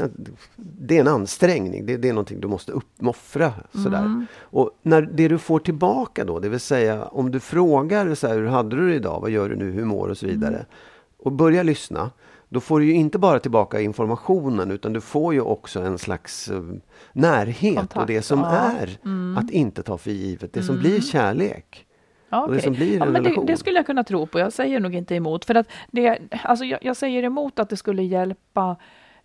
här, 0.00 0.10
det 0.56 0.96
är 0.96 1.00
en 1.00 1.08
ansträngning, 1.08 1.86
det, 1.86 1.96
det 1.96 2.08
är 2.08 2.12
någonting 2.12 2.40
du 2.40 2.48
måste 2.48 2.72
uppoffra. 2.72 3.52
Sådär. 3.72 3.98
Mm. 3.98 4.26
Och 4.40 4.70
när 4.82 5.02
det 5.02 5.28
du 5.28 5.38
får 5.38 5.58
tillbaka 5.58 6.24
då, 6.24 6.38
det 6.38 6.48
vill 6.48 6.60
säga 6.60 7.04
om 7.04 7.30
du 7.30 7.40
frågar 7.40 8.14
så 8.14 8.26
här, 8.26 8.34
hur 8.34 8.46
hade 8.46 8.76
du 8.76 8.88
det 8.88 8.94
idag, 8.94 9.20
vad 9.20 9.30
gör 9.30 9.48
du 9.48 9.56
nu, 9.56 9.70
hur 9.70 9.84
mår 9.84 10.08
och 10.08 10.18
så 10.18 10.26
vidare. 10.26 10.54
Mm. 10.54 10.66
Och 11.18 11.32
börjar 11.32 11.64
lyssna, 11.64 12.10
då 12.48 12.60
får 12.60 12.80
du 12.80 12.86
ju 12.86 12.92
inte 12.92 13.18
bara 13.18 13.40
tillbaka 13.40 13.80
informationen 13.80 14.70
utan 14.70 14.92
du 14.92 15.00
får 15.00 15.34
ju 15.34 15.40
också 15.40 15.80
en 15.80 15.98
slags 15.98 16.48
eh, 16.48 16.62
närhet 17.12 17.72
och 17.72 17.78
Kontakt, 17.78 18.06
det 18.06 18.22
som 18.22 18.40
ja. 18.40 18.50
är 18.50 18.98
att 19.38 19.50
inte 19.50 19.82
ta 19.82 19.98
för 19.98 20.10
givet, 20.10 20.52
det 20.52 20.62
som 20.62 20.78
blir 20.78 21.00
kärlek. 21.00 21.86
Ja, 22.32 22.44
Och 22.44 22.52
det 22.52 22.66
ja, 22.66 23.04
en 23.04 23.12
men 23.12 23.22
det, 23.22 23.44
det 23.46 23.56
skulle 23.56 23.78
jag 23.78 23.86
kunna 23.86 24.04
tro 24.04 24.26
på. 24.26 24.38
Jag 24.38 24.52
säger 24.52 24.80
nog 24.80 24.94
inte 24.94 25.14
emot. 25.14 25.44
För 25.44 25.54
att 25.54 25.66
det, 25.90 26.18
alltså 26.44 26.64
jag, 26.64 26.78
jag 26.82 26.96
säger 26.96 27.22
emot 27.22 27.58
att 27.58 27.68
det 27.68 27.76
skulle 27.76 28.02
hjälpa 28.02 28.76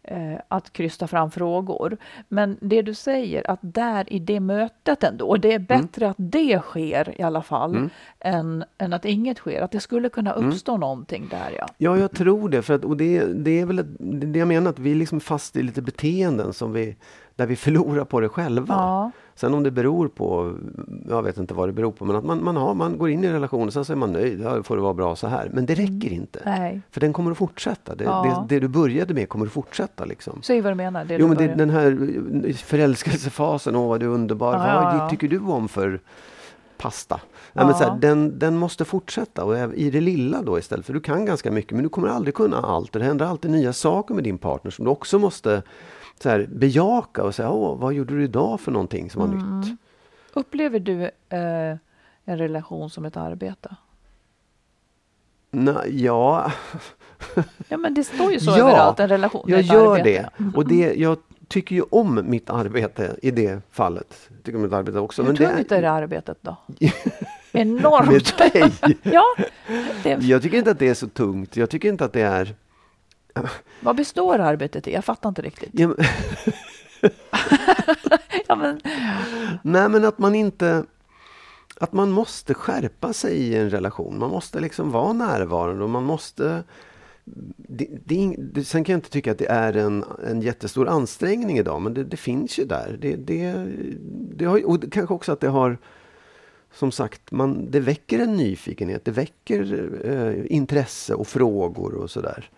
eh, 0.08 0.39
att 0.48 0.74
krysta 0.74 1.08
fram 1.08 1.32
frågor. 1.32 1.98
Men 2.30 2.58
det 2.62 2.82
du 2.82 2.93
säger, 2.93 3.50
att 3.52 3.60
där 3.62 4.13
i 4.13 4.20
det 4.20 4.39
mötet 4.39 5.04
ändå, 5.04 5.28
och 5.28 5.39
det 5.39 5.48
är 5.54 5.56
Mm. 5.56 5.65
bättre 5.65 6.10
att 6.10 6.15
det 6.20 6.60
sker 6.62 7.22
i 7.22 7.24
alla 7.24 7.41
fall, 7.41 7.89
än, 8.20 8.63
än 8.78 8.93
att 8.93 9.06
inget 9.06 9.38
sker. 9.38 9.62
Att 9.62 9.72
det 9.72 9.80
skulle 9.80 10.10
kunna 10.10 10.34
Mm. 10.34 10.50
uppstå 10.50 10.78
någonting 10.78 11.28
där, 11.32 11.56
ja. 11.60 11.67
Ja, 11.78 11.98
jag 11.98 12.12
tror 12.12 12.50
det. 12.50 12.62
För 12.62 12.74
att, 12.74 12.86
och 12.86 12.98
det, 12.98 13.26
det 13.26 13.60
är 13.60 13.65
väl 13.65 13.80
ett, 13.80 13.88
det 14.34 14.39
jag 14.39 14.48
menar, 14.48 14.70
att 14.70 14.80
vi 14.80 14.91
är 14.91 14.96
liksom 14.96 15.20
fast 15.20 15.56
i 15.56 15.63
lite 15.63 15.82
beteenden 15.82 16.54
som 16.54 16.74
vi, 16.74 16.96
där 17.38 17.45
vi 17.45 17.56
förlorar 17.56 18.06
på 18.06 18.19
det 18.19 18.30
själva. 18.30 18.73
Ja. 18.73 19.12
Sen 19.36 19.54
om 19.54 19.63
det 19.63 19.71
beror 19.71 20.08
på, 20.08 20.54
jag 21.10 21.23
vet 21.23 21.38
inte 21.38 21.54
vad 21.54 21.69
det 21.69 21.73
beror 21.73 21.91
på, 21.91 22.06
men 22.06 22.15
att 22.15 22.23
man, 22.23 22.43
man, 22.43 22.58
har, 22.58 22.73
man 22.73 22.97
går 22.97 23.10
in 23.10 23.23
i 23.23 23.28
en 23.28 23.34
relation 23.34 23.67
och 23.67 23.73
sen 23.73 23.86
så 23.86 23.93
är 23.93 23.97
man 23.97 24.13
nöjd, 24.13 24.41
ja, 24.41 24.63
får 24.63 24.76
det 24.76 24.82
vara 24.82 24.93
bra 24.93 25.15
så 25.15 25.28
här. 25.28 25.50
Men 25.54 25.65
det 25.65 25.76
räcker 25.76 26.12
inte. 26.13 26.41
Nej. 26.45 26.82
För 26.91 27.00
den 27.00 27.13
kommer 27.13 27.32
att 27.32 27.38
fortsätta. 27.38 27.95
Det, 27.95 28.04
Ja. 28.04 28.45
det, 28.50 28.56
det 28.56 28.60
du 28.60 28.67
började 28.67 29.13
med 29.13 29.30
kommer 29.30 29.45
att 29.45 29.52
fortsätta. 29.52 30.06
Liksom. 30.06 30.41
Säg 30.41 30.62
vad 30.62 30.71
du 30.71 30.76
menar. 30.76 31.06
Det 31.06 31.15
Jo, 31.15 31.28
men 31.28 31.38
det, 31.38 31.47
den 31.47 31.69
här 31.69 31.97
förälskelsefasen, 32.54 33.76
åh 33.76 33.88
vad 33.89 34.00
du 34.00 34.06
är 34.06 34.10
underbar. 34.10 34.54
Ja, 34.54 34.97
vad 35.00 35.10
tycker 35.10 35.28
du 35.28 35.39
om 35.39 35.67
för 35.67 36.00
pasta? 36.78 37.19
Ja. 37.54 37.65
men 37.65 37.76
så 37.76 37.84
här, 37.84 37.97
den, 37.97 38.39
den 38.39 38.58
måste 38.58 38.86
fortsätta 38.86 39.43
och 39.43 39.73
i 39.76 39.89
det 39.89 40.02
lilla 40.02 40.41
då 40.41 40.60
istället. 40.60 40.86
För 40.86 40.93
du 40.93 41.00
kan 41.00 41.26
ganska 41.26 41.52
mycket 41.52 41.71
men 41.73 41.84
du 41.84 41.89
kommer 41.89 42.08
aldrig 42.08 42.36
kunna 42.36 42.58
allt. 42.58 42.95
Och 42.95 43.00
det 43.00 43.06
händer 43.06 43.26
alltid 43.26 43.52
nya 43.52 43.73
saker 43.73 44.15
med 44.15 44.23
din 44.23 44.38
partner 44.38 44.71
som 44.71 44.86
du 44.86 44.91
också 44.91 45.19
måste 45.19 45.63
så 46.19 46.30
här, 46.30 46.47
bejaka 46.51 47.23
och 47.23 47.36
säga, 47.36 47.51
åh 47.51 47.77
vad 47.80 47.93
gjorde 47.93 48.13
du 48.15 48.23
idag 48.23 48.60
för 48.60 48.71
någonting 48.71 49.10
som 49.10 49.21
var 49.21 49.27
Mm. 49.27 49.60
nytt? 49.60 49.80
Upplever 50.34 50.80
du 50.80 51.03
eh, 51.03 51.77
en 52.25 52.38
relation 52.38 52.89
som 52.89 53.06
ett 53.06 53.17
arbete? 53.17 53.75
Nej, 55.51 56.03
ja, 56.06 56.51
Ja, 57.69 57.77
men 57.77 57.93
det 57.93 58.03
står 58.03 58.32
ju 58.34 58.39
så 58.39 58.51
Ja, 58.51 58.58
överallt. 58.69 58.99
En 58.99 59.08
relation 59.10 59.45
jag 59.47 59.62
gör 59.62 59.97
arbete. 59.97 60.30
det. 60.38 60.58
Och 60.58 60.67
det, 60.67 60.93
jag 60.95 61.17
tycker 61.47 61.75
ju 61.75 61.82
om 61.91 62.21
mitt 62.30 62.49
arbete 62.49 63.15
i 63.21 63.32
det 63.32 63.62
fallet. 63.71 64.30
Jag 64.30 64.43
tycker 64.43 64.56
om 64.58 64.63
mitt 64.63 64.73
arbete 64.73 64.99
också. 64.99 65.21
Hur 65.21 65.27
men 65.30 65.36
det 65.36 65.56
tungt 65.56 65.71
är 65.71 65.82
det 65.82 65.91
arbetet 65.91 66.38
då? 66.41 66.56
Enormt! 67.51 68.10
Med 68.39 68.51
dig? 68.53 68.97
ja, 69.13 69.23
det, 70.03 70.10
Jag 70.21 70.41
tycker 70.41 70.58
inte 70.58 70.71
att 70.71 70.80
det 70.80 70.89
är 70.89 70.93
så 70.93 71.08
tungt. 71.08 71.58
Jag 71.58 71.69
tycker 71.69 71.89
inte 71.89 72.06
att 72.06 72.13
det 72.13 72.21
är... 72.21 72.56
vad 73.82 73.95
består 73.95 74.39
arbetet 74.39 74.88
i? 74.88 74.93
Jag 74.93 75.06
fattar 75.06 75.30
inte 75.30 75.41
riktigt. 75.41 75.69
Ja, 75.73 75.88
men- 75.88 75.97
Ja, 78.47 78.56
men, 78.56 78.82
Nej, 79.63 79.89
men 79.89 80.06
att 80.06 80.19
man 80.19 80.36
inte... 80.36 80.84
Att 81.80 81.93
man 81.93 82.12
måste 82.12 82.54
skärpa 82.54 83.13
sig 83.13 83.38
i 83.38 83.56
en 83.56 83.69
relation. 83.69 84.19
Man 84.19 84.30
måste 84.30 84.60
liksom 84.60 84.91
vara 84.91 85.13
närvarande 85.13 85.84
och 85.84 85.89
man 85.89 86.04
måste... 86.04 86.63
Det, 87.58 87.88
det, 88.06 88.63
sen 88.65 88.84
kan 88.84 88.93
jag 88.93 88.97
inte 88.97 89.10
tycka 89.10 89.32
att 89.32 89.38
det 89.38 89.50
är 89.50 89.73
en, 89.78 90.06
en 90.28 90.41
jättestor 90.41 90.88
ansträngning 90.88 91.58
idag, 91.58 91.82
men 91.82 91.93
det, 91.93 92.04
det 92.04 92.17
finns 92.17 92.60
ju 92.60 92.65
där. 92.65 92.97
Det, 93.02 93.15
det, 93.15 93.65
det 94.36 94.45
har, 94.45 94.67
och 94.69 94.91
kanske 94.91 95.13
också 95.13 95.32
att 95.32 95.39
det 95.39 95.47
har... 95.50 95.78
Som 96.73 96.91
sagt, 96.91 97.32
man, 97.32 97.71
det 97.71 97.80
väcker 97.80 98.19
en 98.19 98.36
nyfikenhet. 98.38 99.06
Det 99.06 99.12
väcker 99.12 99.89
eh, 100.04 100.56
intresse 100.56 101.13
och 101.13 101.28
frågor 101.28 101.93
och 101.93 102.10
sådär. 102.12 102.50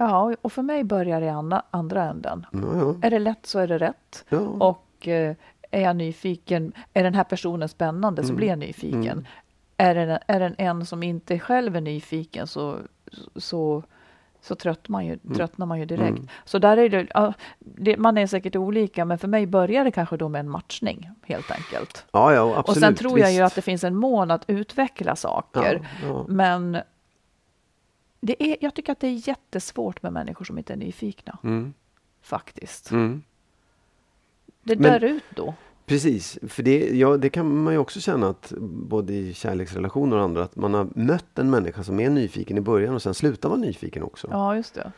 Ja, 0.00 0.34
och 0.42 0.52
för 0.52 0.62
mig 0.62 0.84
börjar 0.84 1.20
det 1.20 1.26
i 1.26 1.62
andra, 1.70 2.04
änden. 2.04 2.46
Ja, 2.52 2.58
ja. 2.74 2.94
Är 3.02 3.10
det 3.10 3.18
lätt 3.18 3.46
så 3.46 3.58
är 3.58 3.66
det 3.68 3.78
rätt. 3.78 4.24
Ja. 4.28 4.38
Och 4.38 5.08
eh, 5.08 5.34
är 5.70 5.80
jag 5.82 5.96
nyfiken, 5.96 6.72
är 6.94 7.02
den 7.04 7.14
här 7.14 7.24
personen 7.24 7.68
spännande 7.68 8.22
så 8.22 8.28
Mm. 8.28 8.36
blir 8.36 8.48
jag 8.48 8.58
nyfiken. 8.58 9.04
Mm. 9.04 9.24
Är, 9.76 9.94
den, 9.94 10.18
är 10.26 10.40
den 10.40 10.54
en 10.58 10.86
som 10.86 11.02
inte 11.02 11.38
själv 11.38 11.76
är 11.76 11.80
nyfiken 11.80 12.46
så, 12.46 12.76
så, 13.36 13.82
så 14.40 14.54
trött 14.54 14.88
man 14.88 15.06
ju, 15.06 15.18
tröttnar 15.34 15.66
man 15.66 15.78
ju 15.78 15.84
direkt. 15.86 16.08
Mm. 16.18 16.28
Så 16.44 16.58
där 16.58 16.76
är 16.76 16.88
det, 16.88 17.06
ja, 17.14 17.32
det, 17.58 17.96
man 17.96 18.18
är 18.18 18.26
säkert 18.26 18.56
olika, 18.56 19.04
men 19.04 19.18
för 19.18 19.28
mig 19.28 19.46
börjar 19.46 19.84
det 19.84 19.90
kanske 19.90 20.16
då 20.16 20.28
med 20.28 20.40
en 20.40 20.48
matchning 20.50 21.10
helt 21.22 21.50
enkelt. 21.50 22.06
Ja, 22.12 22.32
ja, 22.34 22.40
absolut. 22.42 22.68
och 22.68 22.76
sen 22.76 22.94
tror 22.94 23.18
jag 23.18 23.32
ju 23.32 23.42
visst. 23.42 23.46
att 23.46 23.54
det 23.54 23.62
finns 23.62 23.84
en 23.84 23.96
mån 23.96 24.30
att 24.30 24.44
utveckla 24.46 25.16
saker. 25.16 25.88
Men 26.28 26.78
det 28.20 28.52
är, 28.52 28.56
jag 28.60 28.74
tycker 28.74 28.92
att 28.92 29.00
det 29.00 29.06
är 29.06 29.28
jättesvårt 29.28 30.02
med 30.02 30.12
människor 30.12 30.44
som 30.44 30.58
inte 30.58 30.72
är 30.72 30.76
nyfikna. 30.76 31.38
Mm. 31.44 31.74
Faktiskt. 32.22 32.90
Mm. 32.90 33.22
Det 34.62 34.74
dör 34.74 35.04
ut 35.04 35.24
då. 35.34 35.54
Precis, 35.86 36.38
för 36.48 36.62
det, 36.62 36.88
ja, 36.96 37.16
det 37.16 37.30
kan 37.30 37.62
man 37.62 37.72
ju 37.72 37.78
också 37.78 38.00
känna 38.00 38.28
att 38.28 38.52
både 38.60 39.12
i 39.12 39.34
kärleksrelationer 39.34 40.16
och 40.16 40.22
andra 40.22 40.42
att 40.42 40.56
man 40.56 40.74
har 40.74 40.88
mött 40.94 41.38
en 41.38 41.50
människa 41.50 41.82
som 41.82 42.00
är 42.00 42.10
nyfiken 42.10 42.58
i 42.58 42.60
början 42.60 42.94
och 42.94 43.02
sen 43.02 43.14
slutar 43.14 43.48
vara 43.48 43.58
nyfiken 43.58 44.02
också. 44.02 44.28
Ja, 44.30 44.56
just 44.56 44.74
det. 44.74 44.92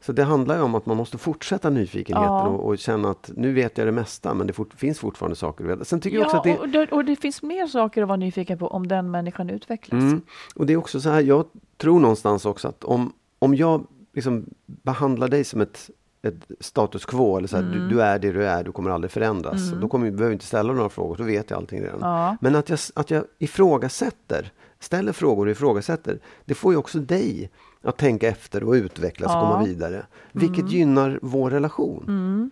Så 0.00 0.12
det 0.12 0.24
handlar 0.24 0.56
ju 0.56 0.62
om 0.62 0.74
att 0.74 0.86
man 0.86 0.96
måste 0.96 1.18
fortsätta 1.18 1.70
nyfikenheten 1.70 2.32
Ja. 2.32 2.46
och, 2.46 2.66
och 2.66 2.78
känna 2.78 3.10
att 3.10 3.30
nu 3.36 3.52
vet 3.52 3.78
jag 3.78 3.86
det 3.86 3.92
mesta 3.92 4.34
men 4.34 4.46
det 4.46 4.52
fort, 4.52 4.74
finns 4.74 4.98
fortfarande 4.98 5.36
saker 5.36 5.64
att 5.64 5.70
veta. 5.70 5.84
Sen 5.84 6.00
tycker 6.00 6.18
jag 6.18 6.24
också 6.26 6.36
Ja, 6.36 6.38
att 6.38 6.44
det, 6.44 6.58
och, 6.58 6.68
det, 6.68 6.92
och 6.92 7.04
det 7.04 7.16
finns 7.16 7.42
mer 7.42 7.66
saker 7.66 8.02
att 8.02 8.08
vara 8.08 8.16
nyfiken 8.16 8.58
på 8.58 8.66
om 8.66 8.88
den 8.88 9.10
människan 9.10 9.50
utvecklas. 9.50 10.02
Mm. 10.02 10.20
Och 10.54 10.66
det 10.66 10.72
är 10.72 10.76
också 10.76 11.00
så 11.00 11.10
här, 11.10 11.20
jag 11.20 11.44
tror 11.76 12.00
någonstans 12.00 12.44
också 12.46 12.68
att 12.68 12.84
om, 12.84 13.12
om 13.38 13.54
jag 13.54 13.86
liksom 14.14 14.46
behandlar 14.66 15.28
dig 15.28 15.44
som 15.44 15.60
ett, 15.60 15.90
ett 16.22 16.34
status 16.60 17.04
quo, 17.04 17.36
eller 17.38 17.48
så 17.48 17.56
här, 17.56 17.62
Mm. 17.62 17.78
du, 17.78 17.88
du 17.88 18.02
är 18.02 18.18
det 18.18 18.32
du 18.32 18.44
är, 18.46 18.64
du 18.64 18.72
kommer 18.72 18.90
aldrig 18.90 19.10
förändras. 19.10 19.70
Då 19.80 19.88
kommer, 19.88 20.06
behöver 20.10 20.24
jag 20.24 20.32
inte 20.32 20.44
ställa 20.46 20.72
några 20.72 20.88
frågor, 20.88 21.16
då 21.16 21.24
vet 21.24 21.50
jag 21.50 21.56
allting 21.56 21.80
redan. 21.82 21.98
Ja. 22.00 22.36
Men 22.40 22.54
att 22.54 22.68
jag, 22.68 22.78
att 22.94 23.10
jag 23.10 23.24
ifrågasätter, 23.38 24.52
ställer 24.80 25.12
frågor 25.12 25.46
och 25.46 25.52
ifrågasätter, 25.52 26.18
det 26.44 26.54
får 26.54 26.72
ju 26.72 26.78
också 26.78 26.98
dig 26.98 27.50
att 27.82 27.96
tänka 27.96 28.28
efter 28.28 28.64
och 28.64 28.72
utvecklas 28.72 29.30
och 29.30 29.36
Ja. 29.36 29.40
Mm. 29.40 29.52
komma 29.52 29.64
vidare. 29.64 30.06
Vilket 30.32 30.70
gynnar 30.72 31.18
vår 31.22 31.50
relation. 31.50 32.50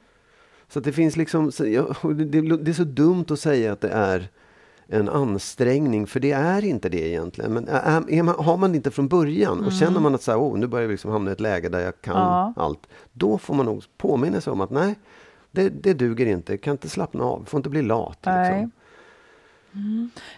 Så 0.69 0.79
att 0.79 0.85
det 0.85 0.93
finns 0.93 1.17
liksom, 1.17 1.53
så 1.53 1.83
och 2.03 2.15
det, 2.15 2.41
det 2.57 2.71
är 2.71 2.73
så 2.73 2.85
dumt 2.85 3.25
att 3.31 3.41
säga 3.41 3.73
att 3.73 3.81
det 3.81 3.89
är 3.89 4.29
en 4.87 5.09
ansträngning, 5.09 6.07
för 6.07 6.21
det 6.21 6.33
är 6.33 6.65
inte 6.65 6.89
det 6.89 7.09
egentligen. 7.09 7.53
Men 7.53 7.69
är, 7.69 8.11
är 8.11 8.23
man, 8.23 8.35
har 8.39 8.57
man 8.57 8.73
det 8.73 8.77
inte 8.77 8.91
från 8.91 9.09
början 9.09 9.65
och 9.65 9.73
känner 9.73 10.01
man 10.01 10.15
att 10.15 10.23
så 10.23 10.31
här, 10.31 10.39
oh, 10.39 10.59
nu 10.59 10.67
börjar 10.67 10.87
vi 10.87 10.93
liksom 10.93 11.11
hamna 11.11 11.31
i 11.31 11.33
ett 11.33 11.41
läge 11.41 11.69
där 11.69 11.81
jag 11.81 12.01
kan 12.01 12.17
Mm. 12.17 12.27
Ja. 12.29 12.53
allt. 12.57 12.87
Då 13.13 13.39
får 13.39 13.55
man 13.55 13.67
nog 13.67 13.85
påminna 13.97 14.41
sig 14.41 14.53
om 14.53 14.61
att 14.61 14.71
nej, 14.71 14.95
det, 15.51 15.69
det 15.69 15.95
duger 15.95 16.27
inte. 16.27 16.53
Jag 16.53 16.61
kan 16.61 16.71
inte 16.73 16.89
slappna 16.89 17.25
av, 17.25 17.45
får 17.47 17.59
inte 17.59 17.71
bli 17.71 17.83
lat. 17.83 18.19
Liksom. 18.23 18.71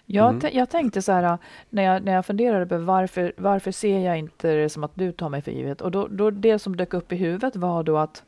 Jag, 0.07 0.30
Mm. 0.30 0.40
jag 0.53 0.70
tänkte 0.70 1.03
så 1.03 1.12
här, 1.12 1.38
när 1.70 1.82
jag, 1.82 2.05
när 2.05 2.12
jag 2.12 2.26
funderade 2.26 2.66
på 2.66 2.78
varför, 2.78 3.32
varför 3.36 3.70
ser 3.72 3.99
jag 3.99 4.18
inte 4.18 4.55
det 4.55 4.68
som 4.68 4.84
att 4.84 4.90
du 4.94 5.12
tar 5.12 5.28
mig 5.28 5.42
för 5.42 5.51
givet? 5.51 5.80
Och 5.80 5.90
då, 5.90 6.09
då 6.09 6.30
det 6.30 6.59
som 6.59 6.76
dök 6.76 6.94
upp 6.94 7.12
i 7.12 7.16
huvudet 7.16 7.57
var 7.57 7.82
då 7.82 7.99
att, 7.99 8.22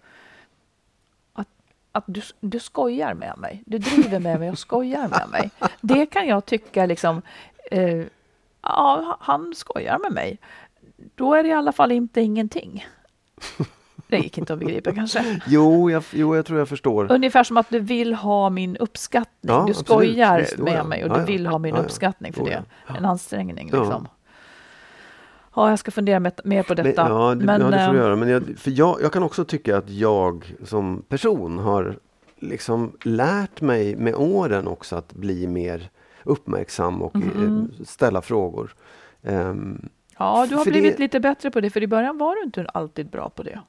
att, 1.99 2.05
du, 2.07 2.23
du 2.41 2.59
skojar 2.61 3.15
med 3.15 3.39
mig. 3.39 3.63
Du 3.67 3.79
driver 3.79 4.19
med 4.19 4.41
mig 4.41 4.51
och 4.51 4.59
skojar 4.59 5.09
med 5.09 5.29
mig. 5.31 5.51
Det 5.81 6.07
kan 6.07 6.27
jag 6.27 6.47
tycka 6.47 6.87
liksom, 6.87 7.23
eh, 7.71 8.05
ja, 8.63 9.17
han 9.21 9.55
skojar 9.55 9.99
med 9.99 10.13
mig. 10.13 10.39
Då 11.15 11.35
är 11.35 11.43
det 11.43 11.49
i 11.49 11.53
alla 11.53 11.73
fall 11.73 11.93
inte 11.93 12.21
ingenting. 12.21 12.87
Det 14.09 14.19
gick 14.19 14.39
inte 14.39 14.53
att 14.53 14.59
begripa 14.59 14.95
kanske. 14.95 15.41
Jo, 15.47 15.91
jag, 15.91 16.05
jo, 16.13 16.37
jag 16.37 16.47
tror 16.47 16.59
jag 16.59 16.69
förstår. 16.69 17.13
Ungefär 17.13 17.45
som 17.45 17.57
att 17.57 17.71
du 17.71 17.81
vill 17.81 18.15
ha 18.15 18.51
min 18.51 18.77
uppskattning. 18.77 19.55
Ja, 19.55 19.55
du 19.55 19.71
absolut. 19.71 19.87
skojar 19.87 20.39
Visst, 20.39 20.55
jo, 20.59 20.65
med 20.65 20.79
ja. 20.79 20.85
mig 20.85 21.05
och 21.05 21.11
du 21.11 21.21
ja. 21.21 21.25
vill 21.25 21.47
ha 21.47 21.59
min 21.59 21.77
uppskattning 21.77 22.33
för 22.33 22.45
det. 22.45 22.65
En 22.97 23.05
ansträngning 23.05 23.67
liksom. 23.67 24.09
Ja, 25.59 25.71
jag 25.71 25.79
ska 25.79 25.91
fundera 25.91 26.21
mer 26.21 26.31
på 26.63 26.75
Men, 26.77 26.85
detta. 26.85 27.09
ja, 27.09 27.35
det, 27.35 27.45
Men, 27.45 27.61
ja, 27.61 27.67
det 27.71 27.85
får 27.87 27.93
du 27.93 27.99
eh, 27.99 28.05
göra. 28.05 28.17
Men 28.17 28.29
jag, 28.29 28.43
för 28.59 28.71
jag, 28.71 28.99
jag 29.03 29.13
kan 29.13 29.23
också 29.23 29.45
tycka 29.45 29.77
att 29.77 29.91
jag 29.91 30.55
som 30.65 31.03
person 31.09 31.59
har 31.59 31.97
liksom 32.41 32.93
lärt 33.05 33.61
mig 33.61 33.97
med 33.97 34.15
åren 34.15 34.67
också 34.69 34.97
att 34.97 35.13
bli 35.13 35.47
mer 35.47 35.91
uppmärksam 36.25 37.03
och 37.03 37.17
eh, 37.17 37.65
ställa 37.85 38.23
frågor. 38.23 38.75
Ehm, 39.23 39.89
ja, 40.19 40.47
du 40.49 40.57
har 40.57 40.65
blivit 40.65 40.97
det- 40.97 41.03
lite 41.03 41.21
bättre 41.21 41.51
på 41.51 41.61
det, 41.61 41.71
för 41.71 41.83
i 41.83 41.87
början 41.87 42.19
var 42.19 42.35
du 42.37 42.43
inte 42.43 42.67
alltid 42.75 43.11
bra 43.11 43.29
på 43.31 43.43
det. 43.43 43.61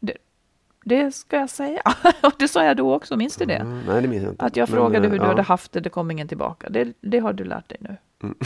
Det, 0.00 0.16
det 0.84 1.14
ska 1.14 1.36
jag 1.36 1.50
säga. 1.50 1.82
Och 2.22 2.32
det 2.38 2.48
sa 2.48 2.64
jag 2.64 2.76
då 2.76 2.94
också, 2.94 3.16
minns 3.16 3.36
du 3.36 3.44
det? 3.44 3.54
mm, 3.54 3.80
nej, 3.88 4.02
det 4.02 4.08
minns 4.08 4.22
jag 4.22 4.32
inte. 4.32 4.44
Att 4.44 4.56
jag 4.56 4.68
Men, 4.70 4.76
frågade 4.76 5.06
eh, 5.06 5.10
hur 5.12 5.18
du 5.18 5.24
ja. 5.24 5.28
hade 5.28 5.42
haft 5.42 5.72
det, 5.72 5.80
det 5.80 5.90
kom 5.90 6.10
ingen 6.10 6.28
tillbaka. 6.28 6.68
Det, 6.70 6.92
det 7.00 7.18
har 7.18 7.32
du 7.32 7.44
lärt 7.44 7.68
dig 7.68 7.78
nu. 7.80 7.96
Mm. 8.22 8.34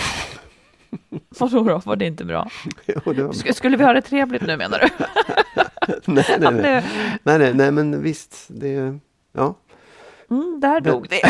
Vadå 1.38 1.62
då? 1.64 1.78
Var 1.84 1.96
det 1.96 2.06
inte 2.06 2.24
bra? 2.24 2.50
Jo, 2.86 3.12
det 3.12 3.22
var 3.22 3.32
Sk- 3.32 3.52
Skulle 3.52 3.76
vi 3.76 3.84
ha 3.84 3.92
det 3.92 4.02
trevligt 4.02 4.42
nu 4.42 4.56
menar 4.56 4.78
du? 4.78 4.88
nej, 6.12 6.24
nej, 6.38 6.52
nej. 6.52 6.62
det- 6.62 6.84
nej, 7.22 7.38
nej, 7.38 7.54
nej, 7.54 7.70
men 7.72 8.02
visst. 8.02 8.46
Det, 8.48 8.98
ja. 9.32 9.54
Mm, 10.30 10.60
där 10.60 10.80
dog 10.80 11.06
det. 11.08 11.20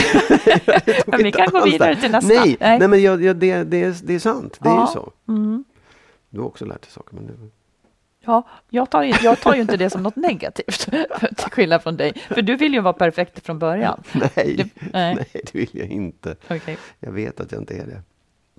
Men 1.06 1.22
vi 1.22 1.32
kan 1.32 1.48
gå 1.50 1.64
vidare 1.64 1.94
där. 1.94 2.00
till 2.00 2.10
nästa. 2.10 2.28
Nej, 2.34 2.56
Nej. 2.60 2.78
nej. 2.78 2.88
men 2.88 3.02
jag, 3.02 3.22
jag, 3.24 3.36
det, 3.36 3.64
det, 3.64 3.82
är, 3.82 3.96
det 4.02 4.14
är 4.14 4.18
sant. 4.18 4.58
Det 4.60 4.68
är 4.68 4.72
Ja. 4.72 4.80
ju 4.88 4.92
så. 4.92 5.12
Mm. 5.28 5.64
Du 6.30 6.40
har 6.40 6.46
också 6.46 6.64
lärt 6.64 6.82
dig 6.82 6.90
saker. 6.90 7.14
Men 7.14 7.26
det, 7.26 7.32
Ja, 8.24 8.48
jag 8.70 8.90
tar, 8.90 9.02
jag 9.24 9.40
tar 9.40 9.54
ju 9.54 9.60
inte 9.60 9.76
det 9.76 9.90
som 9.90 10.02
något 10.02 10.16
negativt, 10.16 10.80
till 11.36 11.50
skillnad 11.52 11.82
från 11.82 11.96
dig. 11.96 12.12
För 12.28 12.42
du 12.42 12.56
vill 12.56 12.74
ju 12.74 12.80
vara 12.80 12.92
perfekt 12.92 13.46
från 13.46 13.58
början. 13.58 14.02
nej, 14.12 14.30
Det- 14.56 14.88
nej. 14.92 15.14
nej, 15.14 15.26
det 15.32 15.54
vill 15.54 15.68
jag 15.72 15.86
inte. 15.88 16.36
Okej. 16.50 16.78
Jag 17.00 17.12
vet 17.12 17.40
att 17.40 17.52
jag 17.52 17.60
inte 17.60 17.74
är 17.74 17.86
det. 17.86 18.02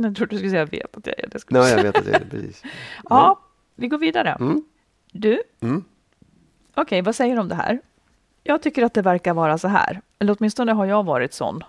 Jag 0.08 0.16
trodde 0.16 0.32
du 0.32 0.38
skulle 0.38 0.52
säga 0.52 0.66
vet 0.66 0.98
att 0.98 1.08
jag 1.08 1.20
är 1.20 1.28
det. 1.28 1.40
skulle 1.40 1.60
Nej, 1.60 1.72
jag 1.72 1.84
vet 1.84 1.98
att 1.98 2.06
jag 2.06 2.16
är 2.16 2.20
det. 2.20 2.30
Precis. 2.30 2.64
Ja, 3.10 3.40
vi 3.76 3.88
går 3.88 3.98
vidare. 3.98 4.38
Mm. 4.40 4.64
Du, 5.12 5.42
Mm. 5.62 5.84
okej, 6.76 7.02
vad 7.02 7.16
säger 7.16 7.36
du 7.36 7.42
om 7.42 7.48
det 7.48 7.56
här? 7.56 7.80
Jag 8.44 8.62
tycker 8.62 8.84
att 8.84 8.94
det 8.94 9.02
verkar 9.02 9.34
vara 9.34 9.58
så 9.58 9.68
här, 9.68 10.02
eller 10.20 10.36
åtminstone 10.40 10.72
har 10.72 10.86
jag 10.86 11.04
varit 11.06 11.34
sån. 11.34 11.64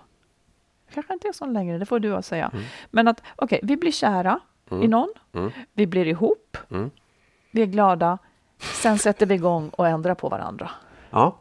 Kanske 0.93 1.13
inte 1.13 1.27
är 1.27 1.31
sån 1.33 1.53
längre, 1.53 1.77
det 1.77 1.85
får 1.85 1.99
du 1.99 2.15
att 2.15 2.25
säga. 2.25 2.51
Men 2.91 3.07
att, 3.07 3.21
okej, 3.35 3.59
vi 3.63 3.77
blir 3.77 3.91
kära 3.91 4.39
i 4.81 4.87
någon, 4.87 5.09
Mm. 5.33 5.51
vi 5.73 5.87
blir 5.87 6.07
ihop, 6.07 6.57
Mm. 6.69 6.91
vi 7.51 7.61
är 7.61 7.65
glada, 7.65 8.17
sen 8.59 8.97
sätter 8.97 9.25
vi 9.25 9.35
igång 9.35 9.69
och 9.69 9.87
ändrar 9.87 10.15
på 10.15 10.29
varandra. 10.29 10.71
Ja, 11.09 11.37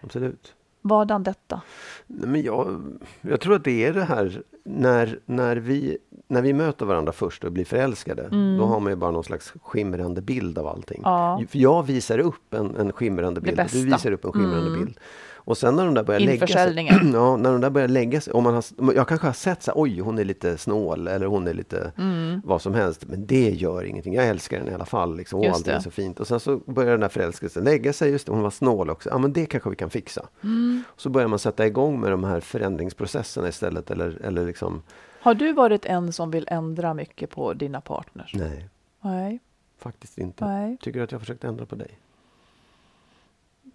absolut. 0.00 0.54
Vadan 0.88 1.22
detta? 1.22 1.60
Men 2.06 2.42
jag, 2.42 2.82
jag 3.20 3.40
tror 3.40 3.54
att 3.54 3.64
det 3.64 3.84
är 3.84 3.92
det 3.92 4.04
här 4.04 4.42
när, 4.64 5.18
när, 5.26 5.56
vi, 5.56 5.98
när 6.28 6.42
vi 6.42 6.52
möter 6.52 6.86
varandra 6.86 7.12
först 7.12 7.44
och 7.44 7.52
blir 7.52 7.64
förälskade. 7.64 8.28
Då 8.58 8.64
har 8.64 8.80
man 8.80 8.92
ju 8.92 8.96
bara 8.96 9.10
någon 9.10 9.24
slags 9.24 9.54
skimrande 9.62 10.20
bild 10.22 10.58
av 10.58 10.66
allting. 10.66 10.98
Mm. 10.98 11.10
Ja. 11.12 11.40
För 11.48 11.58
jag 11.58 11.82
visar 11.82 12.18
upp 12.18 12.54
en, 12.54 12.76
en 12.76 12.92
skimrande 12.92 13.40
bild 13.40 13.60
du 13.72 13.84
visar 13.84 14.10
upp 14.12 14.24
en 14.24 14.32
skimrande 14.32 14.66
Mm. 14.66 14.80
bild. 14.84 14.98
Och 15.46 15.58
sen 15.58 15.76
när 15.76 15.84
de 15.84 15.94
där 15.94 16.02
börjar 16.02 16.20
lägga 16.20 16.46
sig. 16.46 16.88
Ja, 17.12 17.36
när 17.36 17.52
de 17.52 17.60
där 17.60 17.70
börjar 17.70 17.88
lägga 17.88 18.20
sig. 18.20 18.32
Om 18.32 18.44
man 18.44 18.54
har, 18.54 18.64
jag 18.94 19.08
kanske 19.08 19.26
har 19.26 19.34
sett 19.34 19.62
så 19.62 19.70
här, 19.70 19.80
oj 19.82 20.00
hon 20.00 20.18
är 20.18 20.24
lite 20.24 20.58
snål 20.58 21.08
eller 21.08 21.26
hon 21.26 21.46
är 21.48 21.54
lite 21.54 21.92
Mm. 21.98 22.40
vad 22.44 22.62
som 22.62 22.74
helst. 22.74 23.06
Men 23.08 23.26
det 23.26 23.50
gör 23.50 23.84
ingenting. 23.84 24.14
Jag 24.14 24.26
älskar 24.28 24.58
henne 24.58 24.70
i 24.70 24.74
alla 24.74 24.84
fall. 24.84 25.16
Liksom. 25.16 25.40
Och 25.40 25.46
allting 25.46 25.72
är 25.74 25.80
så 25.80 25.90
fint. 25.90 26.20
Och 26.20 26.26
sen 26.26 26.40
så 26.40 26.56
börjar 26.56 26.90
den 26.90 27.00
där 27.00 27.08
förälskelsen 27.08 27.64
lägga 27.64 27.92
sig. 27.92 28.10
Just 28.10 28.26
det, 28.26 28.32
hon 28.32 28.42
var 28.42 28.50
snål 28.50 28.90
också. 28.90 29.08
Ja 29.10 29.18
men 29.18 29.32
det 29.32 29.46
kanske 29.46 29.70
vi 29.70 29.76
kan 29.76 29.90
fixa. 29.90 30.26
Mm. 30.44 30.82
Så 30.96 31.08
börjar 31.10 31.28
man 31.28 31.38
sätta 31.38 31.66
igång 31.66 32.00
med 32.00 32.10
de 32.10 32.24
här 32.24 32.40
förändringsprocesserna 32.40 33.48
istället. 33.48 33.90
Eller, 33.90 34.18
eller 34.24 34.46
liksom, 34.46 34.82
Har 35.20 35.34
du 35.34 35.52
varit 35.52 35.84
en 35.84 36.12
som 36.12 36.30
vill 36.30 36.46
ändra 36.50 36.94
mycket 36.94 37.30
på 37.30 37.52
dina 37.52 37.80
partners? 37.80 38.34
nej, 38.34 38.68
Nej, 39.00 39.38
faktiskt 39.78 40.18
inte. 40.18 40.44
nej. 40.46 40.76
Tycker 40.80 40.98
du 40.98 41.04
att 41.04 41.12
jag 41.12 41.20
försökt 41.20 41.44
ändra 41.44 41.66
på 41.66 41.74
dig? 41.74 41.98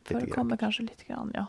Förekommer 0.04 0.58
kanske 0.58 0.82
lite 0.84 1.04
grann, 1.04 1.32
ja. 1.34 1.46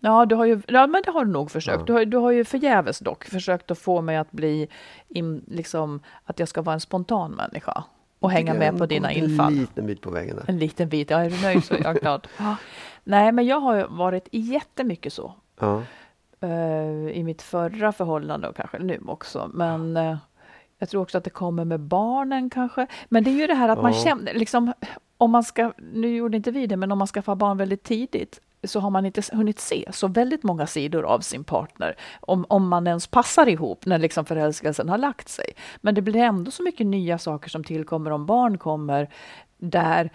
Ja, 0.00 0.26
du 0.26 0.34
har 0.34 0.44
ju, 0.44 0.62
ja, 0.68 0.86
men 0.86 1.02
det 1.04 1.10
har 1.10 1.24
du 1.24 1.30
nog 1.32 1.50
försökt. 1.50 1.78
Ja. 1.78 1.84
Du, 1.84 1.92
har, 1.92 2.04
du 2.04 2.16
har 2.16 2.30
ju 2.30 2.44
förgäves 2.44 2.98
dock 2.98 3.24
försökt 3.24 3.70
att 3.70 3.78
få 3.78 4.00
mig 4.00 4.16
att 4.16 4.30
bli, 4.32 4.68
in, 5.08 5.44
liksom, 5.46 6.00
att 6.24 6.38
jag 6.38 6.48
ska 6.48 6.62
vara 6.62 6.74
en 6.74 6.80
spontan 6.80 7.30
människa 7.30 7.84
och 8.18 8.30
hänga 8.30 8.54
med 8.54 8.78
på 8.78 8.86
dina 8.86 9.12
infall. 9.12 9.52
En 9.52 9.58
liten 9.58 9.86
bit 9.86 10.00
på 10.00 10.10
vägen 10.10 10.36
där. 10.36 10.44
En 10.48 10.58
liten 10.58 10.88
bit, 10.88 11.10
ja, 11.10 11.18
är 11.18 11.30
du 11.30 11.42
nöjd 11.42 11.64
så 11.64 11.74
är 11.74 11.82
jag 11.82 11.96
glad. 11.96 12.28
Ja. 12.38 12.56
Nej, 13.04 13.32
men 13.32 13.46
jag 13.46 13.60
har 13.60 13.86
varit 13.90 14.28
jättemycket 14.32 15.12
så. 15.12 15.34
Ja. 15.60 15.82
eh, 16.40 17.08
I 17.12 17.22
mitt 17.24 17.42
förra 17.42 17.92
förhållande 17.92 18.48
och 18.48 18.56
kanske 18.56 18.78
nu 18.78 19.00
också. 19.06 19.50
Men 19.54 19.96
eh, 19.96 20.16
jag 20.78 20.88
tror 20.88 21.02
också 21.02 21.18
att 21.18 21.24
det 21.24 21.30
kommer 21.30 21.64
med 21.64 21.80
barnen 21.80 22.50
kanske. 22.50 22.86
Men 23.08 23.24
det 23.24 23.30
är 23.30 23.34
ju 23.34 23.46
det 23.46 23.54
här 23.54 23.68
att 23.68 23.82
man 23.82 23.92
Ja. 23.92 24.04
känner, 24.04 24.34
liksom, 24.34 24.72
om 25.18 25.30
man 25.30 25.44
ska, 25.44 25.72
nu 25.92 26.16
gjorde 26.16 26.36
inte 26.36 26.50
vi 26.50 26.66
det, 26.66 26.76
men 26.76 26.92
om 26.92 26.98
man 26.98 27.06
skaffar 27.06 27.34
barn 27.34 27.56
väldigt 27.56 27.82
tidigt 27.82 28.40
så 28.64 28.80
har 28.80 28.90
man 28.90 29.06
inte 29.06 29.22
hunnit 29.32 29.60
se 29.60 29.84
så 29.92 30.08
väldigt 30.08 30.42
många 30.42 30.66
sidor 30.66 31.04
av 31.04 31.20
sin 31.20 31.44
partner. 31.44 31.96
Om, 32.20 32.46
om 32.48 32.68
man 32.68 32.86
ens 32.86 33.06
passar 33.06 33.48
ihop 33.48 33.86
när 33.86 33.98
liksom 33.98 34.24
förälskelsen 34.24 34.88
har 34.88 34.98
lagt 34.98 35.28
sig. 35.28 35.44
Men 35.80 35.94
det 35.94 36.02
blir 36.02 36.16
ändå 36.16 36.50
så 36.50 36.62
mycket 36.62 36.86
nya 36.86 37.18
saker 37.18 37.50
som 37.50 37.64
tillkommer 37.64 38.10
om 38.10 38.26
barn 38.26 38.58
kommer 38.58 39.08
där 39.58 40.10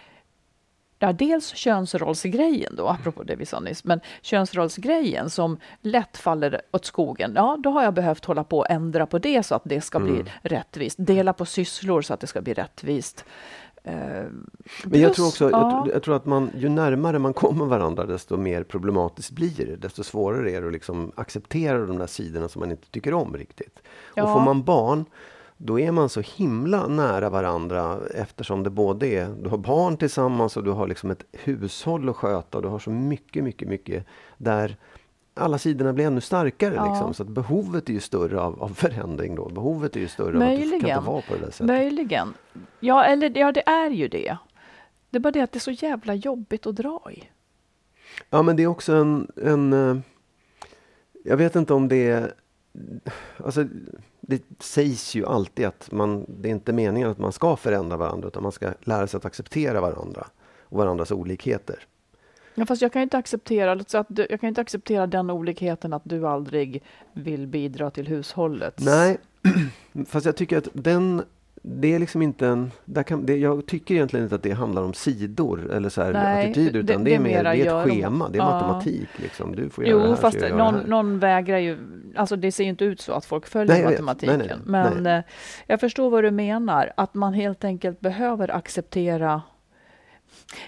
Ja, 1.03 1.13
dels 1.13 1.55
könsrollsgrejen 1.55 2.75
då, 2.75 2.87
apropå 2.87 3.23
det 3.23 3.35
vi 3.35 3.45
sa 3.45 3.59
nyss, 3.59 3.83
men 3.83 3.99
könsrollsgrejen 4.21 5.29
som 5.29 5.57
lätt 5.81 6.17
faller 6.17 6.61
åt 6.71 6.85
skogen. 6.85 7.33
Ja, 7.35 7.57
då 7.63 7.69
har 7.69 7.83
jag 7.83 7.93
behövt 7.93 8.25
hålla 8.25 8.43
på 8.43 8.57
och 8.57 8.69
ändra 8.69 9.05
på 9.05 9.19
det 9.19 9.43
så 9.43 9.55
att 9.55 9.61
det 9.65 9.81
ska 9.81 9.99
bli 9.99 10.23
rättvist. 10.41 10.97
Dela 10.99 11.33
på 11.33 11.45
sysslor 11.45 12.01
så 12.01 12.13
att 12.13 12.19
det 12.19 12.27
ska 12.27 12.41
bli 12.41 12.53
rättvist. 12.53 13.25
Eh, 13.83 13.93
Men 13.93 14.31
jag 14.83 14.91
plus- 14.91 15.15
tror 15.15 15.27
också, 15.27 15.51
ja. 15.51 15.83
jag, 15.85 15.95
jag 15.95 16.03
tror 16.03 16.15
att 16.15 16.25
man, 16.25 16.51
ju 16.57 16.69
närmare 16.69 17.19
man 17.19 17.33
kommer 17.33 17.65
varandra 17.65 18.05
desto 18.05 18.37
mer 18.37 18.63
problematiskt 18.63 19.31
blir 19.31 19.65
det. 19.65 19.75
Desto 19.75 20.03
svårare 20.03 20.51
är 20.51 20.61
det 20.61 20.67
att 20.67 20.73
liksom 20.73 21.11
acceptera 21.15 21.85
de 21.85 21.97
där 21.97 22.07
sidorna 22.07 22.47
som 22.47 22.59
man 22.59 22.71
inte 22.71 22.87
tycker 22.91 23.13
om 23.13 23.37
riktigt. 23.37 23.79
Ja. 24.15 24.23
Och 24.23 24.29
får 24.33 24.41
man 24.41 24.63
barn, 24.63 25.05
då 25.65 25.79
är 25.79 25.91
man 25.91 26.09
så 26.09 26.21
himla 26.21 26.87
nära 26.87 27.29
varandra 27.29 27.99
eftersom 28.13 28.63
det 28.63 28.69
både 28.69 29.07
är, 29.07 29.29
du 29.29 29.49
har 29.49 29.57
barn 29.57 29.97
tillsammans 29.97 30.57
och 30.57 30.63
du 30.63 30.71
har 30.71 30.87
liksom 30.87 31.11
ett 31.11 31.23
hushåll 31.31 32.09
att 32.09 32.15
sköta 32.15 32.57
och 32.57 32.61
du 32.61 32.69
har 32.69 32.79
så 32.79 32.89
mycket, 32.89 33.43
mycket, 33.43 33.67
mycket 33.67 34.05
där 34.37 34.77
alla 35.33 35.57
sidorna 35.57 35.93
blir 35.93 36.05
ännu 36.05 36.21
starkare. 36.21 36.73
Ja. 36.75 36.89
Liksom. 36.89 37.13
Så 37.13 37.23
att 37.23 37.29
behovet 37.29 37.89
är 37.89 37.93
ju 37.93 37.99
större 37.99 38.39
av, 38.39 38.63
av 38.63 38.67
förändring 38.69 39.35
då. 39.35 39.49
Behovet 39.49 39.95
är 39.95 39.99
ju 39.99 40.07
större 40.07 40.37
av 40.37 40.41
att 40.41 40.49
du 40.49 40.59
kan 40.59 40.69
Möjligen. 40.69 40.97
inte 40.97 41.09
vara 41.09 41.21
på 41.21 41.33
det 41.33 41.39
där 41.39 41.51
sättet. 41.51 41.65
Möjligen. 41.65 42.33
Ja, 42.79 43.03
eller 43.03 43.37
ja, 43.37 43.51
det 43.51 43.69
är 43.69 43.89
ju 43.89 44.07
det. 44.07 44.37
Det 45.09 45.17
är 45.17 45.19
bara 45.19 45.31
det 45.31 45.41
att 45.41 45.51
det 45.51 45.57
är 45.57 45.59
så 45.59 45.71
jävla 45.71 46.13
jobbigt 46.13 46.67
att 46.67 46.75
dra 46.75 47.01
i. 47.11 47.23
Ja, 48.29 48.41
men 48.41 48.55
det 48.55 48.63
är 48.63 48.67
också 48.67 48.93
en... 48.93 49.31
en 49.35 49.73
eh, 49.73 49.97
jag 51.23 51.37
vet 51.37 51.55
inte 51.55 51.73
om 51.73 51.87
det 51.87 52.09
är... 52.09 52.33
Alltså, 53.37 53.65
det 54.27 54.43
sägs 54.59 55.15
ju 55.15 55.25
alltid 55.25 55.65
att 55.65 55.91
man, 55.91 56.25
det 56.27 56.49
är 56.49 56.51
inte 56.51 56.73
meningen 56.73 57.09
att 57.09 57.17
man 57.17 57.31
ska 57.31 57.55
förändra 57.55 57.97
varandra 57.97 58.27
utan 58.27 58.43
man 58.43 58.51
ska 58.51 58.73
lära 58.81 59.07
sig 59.07 59.17
att 59.17 59.25
acceptera 59.25 59.81
varandra 59.81 60.27
och 60.61 60.77
varandras 60.77 61.11
olikheter. 61.11 61.87
Ja, 62.55 62.65
fast 62.65 62.81
jag 62.81 62.93
kan 62.93 63.01
inte 63.01 63.17
acceptera, 63.17 63.71
att 63.71 64.05
du, 64.07 64.27
jag 64.29 64.39
kan 64.39 64.47
inte 64.47 64.61
acceptera 64.61 65.07
den 65.07 65.29
olikheten 65.29 65.93
att 65.93 66.01
du 66.05 66.27
aldrig 66.27 66.83
vill 67.13 67.47
bidra 67.47 67.91
till 67.91 68.07
hushållet. 68.07 68.79
Nej, 68.85 69.17
fast 70.07 70.25
jag 70.25 70.35
tycker 70.35 70.57
att 70.57 70.67
den 70.73 71.23
det 71.65 71.93
är 71.95 71.99
liksom 71.99 72.21
inte 72.21 72.47
en... 72.47 72.71
Där 72.85 73.03
kan, 73.03 73.25
det, 73.25 73.37
jag 73.37 73.65
tycker 73.65 73.95
egentligen 73.95 74.23
inte 74.23 74.35
att 74.35 74.43
det 74.43 74.51
handlar 74.51 74.81
om 74.81 74.93
sidor 74.93 75.71
eller 75.71 75.89
så 75.89 76.01
här 76.01 76.13
Nej, 76.13 76.45
attityder 76.51 76.79
utan 76.79 77.03
det- 77.03 77.09
det, 77.09 77.15
är 77.15 77.19
mer 77.19 77.43
det 77.43 77.49
är 77.49 77.55
ett 77.55 77.65
de- 77.65 77.83
schema, 77.89 78.29
det 78.29 78.37
är 78.37 78.41
Ja. 78.43 78.51
matematik. 78.51 79.09
Liksom. 79.15 79.55
Du 79.55 79.69
får 79.69 79.85
göra 79.85 79.97
det 79.99 80.03
Jo, 80.03 80.09
här, 80.09 80.15
fast 80.15 80.39
det 80.39 80.55
någon, 80.55 80.75
här. 80.75 80.87
någon 80.87 81.19
vägrar 81.19 81.57
ju... 81.57 81.77
Alltså 82.15 82.35
det 82.35 82.51
ser 82.51 82.63
ju 82.63 82.69
inte 82.69 82.85
ut 82.85 83.01
så 83.01 83.13
att 83.13 83.25
folk 83.25 83.47
följer 83.47 83.75
Nej, 83.75 83.83
matematiken. 83.91 84.39
Nej, 84.39 84.47
nej, 84.65 84.91
Men 84.93 85.05
eh, 85.17 85.23
jag 85.67 85.79
förstår 85.79 86.09
vad 86.09 86.23
du 86.23 86.31
menar, 86.31 86.91
att 86.97 87.13
man 87.13 87.33
helt 87.33 87.63
enkelt 87.63 87.99
behöver 87.99 88.55
acceptera... 88.55 89.41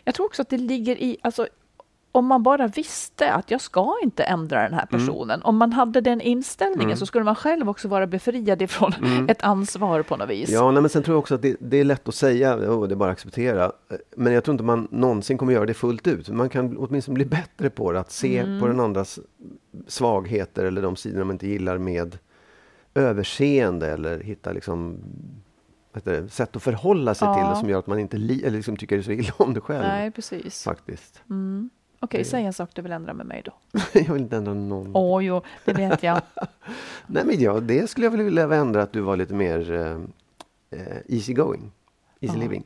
Jag 0.04 0.16
tror 0.16 0.26
också 0.26 0.41
att 0.41 0.50
det 0.50 0.58
ligger 0.58 0.96
i... 0.96 1.18
Alltså, 1.22 1.48
om 2.16 2.26
man 2.26 2.43
bara 2.43 2.68
visste 2.68 3.34
att 3.34 3.51
jag 3.51 3.61
ska 3.61 3.95
inte 4.03 4.24
ändra 4.24 4.61
den 4.63 4.74
här 4.74 4.88
Mm. 4.91 4.99
personen. 5.05 5.41
Om 5.43 5.57
man 5.57 5.74
hade 5.74 6.01
den 6.01 6.22
inställningen 6.22 6.97
så 6.97 7.05
skulle 7.05 7.24
man 7.24 7.36
själv 7.36 7.70
också 7.70 7.88
vara 7.88 8.07
befriad 8.07 8.61
ifrån 8.61 8.93
Mm. 9.03 9.30
ett 9.30 9.41
ansvar 9.43 10.01
på 10.01 10.18
något 10.18 10.30
vis. 10.30 10.49
Ja, 10.49 10.72
nej, 10.72 10.82
men 10.82 10.89
sen 10.89 11.03
tror 11.03 11.16
jag 11.16 11.20
också 11.20 11.36
att 11.36 11.41
det, 11.41 11.55
det 11.59 11.78
är 11.78 11.84
lätt 11.84 12.07
att 12.07 12.16
säga, 12.16 12.55
oh, 12.57 12.88
det 12.88 12.93
är 12.93 12.95
bara 12.95 13.09
att 13.09 13.16
acceptera. 13.18 13.72
Men 14.18 14.34
jag 14.34 14.43
tror 14.43 14.53
inte 14.53 14.63
man 14.63 14.88
någonsin 14.91 15.38
kommer 15.38 15.53
göra 15.53 15.66
det 15.66 15.74
fullt 15.74 16.07
ut. 16.07 16.30
Man 16.30 16.49
kan 16.49 16.78
åtminstone 16.78 17.16
bli 17.16 17.26
bättre 17.26 17.70
på 17.70 17.91
det, 17.91 17.99
att 17.99 18.11
se 18.11 18.38
Mm. 18.39 18.59
på 18.61 18.68
den 18.68 18.80
andras 18.80 19.20
svagheter 19.88 20.66
eller 20.66 20.82
de 20.82 20.95
sidor 20.95 21.24
man 21.24 21.36
inte 21.36 21.47
gillar 21.47 21.78
med 21.78 22.18
överseende 22.95 23.88
eller 23.91 24.20
hitta 24.20 24.51
liksom 24.51 24.97
det, 26.03 26.30
sätt 26.32 26.55
att 26.55 26.63
förhålla 26.63 27.13
sig 27.16 27.28
till 27.36 27.41
Ja. 27.43 27.49
det 27.49 27.55
som 27.55 27.70
gör 27.70 27.80
att 27.80 27.88
man 27.88 27.99
inte 27.99 28.18
li, 28.18 28.39
eller 28.45 28.57
liksom 28.57 28.78
tycker 28.78 29.01
så 29.01 29.11
illa 29.11 29.34
om 29.38 29.53
det 29.53 29.61
själv. 29.61 29.82
Nej, 29.88 30.11
precis. 30.11 30.63
Faktiskt. 30.63 31.22
Mm. 31.30 31.70
Okej, 32.00 32.18
Det- 32.20 32.26
säg 32.26 32.43
en 32.46 32.54
sak 32.54 32.70
du 32.74 32.82
vill 32.82 32.91
ändra 32.91 33.14
med 33.14 33.26
mig 33.26 33.41
då. 33.46 33.52
jag 33.93 34.14
vill 34.14 34.22
inte 34.22 34.38
ändra 34.38 34.54
någon. 34.54 34.91
Åh, 34.96 35.26
jo, 35.26 35.41
det 35.66 35.74
vet 35.74 36.04
jag. 36.04 36.22
Nej, 37.08 37.24
men 37.26 37.39
ja, 37.39 37.60
det 37.60 37.89
skulle 37.89 38.06
jag 38.06 38.12
vilja 38.12 38.56
ändra, 38.56 38.84
att 38.84 38.91
du 38.93 39.02
var 39.02 39.18
lite 39.18 39.34
mer 39.34 39.72
eh, 39.74 40.80
eh, 40.82 40.98
easy 41.08 41.34
going. 41.34 41.72
Easy 42.20 42.38
Ja. 42.38 42.41
living. 42.43 42.64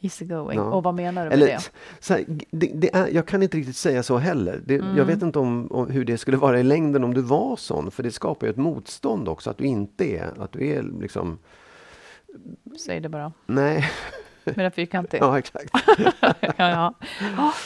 Easy 0.00 0.24
going. 0.24 0.58
Ja. 0.58 0.64
Och 0.64 0.82
vad 0.82 0.94
menar 0.94 1.22
du 1.24 1.28
med 1.28 1.36
Eller, 1.36 1.46
det? 1.46 1.70
Så 2.00 2.14
här, 2.14 2.24
det, 2.50 2.70
det 2.74 2.94
är, 2.94 3.08
jag 3.08 3.26
kan 3.26 3.42
inte 3.42 3.56
riktigt 3.56 3.76
säga 3.76 4.02
så 4.02 4.16
heller. 4.16 4.62
Det, 4.66 4.74
Mm. 4.74 4.96
Jag 4.96 5.04
vet 5.04 5.22
inte 5.22 5.38
om, 5.38 5.66
om 5.72 5.90
hur 5.90 6.04
det 6.04 6.18
skulle 6.18 6.36
vara 6.36 6.60
i 6.60 6.62
längden 6.62 7.04
om 7.04 7.14
du 7.14 7.20
var 7.20 7.56
sån. 7.56 7.90
För 7.90 8.02
det 8.02 8.10
skapar 8.10 8.46
ju 8.46 8.50
ett 8.50 8.56
motstånd 8.56 9.28
också, 9.28 9.50
att 9.50 9.58
du 9.58 9.64
inte 9.64 10.04
är, 10.04 10.42
att 10.42 10.52
du 10.52 10.66
är 10.66 10.82
liksom, 11.00 11.38
Säg 12.86 13.00
det 13.00 13.08
bara. 13.08 13.32
nej. 13.46 13.84
Med 14.46 14.64
den 14.64 14.70
fyrkantig. 14.70 15.18
ja, 15.22 15.38
exakt. 15.38 15.70
ja, 16.40 16.52
ja. 16.56 16.94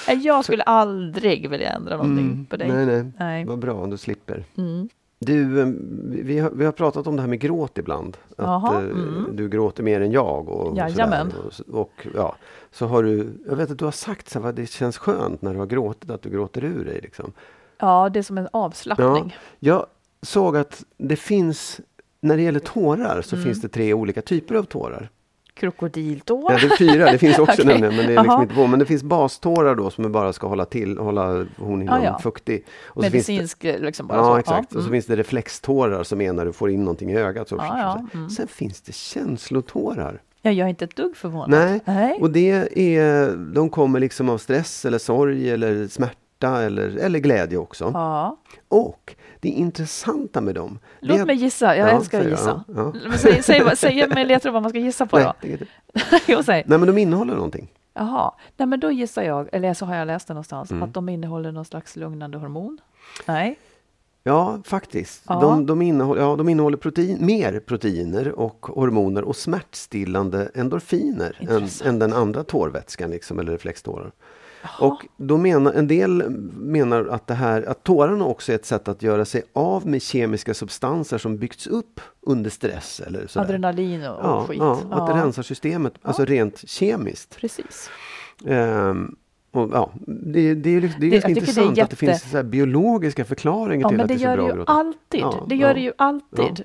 Ja, 0.07 0.13
Jag 0.13 0.45
skulle 0.45 0.63
aldrig 0.63 1.51
vilja 1.51 1.71
ändra 1.73 1.97
någonting 1.97 2.27
Mm, 2.27 2.47
på 2.47 2.57
dig. 2.57 2.69
Nej, 2.69 2.87
nej. 2.87 3.13
Nej. 3.19 3.45
Vad 3.45 3.59
bra 3.59 3.73
om 3.75 3.91
du 3.91 3.97
slipper. 3.97 4.45
Mm. 4.57 4.89
Du, 5.19 5.61
eh, 5.61 5.67
vi 6.25 6.39
har, 6.39 6.51
vi 6.51 6.65
har 6.65 6.73
pratat 6.73 7.07
om 7.07 7.17
det 7.17 7.23
här 7.23 7.29
med 7.29 7.41
gråt 7.41 7.79
ibland. 7.79 8.17
Att 8.37 8.45
Jaha, 8.47 8.75
eh, 8.75 8.85
mm. 8.85 9.27
du 9.37 9.49
gråter 9.49 9.83
mer 9.83 10.01
än 10.01 10.13
jag. 10.13 10.49
Och, 10.49 10.77
Jajamän. 10.77 11.31
sådär. 11.51 11.75
och, 11.75 11.81
och 11.81 12.07
ja, 12.15 12.37
så 12.71 12.87
har 12.87 13.03
du, 13.03 13.33
jag 13.49 13.57
vet 13.57 13.71
att 13.71 13.79
du 13.79 13.85
har 13.85 13.93
sagt 13.93 14.29
så 14.29 14.41
här, 14.43 14.53
det 14.53 14.67
känns 14.71 14.99
skönt 14.99 15.43
när 15.43 15.53
du 15.53 15.59
har 15.59 15.67
gråtit, 15.67 16.11
att 16.11 16.23
du 16.23 16.31
gråter 16.31 16.65
ur 16.65 16.85
dig. 16.85 17.01
Liksom. 17.03 17.33
Ja, 17.79 18.09
det 18.09 18.19
är 18.19 18.23
som 18.23 18.39
en 18.39 18.49
avslappning. 18.53 19.37
Jag 19.59 19.87
såg 20.23 20.57
att 20.57 20.85
det 20.97 21.17
finns, 21.17 21.81
när 22.21 22.37
det 22.37 22.43
gäller 22.43 22.61
tårar 22.61 23.23
så 23.23 23.37
Mm. 23.37 23.45
finns 23.47 23.61
det 23.61 23.69
tre 23.69 23.95
olika 23.95 24.23
typer 24.23 24.55
av 24.55 24.63
tårar. 24.63 25.11
Krokodiltår. 25.61 26.53
Ja, 26.53 26.59
det 26.59 26.67
är 26.67 26.77
fyra, 26.77 27.13
det 27.13 27.19
finns 27.19 27.39
också 27.39 27.53
Okej. 27.63 27.67
nämligen, 27.67 27.97
men 27.97 28.07
det 28.07 28.15
är 28.15 28.23
liksom 28.23 28.43
inte 28.43 28.55
på. 28.55 28.67
Men 28.67 28.79
det 28.79 28.87
finns 28.87 29.03
bastårar 29.03 29.75
då 29.75 29.91
som 29.91 30.13
bara 30.13 30.33
ska 30.33 30.47
hålla 30.47 30.65
till, 30.65 30.99
hålla 30.99 31.47
hornhinnan 31.59 32.03
Ja, 32.03 32.05
ja. 32.05 32.19
fuktig. 32.19 32.65
Och 32.87 33.05
så 33.05 33.11
finns 33.11 33.27
det- 33.27 33.33
Medicinsk 33.33 33.63
liksom 33.63 34.07
bara 34.07 34.19
Ja, 34.19 34.25
så. 34.25 34.37
exakt. 34.37 34.67
Och 34.67 34.73
så 34.73 34.79
mm. 34.79 34.91
finns 34.93 35.07
det 35.07 35.17
reflextårar 35.17 36.03
som 36.03 36.21
är 36.21 36.33
när 36.33 36.45
du 36.45 36.53
får 36.53 36.71
in 36.71 36.81
någonting 36.81 37.11
i 37.11 37.17
ögat. 37.17 37.49
Så 37.49 37.57
Ja, 37.57 37.79
ja, 37.79 38.07
mm. 38.15 38.31
Sen 38.31 38.49
finns 38.49 38.81
det 38.81 38.95
känslotårar. 38.95 40.21
ja, 40.43 40.51
jag 40.51 40.65
är 40.65 40.69
inte 40.71 40.85
ett 40.85 40.97
dugg 40.97 41.17
förvånad. 41.17 41.51
Nej. 41.51 41.81
Nej. 41.85 42.19
Och 42.21 42.31
det 42.31 42.79
är, 42.99 43.37
de 43.55 43.71
kommer 43.71 44.01
liksom 44.01 44.29
av 44.29 44.39
stress 44.39 44.85
eller 44.85 44.99
sorg 44.99 45.51
eller 45.51 45.89
smärta 45.89 46.63
eller, 46.63 46.97
eller 46.97 47.19
glädje 47.19 47.59
också. 47.59 47.91
Ja. 47.95 48.37
Och 48.69 49.15
det 49.41 49.49
intressanta 49.49 50.41
med 50.41 50.55
dem. 50.55 50.79
det 51.01 51.07
Låt 51.07 51.21
att- 51.21 51.27
mig 51.27 51.37
gissa, 51.37 51.77
jag 51.77 51.89
Ja, 51.89 51.97
älskar 51.97 52.21
att 52.21 52.27
gissa. 52.31 52.65
ja, 52.69 52.93
ja. 53.05 53.13
Säg, 53.19 53.43
säg, 53.43 53.77
säg 53.77 54.09
med 54.09 54.27
ledtråd 54.29 54.53
vad 54.53 54.63
man 54.63 54.71
ska 54.71 54.79
gissa 54.79 55.07
på 55.07 55.17
Nej, 55.17 55.25
då. 55.27 55.33
det 55.41 55.49
inte- 55.53 55.67
jo, 56.27 56.43
säg. 56.43 56.65
Nej, 56.67 56.79
men 56.79 56.87
de 56.87 56.99
innehåller 56.99 57.35
någonting. 57.35 57.69
Jaha, 57.95 58.33
nej 58.57 58.67
men 58.69 58.81
då 58.81 58.91
gissar 58.91 59.23
jag, 59.23 59.49
eller 59.53 59.75
så 59.75 59.87
har 59.87 59.95
jag 59.97 60.07
läst 60.07 60.29
det 60.29 60.35
någonstans, 60.35 60.71
Mm. 60.71 60.83
att 60.83 60.95
de 60.95 61.09
innehåller 61.09 61.53
någon 61.53 61.65
slags 61.65 61.97
lugnande 61.97 62.39
hormon. 62.39 62.79
Nej. 63.27 63.59
Ja, 64.23 64.59
faktiskt. 64.65 65.23
Ja. 65.29 65.41
De, 65.41 65.67
de 65.67 65.83
innehåller, 65.83 66.23
ja, 66.23 66.37
de 66.37 66.49
innehåller 66.49 66.77
protein, 66.77 67.27
mer 67.27 67.61
proteiner 67.61 68.33
och 68.39 68.67
hormoner 68.67 69.23
och 69.25 69.37
smärtstillande 69.37 70.51
endorfiner 70.55 71.37
än, 71.51 71.69
än 71.89 71.99
den 71.99 72.13
andra 72.13 72.45
tårvätskan, 72.45 73.11
liksom, 73.11 73.39
eller 73.39 73.53
reflextårar. 73.53 74.13
Och 74.81 75.07
då 75.17 75.37
menar, 75.39 75.73
en 75.73 75.87
del 75.89 76.31
menar 76.57 77.05
att, 77.07 77.27
det 77.27 77.35
här, 77.35 77.63
att 77.63 77.85
tårarna 77.85 78.25
också 78.25 78.53
är 78.53 78.57
ett 78.57 78.67
sätt 78.67 78.89
att 78.89 79.03
göra 79.03 79.25
sig 79.25 79.43
av 79.53 79.87
med 79.87 80.03
kemiska 80.03 80.55
substanser 80.55 81.19
som 81.19 81.37
byggts 81.39 81.67
upp 81.67 82.01
under 82.21 82.51
stress. 82.51 83.01
Eller 83.07 83.27
sådär. 83.27 83.45
Adrenalin 83.47 84.05
och, 84.07 84.19
och 84.19 84.25
ja, 84.25 84.45
skit. 84.49 84.59
ja, 84.61 84.79
att 84.91 85.07
det 85.07 85.13
rensar 85.23 85.43
systemet, 85.43 85.93
alltså 86.03 86.25
rent 86.25 86.69
kemiskt. 86.69 87.37
Precis. 87.37 87.91
Ehm, 88.47 89.15
och, 89.53 89.71
ja, 89.73 89.91
det, 90.07 90.55
det 90.55 90.71
är, 90.71 90.81
liksom- 90.81 91.01
det 91.01 91.07
är 91.07 91.11
Det- 91.11 91.17
tycker 91.17 91.29
det 91.29 91.31
är 91.33 91.41
intressant 91.41 91.69
att 91.69 91.75
det 91.75 91.81
jätte- 91.81 91.97
finns 91.97 92.45
biologiska 92.45 93.25
förklaringar 93.25 93.85
Ja, 93.85 93.89
till 93.89 93.97
men 93.97 94.05
att 94.05 94.09
det 94.09 94.15
det 94.15 94.19
är 94.19 94.19
så 94.19 94.25
gör 94.25 94.37
bra 94.37 94.45
det 94.47 94.51
att 94.51 94.55
ju 94.55 94.59
gråta. 94.59 94.73
alltid. 94.73 95.21
Ja, 95.21 95.45
det 95.49 95.55
gör 95.57 95.69
ja. 95.69 95.75
det 95.75 95.81
ju 95.81 95.93
alltid. 95.97 96.65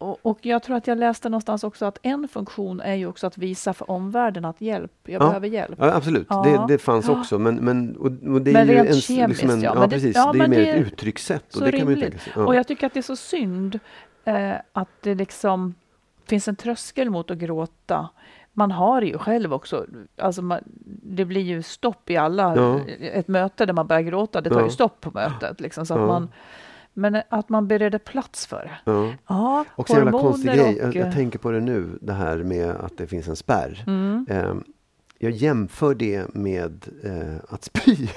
Det 0.00 0.04
är, 0.04 0.08
och, 0.08 0.18
och 0.22 0.38
jag 0.42 0.62
tror 0.62 0.76
att 0.76 0.86
jag 0.86 0.98
läste 0.98 1.28
någonstans 1.28 1.64
också 1.64 1.86
att 1.86 1.98
en 2.02 2.28
funktion 2.28 2.80
är 2.80 2.94
ju 2.94 3.06
också 3.06 3.26
att 3.26 3.38
visa 3.38 3.72
för 3.74 3.90
omvärlden 3.90 4.44
att 4.44 4.60
hjälp, 4.60 4.92
jag 5.04 5.14
Ja. 5.22 5.26
behöver 5.26 5.48
hjälp. 5.48 5.74
Ja, 5.78 5.94
absolut, 5.94 6.26
Ja. 6.30 6.42
Det, 6.42 6.74
det 6.74 6.78
fanns 6.78 7.08
också. 7.08 7.38
Men, 7.38 7.56
men, 7.56 7.96
och, 7.96 8.06
och 8.06 8.42
det 8.42 8.50
är 8.50 8.52
Men 8.54 8.66
ju 8.68 8.74
rent 8.74 8.88
en, 8.88 8.94
kemiskt, 9.00 9.42
liksom 9.42 9.58
en, 9.58 9.62
ja. 9.62 9.72
ja, 9.74 9.80
det- 9.80 9.88
precis. 9.88 10.16
ja, 10.16 10.32
det 10.32 10.38
är 10.44 10.48
mer 10.48 10.56
det 10.58 10.70
är 10.70 10.76
ett 10.80 10.86
uttryckssätt. 10.86 11.54
Och 11.54 11.62
det 11.64 11.72
kan 11.72 11.84
man 11.84 11.94
ju 11.94 12.00
tänka 12.00 12.18
sig. 12.18 12.32
Och 12.42 12.54
jag 12.54 12.66
tycker 12.66 12.86
att 12.86 12.92
det 12.94 13.00
är 13.00 13.02
så 13.02 13.16
synd 13.16 13.78
eh, 14.24 14.52
att 14.72 14.88
det 15.00 15.14
liksom 15.14 15.74
finns 16.26 16.48
en 16.48 16.56
tröskel 16.56 17.10
mot 17.10 17.30
att 17.30 17.38
gråta. 17.38 18.08
Man 18.52 18.70
har 18.70 19.00
det 19.00 19.06
ju 19.06 19.18
själv 19.18 19.52
också. 19.54 19.86
Alltså 20.18 20.42
man, 20.42 20.60
det 21.02 21.24
blir 21.24 21.40
ju 21.42 21.62
stopp 21.62 22.10
i 22.10 22.16
alla... 22.16 22.56
Ja. 22.56 22.80
Ett 23.00 23.28
möte 23.28 23.66
där 23.66 23.72
man 23.72 23.86
börjar 23.86 24.02
gråta, 24.02 24.40
det 24.40 24.50
tar 24.50 24.60
Ja. 24.60 24.64
ju 24.66 24.70
stopp 24.72 25.00
på 25.00 25.10
mötet. 25.14 25.60
Liksom, 25.60 25.86
så 25.86 25.94
att 25.94 26.00
Ja. 26.00 26.06
man, 26.06 26.28
men 26.94 27.22
att 27.28 27.48
man 27.48 27.68
bereder 27.68 27.98
plats 27.98 28.46
för 28.46 28.56
det. 28.84 28.92
Ja. 28.92 29.12
Ja, 29.26 29.64
Också 29.76 29.92
en 29.92 29.98
jävla 29.98 30.20
konstig 30.20 30.52
grej. 30.52 30.76
Jag, 30.78 30.88
och, 30.88 30.94
jag 30.94 31.12
tänker 31.12 31.38
på 31.38 31.50
det 31.50 31.60
nu, 31.60 31.98
det 32.00 32.12
här 32.12 32.36
med 32.38 32.70
att 32.70 32.98
det 32.98 33.06
finns 33.06 33.28
en 33.28 33.36
spärr. 33.36 33.84
Mm. 33.86 34.26
Ehm, 34.30 34.64
jag 35.18 35.32
jämför 35.32 35.94
det 35.94 36.34
med 36.34 36.86
eh, 37.04 37.54
att 37.54 37.64
spy. 37.64 38.08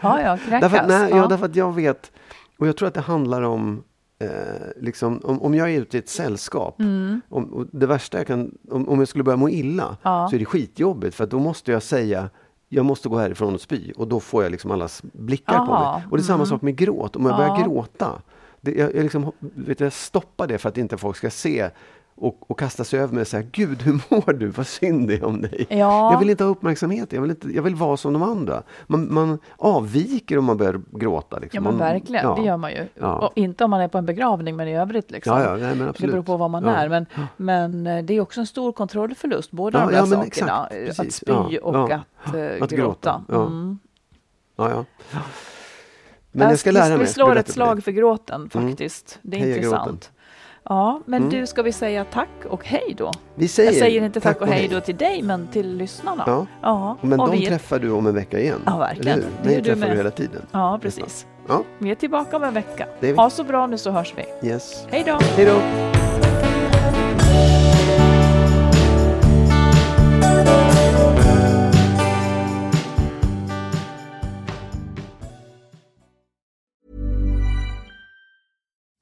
Ja, 0.00 0.20
ja, 0.20 0.38
kräkas. 0.38 0.60
därför, 0.60 0.76
att, 0.76 0.88
nej, 0.88 1.10
ja. 1.10 1.16
ja. 1.16 1.26
därför 1.26 1.46
att 1.46 1.56
jag 1.56 1.74
vet, 1.74 2.12
och 2.58 2.66
jag 2.66 2.76
tror 2.76 2.88
att 2.88 2.94
det 2.94 3.00
handlar 3.00 3.42
om 3.42 3.82
Eh, 4.18 4.28
liksom, 4.76 5.20
om, 5.24 5.42
om 5.42 5.54
jag 5.54 5.70
är 5.70 5.80
ute 5.80 5.96
i 5.96 6.00
ett 6.00 6.08
sällskap, 6.08 6.80
Mm. 6.80 7.20
om, 7.28 7.44
och 7.44 7.66
det 7.72 7.86
värsta 7.86 8.18
jag 8.18 8.26
kan, 8.26 8.58
om, 8.70 8.88
om 8.88 8.98
jag 8.98 9.08
skulle 9.08 9.24
börja 9.24 9.36
må 9.36 9.48
illa, 9.48 9.96
Ja. 10.02 10.28
så 10.30 10.36
är 10.36 10.38
det 10.38 10.44
skitjobbigt 10.44 11.14
för 11.14 11.26
då 11.26 11.38
måste 11.38 11.72
jag 11.72 11.82
säga 11.82 12.30
jag 12.68 12.84
måste 12.84 13.08
gå 13.08 13.18
härifrån 13.18 13.54
och 13.54 13.60
spy 13.60 13.92
och 13.92 14.08
då 14.08 14.20
får 14.20 14.42
jag 14.42 14.52
liksom 14.52 14.70
allas 14.70 15.02
blickar 15.02 15.66
på 15.66 15.72
Aha, 15.72 15.98
mig. 15.98 16.06
Och 16.10 16.16
det 16.16 16.22
är 16.22 16.24
samma 16.24 16.34
mm. 16.36 16.46
sak 16.46 16.62
med 16.62 16.76
gråt. 16.76 17.16
Om 17.16 17.26
jag 17.26 17.36
börjar 17.36 17.58
Ja. 17.58 17.64
gråta, 17.64 18.22
det, 18.60 18.72
jag, 18.74 18.94
jag, 18.94 19.02
liksom, 19.02 19.32
vet, 19.40 19.80
jag 19.80 19.92
stoppar 19.92 20.46
det 20.46 20.58
för 20.58 20.68
att 20.68 20.78
inte 20.78 20.96
folk 20.96 21.16
ska 21.16 21.30
se 21.30 21.70
och, 22.18 22.50
och 22.50 22.58
kasta 22.58 22.84
sig 22.84 23.00
över 23.00 23.14
mig 23.14 23.20
och 23.20 23.26
säga 23.26 23.42
Gud, 23.52 23.82
hur 23.82 23.92
mår 24.10 24.32
du? 24.32 24.46
Vad 24.46 24.66
synd 24.66 25.08
det 25.08 25.14
är 25.14 25.24
om 25.24 25.40
dig. 25.42 25.66
Ja. 25.70 26.12
Jag 26.12 26.18
vill 26.18 26.30
inte 26.30 26.44
ha 26.44 26.50
uppmärksamhet, 26.50 27.12
jag 27.12 27.22
vill, 27.22 27.30
inte, 27.30 27.48
jag 27.48 27.62
vill 27.62 27.74
vara 27.74 27.96
som 27.96 28.12
de 28.12 28.22
andra. 28.22 28.62
Man, 28.86 29.14
man 29.14 29.38
avviker 29.56 30.38
om 30.38 30.44
man 30.44 30.56
börjar 30.56 30.80
gråta. 30.90 31.36
Ja 31.36 31.38
Liksom. 31.40 31.64
men 31.64 31.72
man, 31.72 31.78
verkligen, 31.88 32.24
ja. 32.24 32.34
det 32.34 32.42
gör 32.42 32.56
man 32.56 32.70
ju. 32.70 32.86
Ja. 32.94 33.14
Och 33.18 33.32
inte 33.34 33.64
om 33.64 33.70
man 33.70 33.80
är 33.80 33.88
på 33.88 33.98
en 33.98 34.06
begravning 34.06 34.56
men 34.56 34.68
i 34.68 34.76
övrigt. 34.78 35.10
Liksom. 35.10 35.38
Ja, 35.40 35.58
ja, 35.58 35.74
nej, 35.74 35.92
det 35.98 36.06
beror 36.06 36.22
på 36.22 36.36
vad 36.36 36.50
man 36.50 36.64
Ja. 36.64 36.70
är. 36.70 36.88
Men, 36.88 37.06
men 37.36 37.86
eh, 37.86 38.04
det 38.04 38.14
är 38.14 38.20
också 38.20 38.40
en 38.40 38.46
stor 38.46 38.72
kontrollförlust, 38.72 39.50
båda 39.50 39.78
Ja, 39.78 39.86
de 39.86 39.92
där 39.92 39.98
ja, 39.98 40.06
sakerna. 40.06 40.66
exakt, 40.66 40.98
eh, 40.98 41.06
att 41.06 41.12
spy 41.12 41.32
Ja, 41.32 41.60
och 41.62 41.90
ja. 41.90 42.00
att, 42.24 42.34
eh, 42.34 42.62
Att 42.62 42.70
gråta. 42.70 43.24
ja. 43.28 43.46
Mm. 43.46 43.78
Ja, 44.56 44.70
ja. 44.70 44.84
Men 46.32 46.48
jag 46.48 46.58
ska 46.58 46.70
vi- 46.70 46.74
lära 46.74 46.88
mig. 46.88 46.98
Vi 46.98 47.06
slår 47.06 47.36
ett 47.36 47.48
slag 47.48 47.84
för 47.84 47.90
gråten 47.92 48.50
Mm. 48.54 48.68
faktiskt. 48.68 49.18
Det 49.22 49.36
är 49.36 49.40
Heja 49.40 49.56
intressant. 49.56 49.84
gråten. 49.90 50.10
Ja, 50.68 51.00
men 51.04 51.28
du, 51.28 51.46
ska 51.46 51.62
vi 51.62 51.72
säga 51.72 52.04
tack 52.04 52.28
och 52.48 52.66
hej 52.66 52.94
då? 52.98 53.12
Vi 53.34 53.48
säger, 53.48 53.70
Jag 53.72 53.78
säger 53.78 54.02
inte 54.02 54.20
tack, 54.20 54.40
och 54.40 54.46
hej 54.46 54.68
då 54.68 54.80
till 54.80 54.96
dig, 54.96 55.22
men 55.22 55.48
till 55.48 55.76
lyssnarna. 55.76 56.24
Ja. 56.26 56.46
ja. 56.62 56.96
Men 57.00 57.20
och 57.20 57.30
de 57.30 57.38
vi 57.38 57.46
träffar 57.46 57.78
du 57.78 57.90
om 57.90 58.06
en 58.06 58.14
vecka 58.14 58.40
igen. 58.40 58.60
Ja, 58.66 58.78
verkligen. 58.78 59.18
Eller 59.18 59.28
hur? 59.28 59.32
Det 59.42 59.48
Mig 59.54 59.64
träffar 59.64 59.80
med. 59.80 59.90
du 59.90 59.96
hela 59.96 60.10
tiden. 60.10 60.42
Ja, 60.52 60.78
precis. 60.82 61.26
Ja, 61.48 61.62
Vi 61.78 61.90
är 61.90 61.94
tillbaka 61.94 62.36
om 62.36 62.42
en 62.44 62.54
vecka. 62.54 62.86
Ha 63.16 63.30
så 63.30 63.44
bra 63.44 63.66
nu 63.66 63.78
så 63.78 63.90
hörs 63.90 64.14
vi. 64.16 64.48
yes. 64.48 64.86
Hej 64.90 65.02
då! 65.06 65.18
Hej 65.36 65.46
då! 65.46 66.05